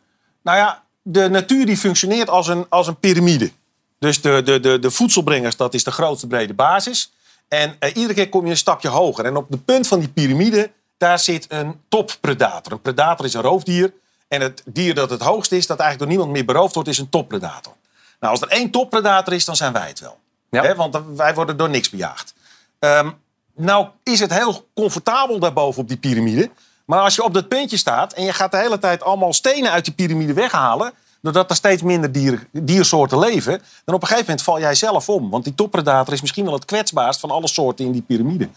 Nou 0.42 0.58
ja, 0.58 0.82
de 1.02 1.28
natuur 1.28 1.66
die 1.66 1.76
functioneert 1.76 2.30
als 2.30 2.48
een, 2.48 2.66
als 2.68 2.86
een 2.86 2.96
piramide. 3.00 3.50
Dus 3.98 4.20
de, 4.20 4.42
de, 4.44 4.60
de, 4.60 4.78
de 4.78 4.90
voedselbrengers, 4.90 5.56
dat 5.56 5.74
is 5.74 5.84
de 5.84 5.90
grootste 5.90 6.26
brede 6.26 6.54
basis. 6.54 7.12
En 7.48 7.76
eh, 7.78 7.90
iedere 7.96 8.14
keer 8.14 8.28
kom 8.28 8.44
je 8.44 8.50
een 8.50 8.56
stapje 8.56 8.88
hoger. 8.88 9.24
En 9.24 9.36
op 9.36 9.46
de 9.50 9.58
punt 9.58 9.86
van 9.86 9.98
die 9.98 10.08
piramide, 10.08 10.70
daar 10.98 11.18
zit 11.18 11.46
een 11.48 11.80
toppredator. 11.88 12.72
Een 12.72 12.80
predator 12.80 13.24
is 13.26 13.34
een 13.34 13.42
roofdier. 13.42 13.92
En 14.28 14.40
het 14.40 14.62
dier 14.64 14.94
dat 14.94 15.10
het 15.10 15.22
hoogst 15.22 15.52
is, 15.52 15.66
dat 15.66 15.78
eigenlijk 15.78 15.98
door 15.98 16.18
niemand 16.18 16.30
meer 16.30 16.54
beroofd 16.54 16.74
wordt, 16.74 16.88
is 16.88 16.98
een 16.98 17.08
toppredator. 17.08 17.72
Nou, 18.20 18.32
als 18.32 18.42
er 18.42 18.48
één 18.48 18.70
toppredator 18.70 19.32
is, 19.32 19.44
dan 19.44 19.56
zijn 19.56 19.72
wij 19.72 19.88
het 19.88 20.00
wel. 20.00 20.18
Ja. 20.50 20.62
Hè, 20.62 20.74
want 20.74 20.98
wij 21.16 21.34
worden 21.34 21.56
door 21.56 21.70
niks 21.70 21.90
bejaagd. 21.90 22.34
Ehm, 22.78 23.10
nou 23.54 23.86
is 24.02 24.20
het 24.20 24.32
heel 24.32 24.68
comfortabel 24.74 25.38
daarboven 25.38 25.82
op 25.82 25.88
die 25.88 25.96
piramide. 25.96 26.50
Maar 26.84 27.00
als 27.00 27.14
je 27.14 27.22
op 27.22 27.34
dat 27.34 27.48
puntje 27.48 27.76
staat 27.76 28.12
en 28.12 28.24
je 28.24 28.32
gaat 28.32 28.50
de 28.50 28.56
hele 28.56 28.78
tijd 28.78 29.02
allemaal 29.02 29.32
stenen 29.32 29.70
uit 29.70 29.84
die 29.84 29.94
piramide 29.94 30.32
weghalen... 30.32 30.92
doordat 31.20 31.50
er 31.50 31.56
steeds 31.56 31.82
minder 31.82 32.12
dier, 32.12 32.46
diersoorten 32.52 33.18
leven... 33.18 33.62
dan 33.84 33.94
op 33.94 34.02
een 34.02 34.08
gegeven 34.08 34.28
moment 34.28 34.42
val 34.42 34.60
jij 34.60 34.74
zelf 34.74 35.08
om. 35.08 35.30
Want 35.30 35.44
die 35.44 35.54
toppredator 35.54 36.14
is 36.14 36.20
misschien 36.20 36.44
wel 36.44 36.54
het 36.54 36.64
kwetsbaarst 36.64 37.20
van 37.20 37.30
alle 37.30 37.48
soorten 37.48 37.84
in 37.84 37.92
die 37.92 38.02
piramide. 38.02 38.48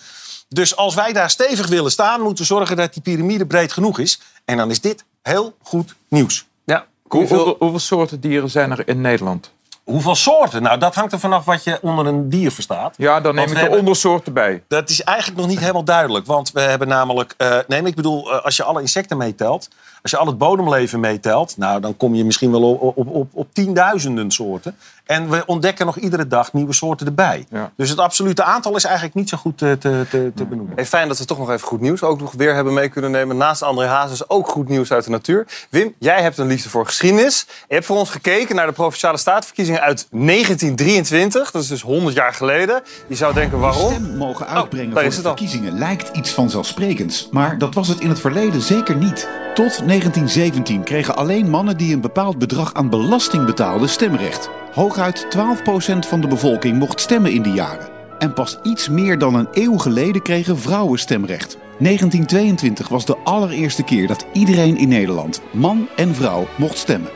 Dus 0.48 0.76
als 0.76 0.96
wij 0.96 1.14
daar 1.14 1.30
stevig 1.30 1.68
willen 1.68 1.92
staan, 1.92 2.22
moeten 2.22 2.38
we 2.38 2.54
zorgen 2.54 2.76
dat 2.76 2.94
die 2.94 3.02
piramide 3.02 3.46
breed 3.46 3.72
genoeg 3.72 4.00
is. 4.00 4.20
En 4.46 4.58
dan 4.58 4.70
is 4.70 4.82
dit 4.82 5.04
heel 5.30 5.54
goed 5.62 5.96
nieuws. 6.08 6.48
Ja. 6.64 6.86
Hoe- 7.04 7.20
hoeveel, 7.20 7.56
hoeveel 7.60 7.80
soorten 7.80 8.20
dieren 8.20 8.50
zijn 8.50 8.72
er 8.72 8.88
in 8.88 9.02
Nederland? 9.02 9.52
hoeveel 9.84 10.16
soorten? 10.16 10.62
Nou, 10.62 10.80
dat 10.80 10.96
hangt 10.96 11.14
er 11.14 11.20
vanaf 11.20 11.46
wat 11.46 11.64
je 11.64 11.78
onder 11.82 12.06
een 12.06 12.30
dier 12.30 12.52
verstaat. 12.52 12.96
Ja, 12.98 13.14
dan 13.22 13.24
neem 13.24 13.36
Want 13.36 13.48
ik 13.50 13.54
de 13.56 13.60
hebben- 13.62 13.80
ondersoorten 13.80 14.34
bij. 14.34 14.64
Dat 14.68 14.90
is 14.90 15.02
eigenlijk 15.04 15.40
nog 15.40 15.48
niet 15.48 15.60
helemaal 15.60 15.84
duidelijk. 15.84 16.26
Want 16.26 16.52
we 16.52 16.62
hebben 16.62 16.88
namelijk... 16.88 17.34
eh, 17.38 17.58
nee, 17.68 17.82
ik 17.84 17.96
bedoel, 17.96 18.32
eh, 18.34 18.46
als 18.46 18.56
je 18.58 18.64
alle 18.64 18.82
insecten 18.82 19.18
meetelt... 19.18 19.70
Als 20.02 20.12
je 20.12 20.18
al 20.18 20.28
het 20.28 20.38
bodemleven 20.38 21.00
meetelt... 21.00 21.58
Nou, 21.58 21.82
dan 21.82 21.98
kom 21.98 22.16
je 22.16 22.26
misschien 22.26 22.52
wel 22.52 22.74
op, 22.74 22.98
op, 22.98 23.08
op, 23.08 23.30
op 23.34 23.48
tienduizenden 23.54 24.32
soorten. 24.32 24.76
En 25.06 25.30
we 25.30 25.44
ontdekken 25.46 25.86
nog 25.86 25.98
iedere 25.98 26.28
dag 26.28 26.54
nieuwe 26.54 26.74
soorten 26.74 27.08
erbij. 27.08 27.46
Dus 27.76 27.90
het 27.90 28.00
absolute 28.00 28.44
aantal 28.44 28.76
is 28.76 28.84
eigenlijk 28.84 29.16
niet 29.16 29.30
zo 29.30 29.38
goed 29.38 29.58
te, 29.58 29.78
te, 29.80 30.06
te, 30.10 30.32
te 30.36 30.46
benoemen. 30.46 30.76
Hey, 30.76 30.86
fijn 30.86 31.08
dat 31.08 31.18
we 31.18 31.26
toch 31.26 31.38
nog 31.38 31.50
even 31.50 31.68
goed 31.68 31.82
nieuws 31.82 32.04
ook 32.04 32.20
nog 32.20 32.32
weer 32.32 32.56
hebben 32.56 32.74
mee 32.74 32.90
kunnen 32.90 33.12
nemen. 33.12 33.38
Naast 33.38 33.62
André 33.62 33.86
Hazes 33.86 34.30
ook 34.30 34.48
goed 34.48 34.68
nieuws 34.68 34.92
uit 34.92 35.04
de 35.04 35.10
natuur. 35.10 35.48
Wim, 35.70 35.94
jij 36.00 36.22
hebt 36.22 36.38
een 36.38 36.48
liefde 36.48 36.70
voor 36.70 36.86
geschiedenis. 36.86 37.46
Je 37.68 37.74
hebt 37.74 37.86
voor 37.86 37.98
ons 37.98 38.10
gekeken 38.10 38.56
naar 38.56 38.68
de 38.68 38.74
Provinciale 38.74 39.18
Statenverkiezingen 39.18 39.82
uit 39.82 40.08
1923. 40.10 41.52
Dat 41.52 41.62
is 41.62 41.68
dus 41.68 41.82
100 41.82 42.16
jaar 42.16 42.34
geleden. 42.34 42.82
Je 43.08 43.16
zou 43.16 43.34
denken, 43.34 43.60
waarom? 43.60 43.94
stem 43.94 44.18
mogen 44.18 44.48
uitbrengen 44.48 44.94
daar 44.94 45.04
voor 45.04 45.14
de 45.14 45.22
verkiezingen 45.22 45.78
lijkt 45.78 46.18
iets 46.18 46.32
vanzelfsprekends. 46.32 47.28
Maar 47.32 47.58
dat 47.58 47.74
was 47.74 47.88
het 47.88 48.00
in 48.00 48.10
het 48.10 48.20
verleden 48.20 48.62
zeker 48.62 48.96
niet. 48.96 49.28
Tot 49.54 49.86
1917 49.90 50.84
kregen 50.84 51.16
alleen 51.16 51.50
mannen 51.50 51.78
die 51.78 51.94
een 51.94 52.02
bepaald 52.02 52.38
bedrag 52.38 52.74
aan 52.74 52.90
belasting 52.90 53.46
betaalden 53.46 53.90
stemrecht. 53.90 54.50
Hooguit 54.74 55.28
12% 55.36 56.08
van 56.08 56.22
de 56.22 56.28
bevolking 56.28 56.78
mocht 56.78 57.00
stemmen 57.00 57.32
in 57.32 57.42
die 57.42 57.54
jaren. 57.54 57.90
En 58.20 58.34
pas 58.34 58.60
iets 58.64 58.90
meer 58.90 59.18
dan 59.18 59.36
een 59.36 59.48
eeuw 59.52 59.78
geleden 59.78 60.22
kregen 60.22 60.60
vrouwen 60.60 61.00
stemrecht. 61.00 61.58
1922 61.80 62.88
was 62.88 63.06
de 63.06 63.18
allereerste 63.18 63.84
keer 63.84 64.08
dat 64.08 64.26
iedereen 64.34 64.78
in 64.78 64.88
Nederland, 64.88 65.42
man 65.52 65.88
en 65.96 66.16
vrouw, 66.16 66.48
mocht 66.58 66.78
stemmen. 66.78 67.12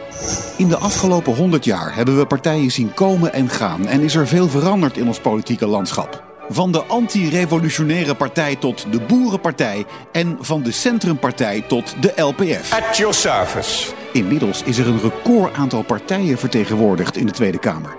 In 0.57 0.67
de 0.67 0.77
afgelopen 0.77 1.35
100 1.35 1.65
jaar 1.65 1.95
hebben 1.95 2.17
we 2.17 2.25
partijen 2.25 2.71
zien 2.71 2.93
komen 2.93 3.33
en 3.33 3.49
gaan 3.49 3.87
en 3.87 4.01
is 4.01 4.15
er 4.15 4.27
veel 4.27 4.49
veranderd 4.49 4.97
in 4.97 5.07
ons 5.07 5.19
politieke 5.19 5.67
landschap. 5.67 6.32
Van 6.49 6.71
de 6.71 6.83
anti-revolutionaire 6.83 8.15
partij 8.15 8.55
tot 8.55 8.85
de 8.91 8.99
Boerenpartij 8.99 9.85
en 10.11 10.37
van 10.39 10.63
de 10.63 10.71
Centrumpartij 10.71 11.61
tot 11.67 11.95
de 12.01 12.13
LPF. 12.15 12.73
At 12.73 12.97
your 12.97 13.13
service. 13.13 13.91
Inmiddels 14.13 14.63
is 14.63 14.77
er 14.77 14.87
een 14.87 15.01
record 15.01 15.53
aantal 15.53 15.83
partijen 15.83 16.37
vertegenwoordigd 16.37 17.17
in 17.17 17.25
de 17.25 17.31
Tweede 17.31 17.59
Kamer. 17.59 17.95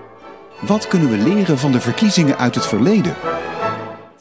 Wat 0.61 0.87
kunnen 0.87 1.09
we 1.09 1.17
leren 1.17 1.57
van 1.57 1.71
de 1.71 1.79
verkiezingen 1.79 2.37
uit 2.37 2.55
het 2.55 2.65
verleden? 2.65 3.15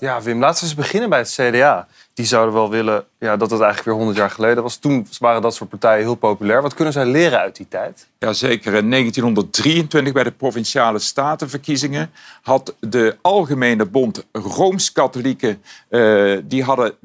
Ja, 0.04 0.22
Wim, 0.22 0.40
laten 0.40 0.60
we 0.60 0.66
eens 0.66 0.74
beginnen 0.74 1.08
bij 1.08 1.18
het 1.18 1.30
CDA. 1.30 1.86
Die 2.14 2.26
zouden 2.26 2.54
wel 2.54 2.70
willen 2.70 3.04
ja, 3.18 3.36
dat 3.36 3.50
het 3.50 3.60
eigenlijk 3.60 3.84
weer 3.84 3.94
100 3.96 4.16
jaar 4.16 4.30
geleden 4.30 4.62
was. 4.62 4.76
Toen 4.76 5.06
waren 5.18 5.42
dat 5.42 5.54
soort 5.54 5.70
partijen 5.70 6.04
heel 6.04 6.14
populair. 6.14 6.62
Wat 6.62 6.74
kunnen 6.74 6.92
zij 6.92 7.06
leren 7.06 7.38
uit 7.38 7.56
die 7.56 7.68
tijd? 7.68 8.06
Jazeker. 8.18 8.74
In 8.74 8.90
1923 8.90 10.12
bij 10.12 10.24
de 10.24 10.30
provinciale 10.30 10.98
statenverkiezingen 10.98 12.10
had 12.42 12.74
de 12.80 13.16
Algemene 13.20 13.86
Bond 13.86 14.24
Rooms-Katholieken 14.32 15.62
eh, 15.88 16.38
die 16.44 16.62
hadden 16.62 16.92
30% 16.92 16.96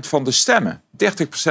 van 0.00 0.24
de 0.24 0.30
stemmen. 0.30 0.82
30% 1.04 1.04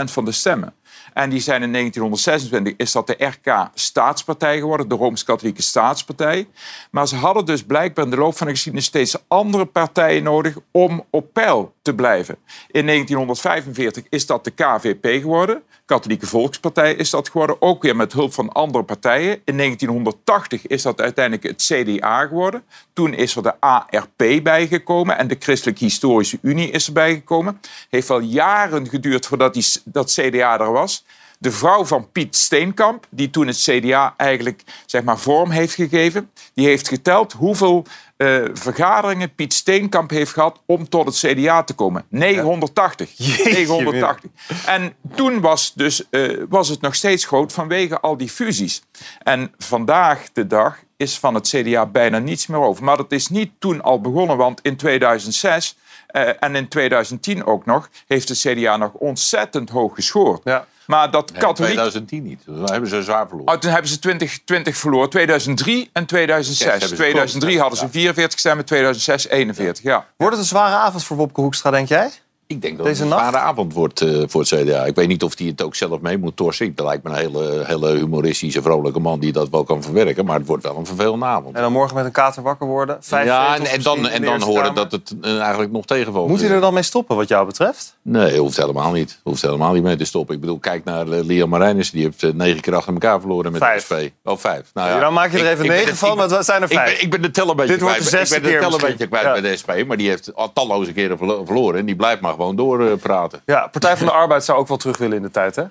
van 0.03 0.25
de 0.25 0.31
stemmen. 0.31 0.73
En 1.17 1.29
die 1.29 1.39
zijn 1.39 1.63
in 1.63 1.71
1926 1.71 2.73
is 2.77 2.91
dat 2.91 3.07
de 3.07 3.25
RK 3.25 3.69
Staatspartij 3.73 4.57
geworden, 4.57 4.87
de 4.87 4.95
Rooms-Katholieke 4.95 5.61
Staatspartij. 5.61 6.47
Maar 6.91 7.07
ze 7.07 7.15
hadden 7.15 7.45
dus 7.45 7.63
blijkbaar 7.63 8.05
in 8.05 8.11
de 8.11 8.17
loop 8.17 8.37
van 8.37 8.47
de 8.47 8.53
geschiedenis 8.53 8.85
steeds 8.85 9.15
andere 9.27 9.65
partijen 9.65 10.23
nodig 10.23 10.55
om 10.71 11.05
op 11.09 11.33
peil 11.33 11.73
te 11.87 11.95
blijven. 11.95 12.37
In 12.71 12.85
1945 12.85 14.03
is 14.09 14.25
dat 14.25 14.43
de 14.43 14.51
KVP 14.51 15.21
geworden. 15.21 15.63
Katholieke 15.85 16.25
Volkspartij 16.25 16.93
is 16.93 17.09
dat 17.09 17.29
geworden, 17.29 17.61
ook 17.61 17.83
weer 17.83 17.95
met 17.95 18.13
hulp 18.13 18.33
van 18.33 18.51
andere 18.51 18.83
partijen. 18.83 19.41
In 19.45 19.57
1980 19.57 20.67
is 20.67 20.81
dat 20.81 21.01
uiteindelijk 21.01 21.43
het 21.43 21.63
CDA 21.63 22.25
geworden. 22.25 22.63
Toen 22.93 23.13
is 23.13 23.35
er 23.35 23.43
de 23.43 23.59
ARP 23.59 24.43
bijgekomen 24.43 25.17
en 25.17 25.27
de 25.27 25.35
Christelijke 25.39 25.83
Historische 25.83 26.39
Unie 26.41 26.71
is 26.71 26.87
erbij 26.87 27.13
gekomen. 27.13 27.61
Heeft 27.89 28.07
wel 28.07 28.19
jaren 28.19 28.89
geduurd 28.89 29.25
voordat 29.25 29.53
die, 29.53 29.65
dat 29.83 30.11
CDA 30.11 30.59
er 30.59 30.71
was. 30.71 31.05
De 31.37 31.51
vrouw 31.51 31.85
van 31.85 32.11
Piet 32.11 32.35
Steenkamp, 32.35 33.05
die 33.09 33.29
toen 33.29 33.47
het 33.47 33.57
CDA 33.57 34.13
eigenlijk 34.17 34.63
zeg 34.85 35.03
maar, 35.03 35.17
vorm 35.17 35.49
heeft 35.49 35.73
gegeven, 35.73 36.31
die 36.53 36.67
heeft 36.67 36.87
geteld 36.87 37.33
hoeveel 37.33 37.85
eh, 38.17 38.43
vergaderingen 38.53 39.35
Piet 39.35 39.53
Steenkamp 39.53 40.09
heeft 40.09 40.31
gehad 40.31 40.61
om 40.65 40.89
tot 40.89 41.05
het 41.05 41.15
CDA 41.15 41.63
te 41.63 41.73
komen. 41.73 42.05
980. 42.09 43.17
980. 43.17 44.29
En 44.65 44.93
toen 45.15 45.41
was, 45.41 45.73
dus, 45.73 46.09
eh, 46.09 46.43
was 46.49 46.69
het 46.69 46.81
nog 46.81 46.95
steeds 46.95 47.25
groot 47.25 47.53
vanwege 47.53 47.99
al 47.99 48.17
die 48.17 48.29
fusies. 48.29 48.81
En 49.23 49.53
vandaag 49.57 50.31
de 50.33 50.47
dag 50.47 50.79
is 50.97 51.19
van 51.19 51.33
het 51.33 51.47
CDA 51.47 51.85
bijna 51.85 52.19
niets 52.19 52.47
meer 52.47 52.59
over. 52.59 52.83
Maar 52.83 52.97
dat 52.97 53.11
is 53.11 53.27
niet 53.27 53.51
toen 53.59 53.81
al 53.81 54.01
begonnen, 54.01 54.37
want 54.37 54.59
in 54.61 54.77
2006 54.77 55.77
eh, 56.07 56.29
en 56.39 56.55
in 56.55 56.67
2010 56.67 57.45
ook 57.45 57.65
nog 57.65 57.89
heeft 58.07 58.29
het 58.29 58.39
CDA 58.39 58.77
nog 58.77 58.93
ontzettend 58.93 59.69
hoog 59.69 59.95
gescoord. 59.95 60.41
Maar 60.87 61.11
dat 61.11 61.31
Nee, 61.31 61.41
katholiek... 61.41 61.71
2010 61.73 62.23
niet. 62.23 62.41
Dan 62.45 62.71
hebben 62.71 62.89
ze 62.89 63.03
zwaar 63.03 63.27
verloren. 63.27 63.53
Oh, 63.53 63.59
toen 63.59 63.71
hebben 63.71 63.91
ze 63.91 63.99
2020 63.99 64.77
verloren. 64.77 65.09
2003 65.09 65.89
en 65.93 66.05
2006. 66.05 66.65
Ja, 66.65 66.71
hebben 66.71 66.89
ze 66.89 66.95
2003 66.95 67.55
klopt, 67.57 67.61
hadden 67.61 67.89
ze 67.89 67.99
44 67.99 68.39
stemmen, 68.39 68.65
2006 68.65 69.27
41. 69.27 69.83
Ja. 69.83 70.05
Wordt 70.17 70.33
het 70.33 70.43
een 70.43 70.49
zware 70.49 70.75
avond 70.75 71.03
voor 71.03 71.17
Wopke 71.17 71.41
Hoekstra, 71.41 71.71
denk 71.71 71.87
jij? 71.87 72.11
Ik 72.47 72.61
denk 72.61 72.77
dat 72.77 72.85
Deze 72.85 73.03
het 73.03 73.11
een 73.11 73.17
zware 73.17 73.37
avond 73.37 73.73
wordt 73.73 74.01
eh, 74.01 74.23
voor 74.27 74.41
het 74.41 74.49
CDA. 74.49 74.85
Ik 74.85 74.95
weet 74.95 75.07
niet 75.07 75.23
of 75.23 75.37
hij 75.37 75.47
het 75.47 75.61
ook 75.61 75.75
zelf 75.75 75.99
mee 75.99 76.17
moet 76.17 76.35
torsen. 76.35 76.75
Dat 76.75 76.85
lijkt 76.85 77.03
me 77.03 77.09
een 77.09 77.15
hele, 77.15 77.63
hele 77.65 77.91
humoristische, 77.97 78.61
vrolijke 78.61 78.99
man 78.99 79.19
die 79.19 79.31
dat 79.31 79.49
wel 79.49 79.63
kan 79.63 79.83
verwerken. 79.83 80.25
Maar 80.25 80.37
het 80.37 80.47
wordt 80.47 80.63
wel 80.63 80.77
een 80.77 80.85
vervelende 80.85 81.25
avond. 81.25 81.55
En 81.55 81.61
dan 81.61 81.71
morgen 81.71 81.95
met 81.95 82.05
een 82.05 82.11
kater 82.11 82.43
wakker 82.43 82.67
worden. 82.67 82.97
Vijf 82.99 83.25
ja, 83.25 83.55
en, 83.55 83.65
en 83.65 83.81
dan, 83.81 84.07
en 84.07 84.21
de 84.21 84.27
dan 84.27 84.41
horen 84.41 84.75
dat 84.75 84.91
het 84.91 85.15
eh, 85.21 85.39
eigenlijk 85.39 85.71
nog 85.71 85.85
tegenvalt. 85.85 86.27
Moet 86.27 86.41
hij 86.41 86.49
er 86.49 86.61
dan 86.61 86.73
mee 86.73 86.83
stoppen, 86.83 87.15
wat 87.15 87.27
jou 87.27 87.45
betreft? 87.45 87.95
Nee, 88.01 88.37
hoeft 88.39 88.57
helemaal 88.57 88.91
niet. 88.91 89.19
Hoeft 89.23 89.41
helemaal 89.41 89.73
niet 89.73 89.83
mee 89.83 89.95
te 89.95 90.05
stoppen. 90.05 90.35
Ik 90.35 90.41
bedoel, 90.41 90.59
kijk 90.59 90.83
naar 90.83 91.07
uh, 91.07 91.43
Marijnissen. 91.45 91.95
Die 91.97 92.03
heeft 92.05 92.33
negen 92.35 92.61
keer 92.61 92.75
achter 92.75 92.93
elkaar 92.93 93.19
verloren 93.19 93.51
met 93.51 93.61
Vijf. 93.61 93.87
de 93.87 93.95
SP. 94.05 94.27
Oh, 94.27 94.37
vijf. 94.37 94.69
Nou, 94.73 94.89
ja. 94.89 94.99
Dan 94.99 95.13
maak 95.13 95.31
je 95.31 95.37
er 95.37 95.43
Ik- 95.45 95.51
even 95.51 95.65
ik 95.65 95.71
negen 95.71 95.95
van, 95.95 96.09
ik 96.11 96.15
ben- 96.17 96.27
maar 96.27 96.37
het 96.37 96.45
zijn 96.45 96.61
er 96.61 96.71
ik 96.71 96.75
ben- 96.77 96.85
vijf. 96.85 97.01
Ik 97.01 97.09
ben 97.09 97.21
de 97.21 97.31
tel 97.31 97.49
een 97.49 97.55
beetje 97.55 97.71
Dit 97.71 97.81
wordt 97.81 97.95
kwijt. 97.97 98.11
de 98.11 98.17
Ik 98.17 98.25
zesde 98.25 98.41
ben 98.41 98.51
de 98.51 98.57
keer 98.57 98.67
tel 98.69 98.79
een 98.79 98.85
beetje 98.91 99.07
kwijt 99.07 99.25
Ja. 99.25 99.31
bij 99.31 99.41
de 99.41 99.57
SP. 99.61 99.71
Maar 99.87 99.97
die 99.97 100.09
heeft 100.09 100.35
al 100.35 100.53
talloze 100.53 100.93
keren 100.93 101.17
verlo- 101.17 101.45
verloren. 101.45 101.79
En 101.79 101.85
die 101.85 101.95
blijft 101.95 102.21
maar 102.21 102.35
gewoon 102.37 102.55
doorpraten. 102.55 103.41
Ja, 103.45 103.67
Partij 103.67 103.97
van 103.97 104.05
de 104.05 104.13
Arbeid 104.13 104.43
zou 104.43 104.59
ook 104.59 104.67
wel 104.67 104.77
terug 104.77 104.97
willen 104.97 105.17
in 105.17 105.23
de 105.23 105.31
tijd, 105.31 105.55
hè? 105.55 105.63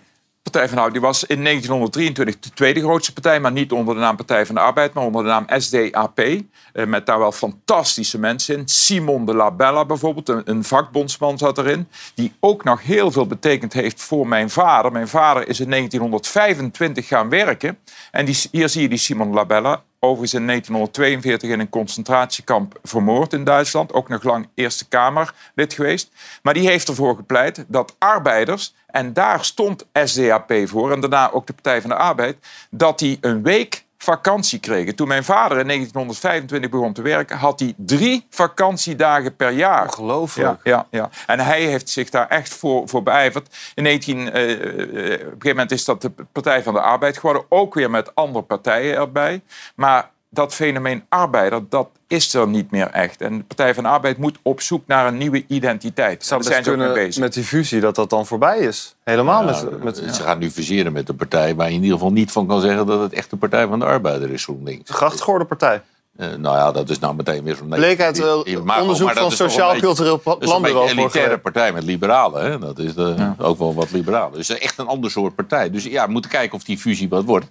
Partij 0.51 0.69
van 0.69 0.77
de 0.77 0.83
Arbeid 0.83 0.93
die 0.93 1.09
was 1.11 1.25
in 1.25 1.45
1923 1.45 2.39
de 2.39 2.51
tweede 2.51 2.81
grootste 2.81 3.13
partij, 3.13 3.41
maar 3.41 3.53
niet 3.53 3.73
onder 3.73 3.95
de 3.95 4.01
naam 4.01 4.17
Partij 4.17 4.47
van 4.47 4.55
de 4.55 4.61
Arbeid, 4.61 4.93
maar 4.93 5.05
onder 5.05 5.23
de 5.23 5.29
naam 5.29 5.47
SDAP. 5.49 6.19
Eh, 6.19 6.87
met 6.87 7.07
daar 7.07 7.19
wel 7.19 7.33
fantastische 7.33 8.19
mensen 8.19 8.57
in. 8.57 8.69
Simon 8.69 9.27
de 9.27 9.35
Labella 9.35 9.85
bijvoorbeeld, 9.85 10.29
een, 10.29 10.43
een 10.45 10.65
vakbondsman 10.65 11.39
zat 11.39 11.59
erin. 11.59 11.89
Die 12.15 12.33
ook 12.41 12.65
nog 12.65 12.83
heel 12.83 13.11
veel 13.11 13.27
betekend 13.27 13.73
heeft 13.73 14.03
voor 14.03 14.29
mijn 14.29 14.51
vader. 14.51 14.93
Mijn 14.93 15.09
vader 15.09 15.49
is 15.49 15.61
in 15.61 15.71
1925 15.71 17.07
gaan 17.07 17.29
werken. 17.29 17.79
En 18.11 18.25
die, 18.25 18.39
hier 18.51 18.69
zie 18.69 18.83
je 18.83 18.89
die 18.89 18.99
Simon 18.99 19.33
Labella. 19.33 19.83
Overigens 20.01 20.35
in 20.35 20.47
1942 20.47 21.51
in 21.51 21.61
een 21.61 21.69
concentratiekamp 21.69 22.79
vermoord 22.83 23.33
in 23.33 23.45
Duitsland. 23.45 23.93
Ook 23.93 24.09
nog 24.09 24.23
lang 24.23 24.49
Eerste 24.55 24.89
Kamerlid 24.89 25.75
geweest. 25.75 26.11
Maar 26.43 26.55
die 26.55 26.69
heeft 26.69 26.89
ervoor 26.89 27.17
gepleit 27.17 27.65
dat 27.69 27.95
arbeiders, 27.99 28.75
en 28.87 29.13
daar 29.13 29.45
stond 29.45 29.87
SDAP 29.93 30.53
voor, 30.65 30.93
en 30.93 31.01
daarna 31.01 31.31
ook 31.33 31.47
de 31.47 31.53
Partij 31.53 31.81
van 31.81 31.91
de 31.91 31.97
Arbeid, 31.97 32.37
dat 32.71 32.99
die 32.99 33.19
een 33.21 33.43
week 33.43 33.86
vakantie 34.07 34.59
kregen. 34.59 34.95
Toen 34.95 35.09
mijn 35.09 35.25
vader 35.25 35.59
in 35.59 35.67
1925 35.67 36.71
begon 36.71 36.93
te 36.93 37.03
werken, 37.03 37.37
had 37.37 37.61
hij 37.61 37.75
drie 37.77 38.27
vakantiedagen 38.31 39.37
per 39.37 39.51
jaar. 39.51 39.83
Ongelooflijk. 39.83 40.61
Ja, 40.63 40.87
ja, 40.91 41.01
ja. 41.01 41.11
En 41.27 41.41
hij 41.41 41.63
heeft 41.63 41.89
zich 41.89 42.11
daar 42.11 42.29
echt 42.29 42.55
voor, 42.55 42.89
voor 42.89 43.03
beijverd. 43.03 43.57
In 43.75 43.83
19, 43.83 44.33
eh, 44.33 44.53
eh, 44.53 44.61
op 44.61 44.69
een 44.69 45.19
gegeven 45.19 45.39
moment 45.43 45.73
is 45.73 45.85
dat 45.85 46.03
de 46.03 46.13
Partij 46.33 46.63
van 46.63 46.75
de 46.75 46.81
Arbeid 46.81 47.19
geworden. 47.19 47.45
Ook 47.49 47.75
weer 47.75 47.91
met 47.91 48.15
andere 48.15 48.45
partijen 48.45 48.97
erbij. 48.97 49.43
Maar 49.75 50.11
dat 50.31 50.55
fenomeen 50.55 51.05
arbeider, 51.09 51.63
dat 51.69 51.89
is 52.07 52.35
er 52.35 52.49
niet 52.49 52.71
meer 52.71 52.87
echt. 52.87 53.21
En 53.21 53.39
de 53.39 53.45
Partij 53.45 53.75
van 53.75 53.83
de 53.83 53.89
Arbeid 53.89 54.19
moet 54.19 54.39
op 54.43 54.61
zoek 54.61 54.83
naar 54.87 55.07
een 55.07 55.17
nieuwe 55.17 55.45
identiteit. 55.47 56.25
Zou 56.25 56.43
zijn 56.43 56.65
ze 56.65 56.71
ook 56.71 56.77
mee 56.77 56.87
kunnen 56.87 57.05
bezig. 57.07 57.23
met 57.23 57.33
die 57.35 57.45
fusie 57.45 57.81
dat 57.81 57.95
dat 57.95 58.11
dan 58.11 58.27
voorbij 58.27 58.59
is. 58.59 58.97
Helemaal 59.05 59.45
Ja, 59.49 59.63
met... 59.63 59.83
met 59.83 59.97
Ze 60.15 60.23
gaan 60.23 60.39
nu 60.39 60.51
fuseren 60.51 60.93
met 60.93 61.09
een 61.09 61.17
partij 61.17 61.55
waar 61.55 61.69
je 61.69 61.75
in 61.75 61.83
ieder 61.83 61.97
geval 61.99 62.13
niet 62.13 62.33
van 62.33 62.47
kan 62.47 62.61
zeggen 62.61 62.87
dat 62.87 63.01
het 63.01 63.13
echt 63.13 63.31
de 63.31 63.37
Partij 63.37 63.67
van 63.67 63.79
de 63.79 63.85
Arbeider 63.85 64.31
is, 64.31 64.45
GroenLinks. 64.45 64.91
Grachtgeworden 64.91 65.47
partij. 65.47 65.83
Eh, 66.17 66.27
nou 66.29 66.57
ja, 66.57 66.73
dat 66.73 66.91
is 66.91 66.99
nou 66.99 67.15
meteen 67.15 67.43
weer 67.45 67.57
zo'n... 67.57 67.69
Bleek 67.69 68.01
uit, 68.01 68.19
eh, 68.21 68.61
maar- 68.65 68.81
onderzoek 68.81 69.09
van 69.13 69.17
is 69.17 69.37
toch 69.37 69.47
een 69.47 69.51
Sociaal 69.51 69.69
beetje- 69.73 69.87
Cultureel 69.87 70.21
Dat 70.25 70.35
is 70.43 70.51
een 70.51 70.61
Planbureau 70.61 70.91
een 70.91 70.99
elitaire 70.99 71.39
partij 71.39 71.73
met 71.73 71.83
liberalen. 71.83 72.45
Hè? 72.45 72.59
Dat 72.59 72.79
is 72.79 72.95
de- 72.95 73.33
ook 73.39 73.59
wel 73.59 73.75
wat 73.75 73.91
liberalen. 73.91 74.33
Dus 74.39 74.49
eh, 74.49 74.63
echt 74.63 74.79
een 74.79 74.87
ander 74.87 75.11
soort 75.11 75.35
partij. 75.35 75.71
Dus 75.71 75.85
ja, 75.85 76.07
we 76.07 76.13
moeten 76.13 76.31
kijken 76.31 76.57
of 76.57 76.65
die 76.65 76.79
fusie 76.79 77.09
wat 77.09 77.25
wordt. 77.25 77.47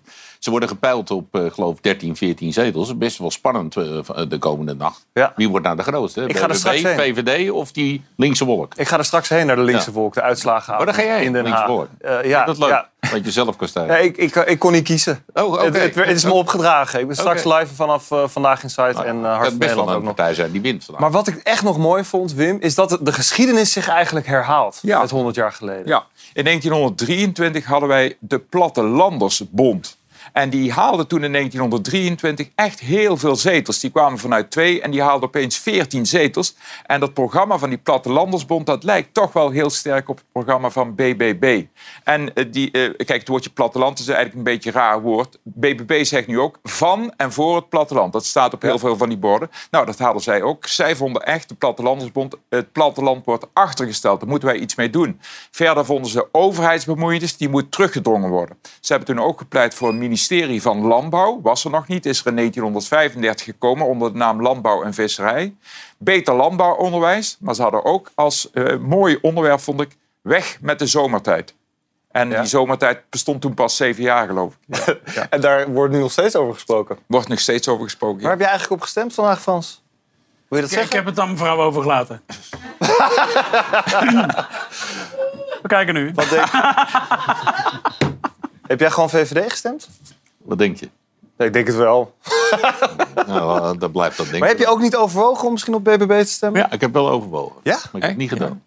Ze 0.46 0.52
worden 0.52 0.70
gepeild 0.70 1.12
op, 1.12 1.36
eh, 1.36 1.42
geloof 1.52 1.76
ik, 1.78 1.84
13, 1.84 2.16
14 2.16 2.54
zetels. 2.54 2.98
Best 2.98 3.18
wel 3.18 3.32
spannend 3.32 3.76
eh, 3.78 3.84
van- 4.02 4.30
de 4.30 4.38
komende 4.38 4.74
nacht. 4.76 5.06
Wie 5.36 5.50
wordt 5.50 5.66
nou 5.66 5.78
de 5.78 5.84
grootste? 5.84 6.22
Ik 6.28 6.38
ga 6.38 6.48
er 6.50 6.56
straks 6.56 6.82
heen. 6.82 6.98
VVD 7.16 7.52
of 7.52 7.72
die 7.72 8.04
linkse 8.18 8.46
wolk? 8.46 8.74
Ik 8.76 8.88
ga 8.88 8.98
er 8.98 9.06
straks 9.06 9.30
heen 9.30 9.46
naar 9.46 9.56
de 9.56 9.62
linkse 9.62 9.88
Ja. 9.88 9.94
volk, 9.94 10.14
de 10.14 10.22
uitslagen. 10.22 10.80
Oh, 10.80 10.86
daar 10.86 10.94
ga 10.94 11.04
jij 11.04 11.24
in 11.24 11.34
Den 11.34 11.44
linkse 11.44 11.62
Haag. 11.62 11.70
wolk. 11.72 11.88
Eh, 12.00 12.24
ja, 12.24 12.46
dat 12.46 12.58
leuk? 12.58 12.70
ja. 12.70 12.90
Dat 13.12 13.26
je 13.26 13.32
zelf 13.32 13.56
kan. 13.56 13.68
Ja, 13.74 13.98
ik, 13.98 14.18
ik, 14.18 14.36
ik 14.36 14.60
kon 14.60 14.72
niet 14.72 14.84
kiezen. 14.84 15.24
Oh, 15.34 15.52
oké. 15.52 15.64
het, 15.64 15.74
het, 15.82 15.96
het 15.96 16.16
is 16.16 16.24
me 16.24 16.34
opgedragen. 16.34 17.00
Ik 17.00 17.08
ben 17.08 17.16
straks 17.16 17.44
live 17.44 17.76
vanaf 17.76 18.12
eh, 18.12 18.24
Vandaag 18.28 18.64
in 18.64 18.70
Site 18.70 18.82
Nou, 18.94 19.06
en 19.06 19.16
uh, 19.16 19.22
het 19.24 19.32
Hart 19.36 19.48
van 19.50 19.58
best 19.58 19.60
wel 19.60 19.86
Nederland 19.86 19.90
ook 19.98 20.04
nog. 20.04 20.16
partij 20.16 20.34
zijn 20.34 20.52
die 20.52 20.62
wint 20.62 20.84
vandaag. 20.86 21.02
Maar 21.04 21.12
wat 21.12 21.28
ik 21.28 21.36
echt 21.36 21.64
nog 21.64 21.78
mooi 21.78 22.04
vond, 22.04 22.34
Wim, 22.34 22.58
is 22.60 22.76
dat 22.76 22.98
de 23.02 23.12
geschiedenis 23.14 23.72
zich 23.72 23.88
eigenlijk 23.88 24.28
herhaalt. 24.28 24.80
Met 24.84 25.10
100 25.10 25.36
jaar 25.36 25.52
geleden. 25.52 25.88
Ja, 25.88 26.04
in 26.34 26.44
1923 26.44 27.66
hadden 27.66 27.90
wij 27.90 28.18
de 28.20 28.40
Plattelandersbond. 28.40 29.98
En 30.36 30.50
die 30.50 30.72
haalde 30.72 31.08
toen 31.08 31.24
in 31.24 31.32
1923 31.32 32.50
echt 32.56 32.80
heel 32.80 33.18
veel 33.18 33.36
zetels. 33.36 33.80
Die 33.80 33.92
kwamen 33.92 34.20
vanuit 34.20 34.52
twee 34.52 34.82
en 34.82 34.92
die 34.92 35.02
haalden 35.02 35.28
opeens 35.28 35.58
14 35.58 36.06
zetels. 36.06 36.56
En 36.86 37.00
dat 37.00 37.14
programma 37.14 37.58
van 37.58 37.70
die 37.70 37.78
Plattelandersbond... 37.78 38.66
dat 38.66 38.84
lijkt 38.84 39.14
toch 39.14 39.34
wel 39.34 39.50
heel 39.50 39.70
sterk 39.70 40.10
op 40.10 40.18
het 40.18 40.26
programma 40.32 40.70
van 40.70 40.96
BBB. 40.96 41.64
En 42.04 42.34
eh, 42.34 42.46
die, 42.52 42.72
eh, 42.72 43.06
kijk, 43.06 43.20
het 43.20 43.28
woordje 43.28 43.50
platteland 43.50 44.00
is 44.00 44.08
eigenlijk 44.08 44.38
een 44.38 44.44
beetje 44.44 44.70
een 44.70 44.76
raar 44.76 45.02
woord. 45.02 45.40
BBB 45.44 46.04
zegt 46.04 46.28
nu 46.28 46.40
ook 46.40 46.60
van 46.64 47.14
en 47.18 47.32
voor 47.32 47.56
het 47.56 47.70
platteland. 47.70 48.14
Dat 48.14 48.26
staat 48.26 48.54
op 48.54 48.62
heel 48.62 48.80
veel 48.80 48.98
van 48.98 49.10
die 49.10 49.18
borden. 49.18 49.50
Nou, 49.72 49.86
dat 49.86 50.00
hadden 50.00 50.22
zij 50.22 50.42
ook. 50.42 50.68
Zij 50.68 50.96
vonden 50.96 51.26
echt, 51.26 51.50
de 51.50 51.56
Plattelandersbond... 51.56 52.36
het 52.50 52.72
platteland 52.72 53.26
wordt 53.26 53.48
achtergesteld. 53.54 54.20
Daar 54.20 54.30
moeten 54.30 54.48
wij 54.48 54.58
iets 54.58 54.76
mee 54.76 54.90
doen. 54.90 55.20
Verder 55.52 55.86
vonden 55.86 56.12
ze 56.12 56.28
overheidsbemoeienis... 56.32 57.38
die 57.38 57.50
moet 57.50 57.72
teruggedrongen 57.72 58.30
worden. 58.30 58.58
Ze 58.80 58.94
hebben 58.94 59.16
toen 59.16 59.26
ook 59.26 59.38
gepleit 59.38 59.74
voor 59.74 59.90
een 59.90 59.98
ministerie 59.98 60.24
van 60.62 60.86
Landbouw. 60.86 61.42
Was 61.42 61.64
er 61.64 61.72
nog 61.72 61.88
niet, 61.88 62.06
is 62.06 62.20
er 62.20 62.28
in 62.28 62.36
1935 62.36 63.46
gekomen... 63.46 63.86
onder 63.86 64.12
de 64.12 64.18
naam 64.18 64.42
Landbouw 64.42 64.84
en 64.84 64.94
Visserij. 64.94 65.56
Beter 65.98 66.34
landbouwonderwijs. 66.34 67.38
Maar 67.40 67.56
ze 67.56 67.62
hadden 67.62 67.86
ook 67.86 68.12
als 68.16 68.52
eh, 68.52 68.78
mooi 68.78 69.18
onderwerp, 69.22 69.60
vond 69.60 69.82
ik... 69.82 69.98
weg 70.22 70.58
met 70.62 70.80
de 70.80 70.88
zomertijd. 70.88 71.56
En 72.12 72.30
die 72.30 72.46
zomertijd 72.46 73.10
bestond 73.10 73.42
toen 73.42 73.54
pas 73.54 73.76
zeven 73.76 74.04
jaar, 74.04 74.28
geloof 74.28 74.58
ik. 74.68 74.78
En 75.30 75.42
daar 75.42 75.72
wordt 75.72 75.94
nu 75.94 76.00
nog 76.00 76.12
steeds 76.12 76.36
over 76.36 76.54
gesproken. 76.54 76.98
Wordt 77.06 77.28
nog 77.28 77.40
steeds 77.40 77.68
over 77.68 77.84
gesproken. 77.84 78.22
Waar 78.22 78.32
heb 78.32 78.40
je 78.40 78.46
eigenlijk 78.46 78.76
op 78.76 78.82
gestemd 78.82 79.14
vandaag, 79.14 79.42
Frans? 79.42 79.84
Wil 80.48 80.60
je 80.60 80.66
dat 80.66 80.74
Ik, 80.74 80.80
ik 80.82 80.84
zeggen? 80.84 80.96
heb 80.96 81.06
het 81.06 81.20
aan 81.20 81.32
mevrouw 81.32 81.62
overgelaten. 81.62 82.22
We 85.62 85.68
kijken 85.68 85.94
nu. 85.94 86.12
Wat 86.14 86.30
denk 86.30 86.48
Heb 88.68 88.80
jij 88.80 88.92
gewoon 88.92 89.10
VVD 89.10 89.52
gestemd? 89.52 89.90
Wat 90.46 90.58
denk 90.58 90.78
je? 90.78 90.90
ik 91.38 91.54
denk 91.54 91.68
het 91.68 91.76
wel. 91.76 92.14
Nou, 93.28 93.74
eh, 93.74 93.80
dat 93.80 93.92
blijft 93.92 94.18
dat 94.18 94.26
denk 94.26 94.40
Maar 94.40 94.50
heb 94.50 94.60
je 94.60 94.68
ook 94.68 94.80
niet 94.82 94.96
overwogen 94.96 95.46
om 95.46 95.52
misschien 95.52 95.74
op 95.74 95.84
BBB 95.84 96.20
te 96.20 96.26
stemmen? 96.32 96.62
Ja, 96.62 96.72
ik 96.72 96.82
heb 96.82 96.94
wel 96.94 97.10
overwogen. 97.10 97.56
Ja? 97.64 97.74
Maar 97.74 97.82
ik 97.94 98.02
heb 98.02 98.10
het 98.10 98.18
niet 98.18 98.30
gedaan. 98.30 98.64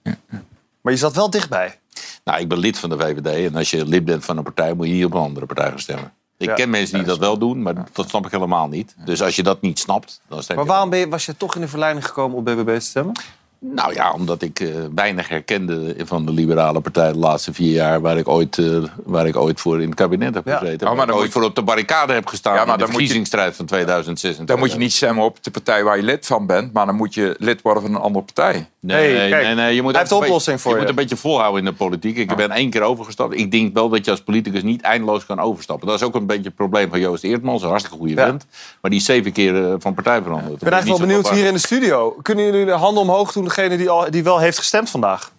Maar 0.81 0.93
je 0.93 0.99
zat 0.99 1.15
wel 1.15 1.31
dichtbij. 1.31 1.79
Nou, 2.25 2.41
ik 2.41 2.49
ben 2.49 2.59
lid 2.59 2.79
van 2.79 2.89
de 2.91 2.99
VVD. 2.99 3.27
En 3.51 3.57
als 3.57 3.71
je 3.71 3.87
lid 3.87 4.05
bent 4.05 4.25
van 4.25 4.37
een 4.37 4.43
partij, 4.43 4.75
moet 4.75 4.87
je 4.87 4.93
niet 4.93 5.05
op 5.05 5.15
een 5.15 5.21
andere 5.21 5.47
partij 5.47 5.69
gaan 5.69 5.79
stemmen. 5.79 6.13
Ik 6.37 6.49
Ja. 6.49 6.55
ken 6.55 6.71
mensen 6.71 6.99
die 6.99 7.07
dat 7.07 7.19
wel 7.19 7.39
doen, 7.39 7.63
maar 7.63 7.75
dat 7.93 8.09
snap 8.09 8.27
ik 8.27 8.31
helemaal 8.33 8.69
niet. 8.69 8.95
Dus 9.05 9.23
als 9.23 9.37
je 9.37 9.43
dat 9.43 9.61
niet 9.61 9.79
snapt, 9.79 10.21
dan 10.29 10.43
stem 10.43 10.57
je... 10.57 10.63
Maar 10.63 10.73
waarom 10.73 10.91
ben 10.91 10.99
je, 10.99 11.09
was 11.09 11.27
je 11.27 11.37
toch 11.37 11.55
in 11.55 11.61
de 11.61 11.69
verleiding 11.69 12.07
gekomen 12.07 12.37
op 12.39 12.45
BBB 12.45 12.75
te 12.79 12.81
stemmen? 12.85 13.15
Nou 13.61 13.95
ja, 13.95 14.13
omdat 14.13 14.43
ik 14.43 14.61
eh, 14.61 14.69
weinig 14.95 15.29
herkende 15.29 15.95
van 16.05 16.27
de 16.27 16.33
liberale 16.33 16.81
partij 16.81 17.13
de 17.13 17.19
laatste 17.19 17.53
vier 17.53 17.73
jaar... 17.73 18.01
waar 18.01 18.19
ik 18.19 18.29
ooit, 18.29 18.59
eh, 18.59 18.83
waar 19.05 19.27
ik 19.27 19.37
ooit 19.37 19.61
voor 19.61 19.81
in 19.81 19.87
het 19.87 19.95
kabinet 19.95 20.35
heb 20.35 20.47
gezeten. 20.47 20.89
Oh, 20.89 20.97
maar 20.97 21.07
waar 21.07 21.15
ik 21.15 21.21
ooit 21.21 21.33
voor 21.33 21.43
op 21.43 21.55
de 21.55 21.63
barricade 21.63 22.13
heb 22.13 22.27
gestaan 22.27 22.55
Ja, 22.55 22.65
maar 22.65 22.79
in 22.79 22.87
de 22.87 22.91
verkiezingsstrijd 22.91 23.57
van 23.57 23.67
2006. 23.67 24.39
en 24.39 24.47
Dan 24.47 24.59
moet 24.59 24.73
je 24.73 24.79
niet 24.79 24.93
stemmen 24.93 25.25
op 25.25 25.43
de 25.43 25.51
partij 25.51 25.85
waar 25.85 25.97
je 25.97 26.03
lid 26.03 26.27
van 26.27 26.47
bent... 26.47 26.73
maar 26.73 26.87
dan 26.87 26.95
moet 26.95 27.15
je 27.15 27.35
lid 27.39 27.63
worden 27.63 27.83
van 27.83 27.95
een 27.95 28.01
andere 28.01 28.25
partij. 28.25 28.69
Nee, 28.81 29.13
nee, 29.13 29.31
nee, 29.31 29.55
nee, 29.55 29.75
je 29.75 29.83
moet 29.83 29.91
hij 29.91 30.01
heeft 30.01 30.13
een 30.13 30.17
oplossing 30.17 30.57
beetje, 30.57 30.59
voor 30.59 30.71
je. 30.71 30.77
je. 30.77 30.81
moet 30.81 30.89
een 30.89 31.03
beetje 31.05 31.17
volhouden 31.17 31.59
in 31.65 31.71
de 31.71 31.77
politiek. 31.77 32.17
Ik 32.17 32.37
ben 32.37 32.51
één 32.51 32.71
keer 32.71 32.83
overgestapt. 32.83 33.39
Ik 33.39 33.51
denk 33.51 33.75
wel 33.75 33.89
dat 33.89 34.05
je 34.05 34.11
als 34.11 34.21
politicus 34.23 34.63
niet 34.63 34.83
eindeloos 34.83 35.27
kan 35.27 35.41
overstappen. 35.41 35.87
Dat 35.87 36.01
is 36.01 36.07
ook 36.07 36.15
een 36.15 36.27
beetje 36.27 36.45
het 36.45 36.55
probleem 36.55 36.91
van 36.91 37.01
Joost 37.01 37.25
Eertmans. 37.25 37.63
Een 37.63 37.69
hartstikke 37.69 37.99
goede 37.99 38.15
Ja. 38.15 38.25
vent. 38.25 38.47
Maar 38.81 38.91
die 38.91 39.01
is 39.01 39.07
zeven 39.07 39.33
keer 39.33 39.65
eh, 39.65 39.75
van 39.79 39.95
partij 39.95 40.23
veranderd. 40.23 40.53
Ik 40.53 40.59
ben 40.59 40.73
eigenlijk 40.73 41.01
wel 41.01 41.09
benieuwd 41.09 41.31
hier 41.31 41.47
in 41.47 41.53
de 41.53 41.59
studio. 41.59 42.17
Kunnen 42.23 42.45
jullie 42.45 42.65
de 42.65 42.71
handen 42.71 43.03
omhoog 43.03 43.33
doen, 43.33 43.48
degene 43.49 43.77
die, 43.77 43.91
al, 43.91 44.11
die 44.11 44.25
wel 44.25 44.39
heeft 44.39 44.59
gestemd 44.59 44.91
vandaag? 44.91 45.31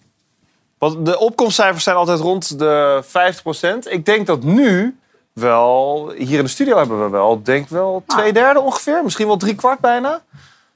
Want 0.78 1.06
de 1.06 1.18
opkomstcijfers 1.18 1.84
zijn 1.84 1.96
altijd 1.96 2.20
rond 2.20 2.58
de 2.58 3.02
50% 3.84 3.88
Ik 3.88 4.04
denk 4.04 4.26
dat 4.26 4.42
nu 4.42 4.98
wel, 5.32 6.10
hier 6.16 6.38
in 6.38 6.44
de 6.44 6.50
studio 6.50 6.76
hebben 6.76 7.04
we 7.04 7.08
wel, 7.10 7.42
denk 7.42 7.68
wel 7.68 8.02
twee 8.06 8.32
derde 8.32 8.60
ongeveer. 8.60 9.02
Misschien 9.04 9.26
wel 9.26 9.36
drie 9.36 9.54
kwart 9.54 9.80
bijna. 9.80 10.22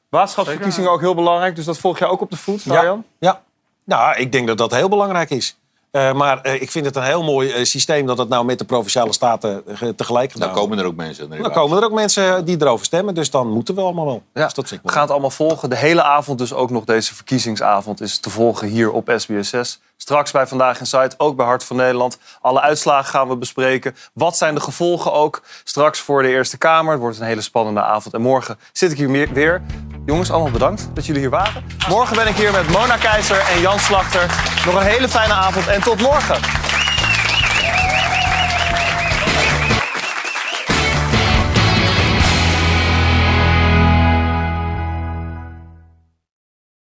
Waterschapsverkiezingen 0.08 0.90
ook 0.90 1.00
heel 1.00 1.14
belangrijk, 1.14 1.56
dus 1.56 1.64
dat 1.64 1.78
volg 1.78 1.98
jij 1.98 2.08
ook 2.08 2.20
op 2.20 2.30
de 2.30 2.36
voet, 2.36 2.62
Ja, 2.62 2.78
Arjan? 2.78 3.04
ja. 3.18 3.42
Nou, 3.84 4.16
ik 4.16 4.32
denk 4.32 4.46
dat 4.46 4.58
dat 4.58 4.70
heel 4.70 4.88
belangrijk 4.88 5.30
is. 5.30 5.56
Eh, 5.94 6.12
maar 6.12 6.40
eh, 6.40 6.62
ik 6.62 6.70
vind 6.70 6.84
het 6.84 6.96
een 6.96 7.02
heel 7.02 7.22
mooi 7.22 7.50
eh, 7.50 7.64
systeem 7.64 8.06
dat 8.06 8.18
het 8.18 8.28
nou 8.28 8.44
met 8.44 8.58
de 8.58 8.64
provinciale 8.64 9.12
staten 9.12 9.64
tegelijk 9.96 10.32
gedaan 10.32 10.48
Dan 10.48 10.56
komen 10.56 10.78
er 10.78 10.84
ook 10.84 10.94
mensen. 10.94 11.30
Dan 11.30 11.52
komen 11.52 11.78
er 11.78 11.84
ook 11.84 11.92
mensen 11.92 12.44
die 12.44 12.56
erover 12.60 12.86
stemmen, 12.86 13.14
dus 13.14 13.30
dan 13.30 13.48
moeten 13.48 13.74
we 13.74 13.80
allemaal 13.80 14.04
wel. 14.04 14.22
Ja, 14.34 14.44
Dus 14.44 14.54
dat 14.54 14.68
vind 14.68 14.80
ik 14.80 14.86
we 14.86 14.92
gaan 14.92 15.02
het 15.02 15.10
allemaal 15.10 15.30
volgen. 15.30 15.70
De 15.70 15.76
hele 15.76 16.02
avond, 16.02 16.38
dus 16.38 16.52
ook 16.52 16.70
nog 16.70 16.84
deze 16.84 17.14
verkiezingsavond, 17.14 18.00
is 18.00 18.18
te 18.18 18.30
volgen 18.30 18.68
hier 18.68 18.92
op 18.92 19.10
SBS6. 19.10 19.80
Straks 20.04 20.30
bij 20.30 20.46
Vandaag 20.46 20.80
in 20.80 20.86
Site, 20.86 21.14
ook 21.16 21.36
bij 21.36 21.46
Hart 21.46 21.64
van 21.64 21.76
Nederland. 21.76 22.18
Alle 22.40 22.60
uitslagen 22.60 23.10
gaan 23.10 23.28
we 23.28 23.36
bespreken. 23.36 23.96
Wat 24.12 24.36
zijn 24.36 24.54
de 24.54 24.60
gevolgen 24.60 25.12
ook 25.12 25.42
straks 25.64 26.00
voor 26.00 26.22
de 26.22 26.28
Eerste 26.28 26.58
Kamer? 26.58 26.92
Het 26.92 27.00
wordt 27.00 27.18
een 27.18 27.26
hele 27.26 27.40
spannende 27.40 27.82
avond. 27.82 28.14
En 28.14 28.20
morgen 28.20 28.58
zit 28.72 28.90
ik 28.92 28.98
hier 28.98 29.32
weer. 29.32 29.62
Jongens, 30.06 30.30
allemaal 30.30 30.52
bedankt 30.52 30.88
dat 30.94 31.06
jullie 31.06 31.20
hier 31.20 31.30
waren. 31.30 31.64
Morgen 31.88 32.16
ben 32.16 32.26
ik 32.26 32.36
hier 32.36 32.52
met 32.52 32.68
Mona 32.68 32.96
Keizer 32.96 33.38
en 33.38 33.60
Jan 33.60 33.78
Slachter. 33.78 34.26
Nog 34.66 34.74
een 34.74 34.86
hele 34.86 35.08
fijne 35.08 35.32
avond 35.32 35.66
en 35.66 35.80
tot 35.80 36.00
morgen. 36.00 36.83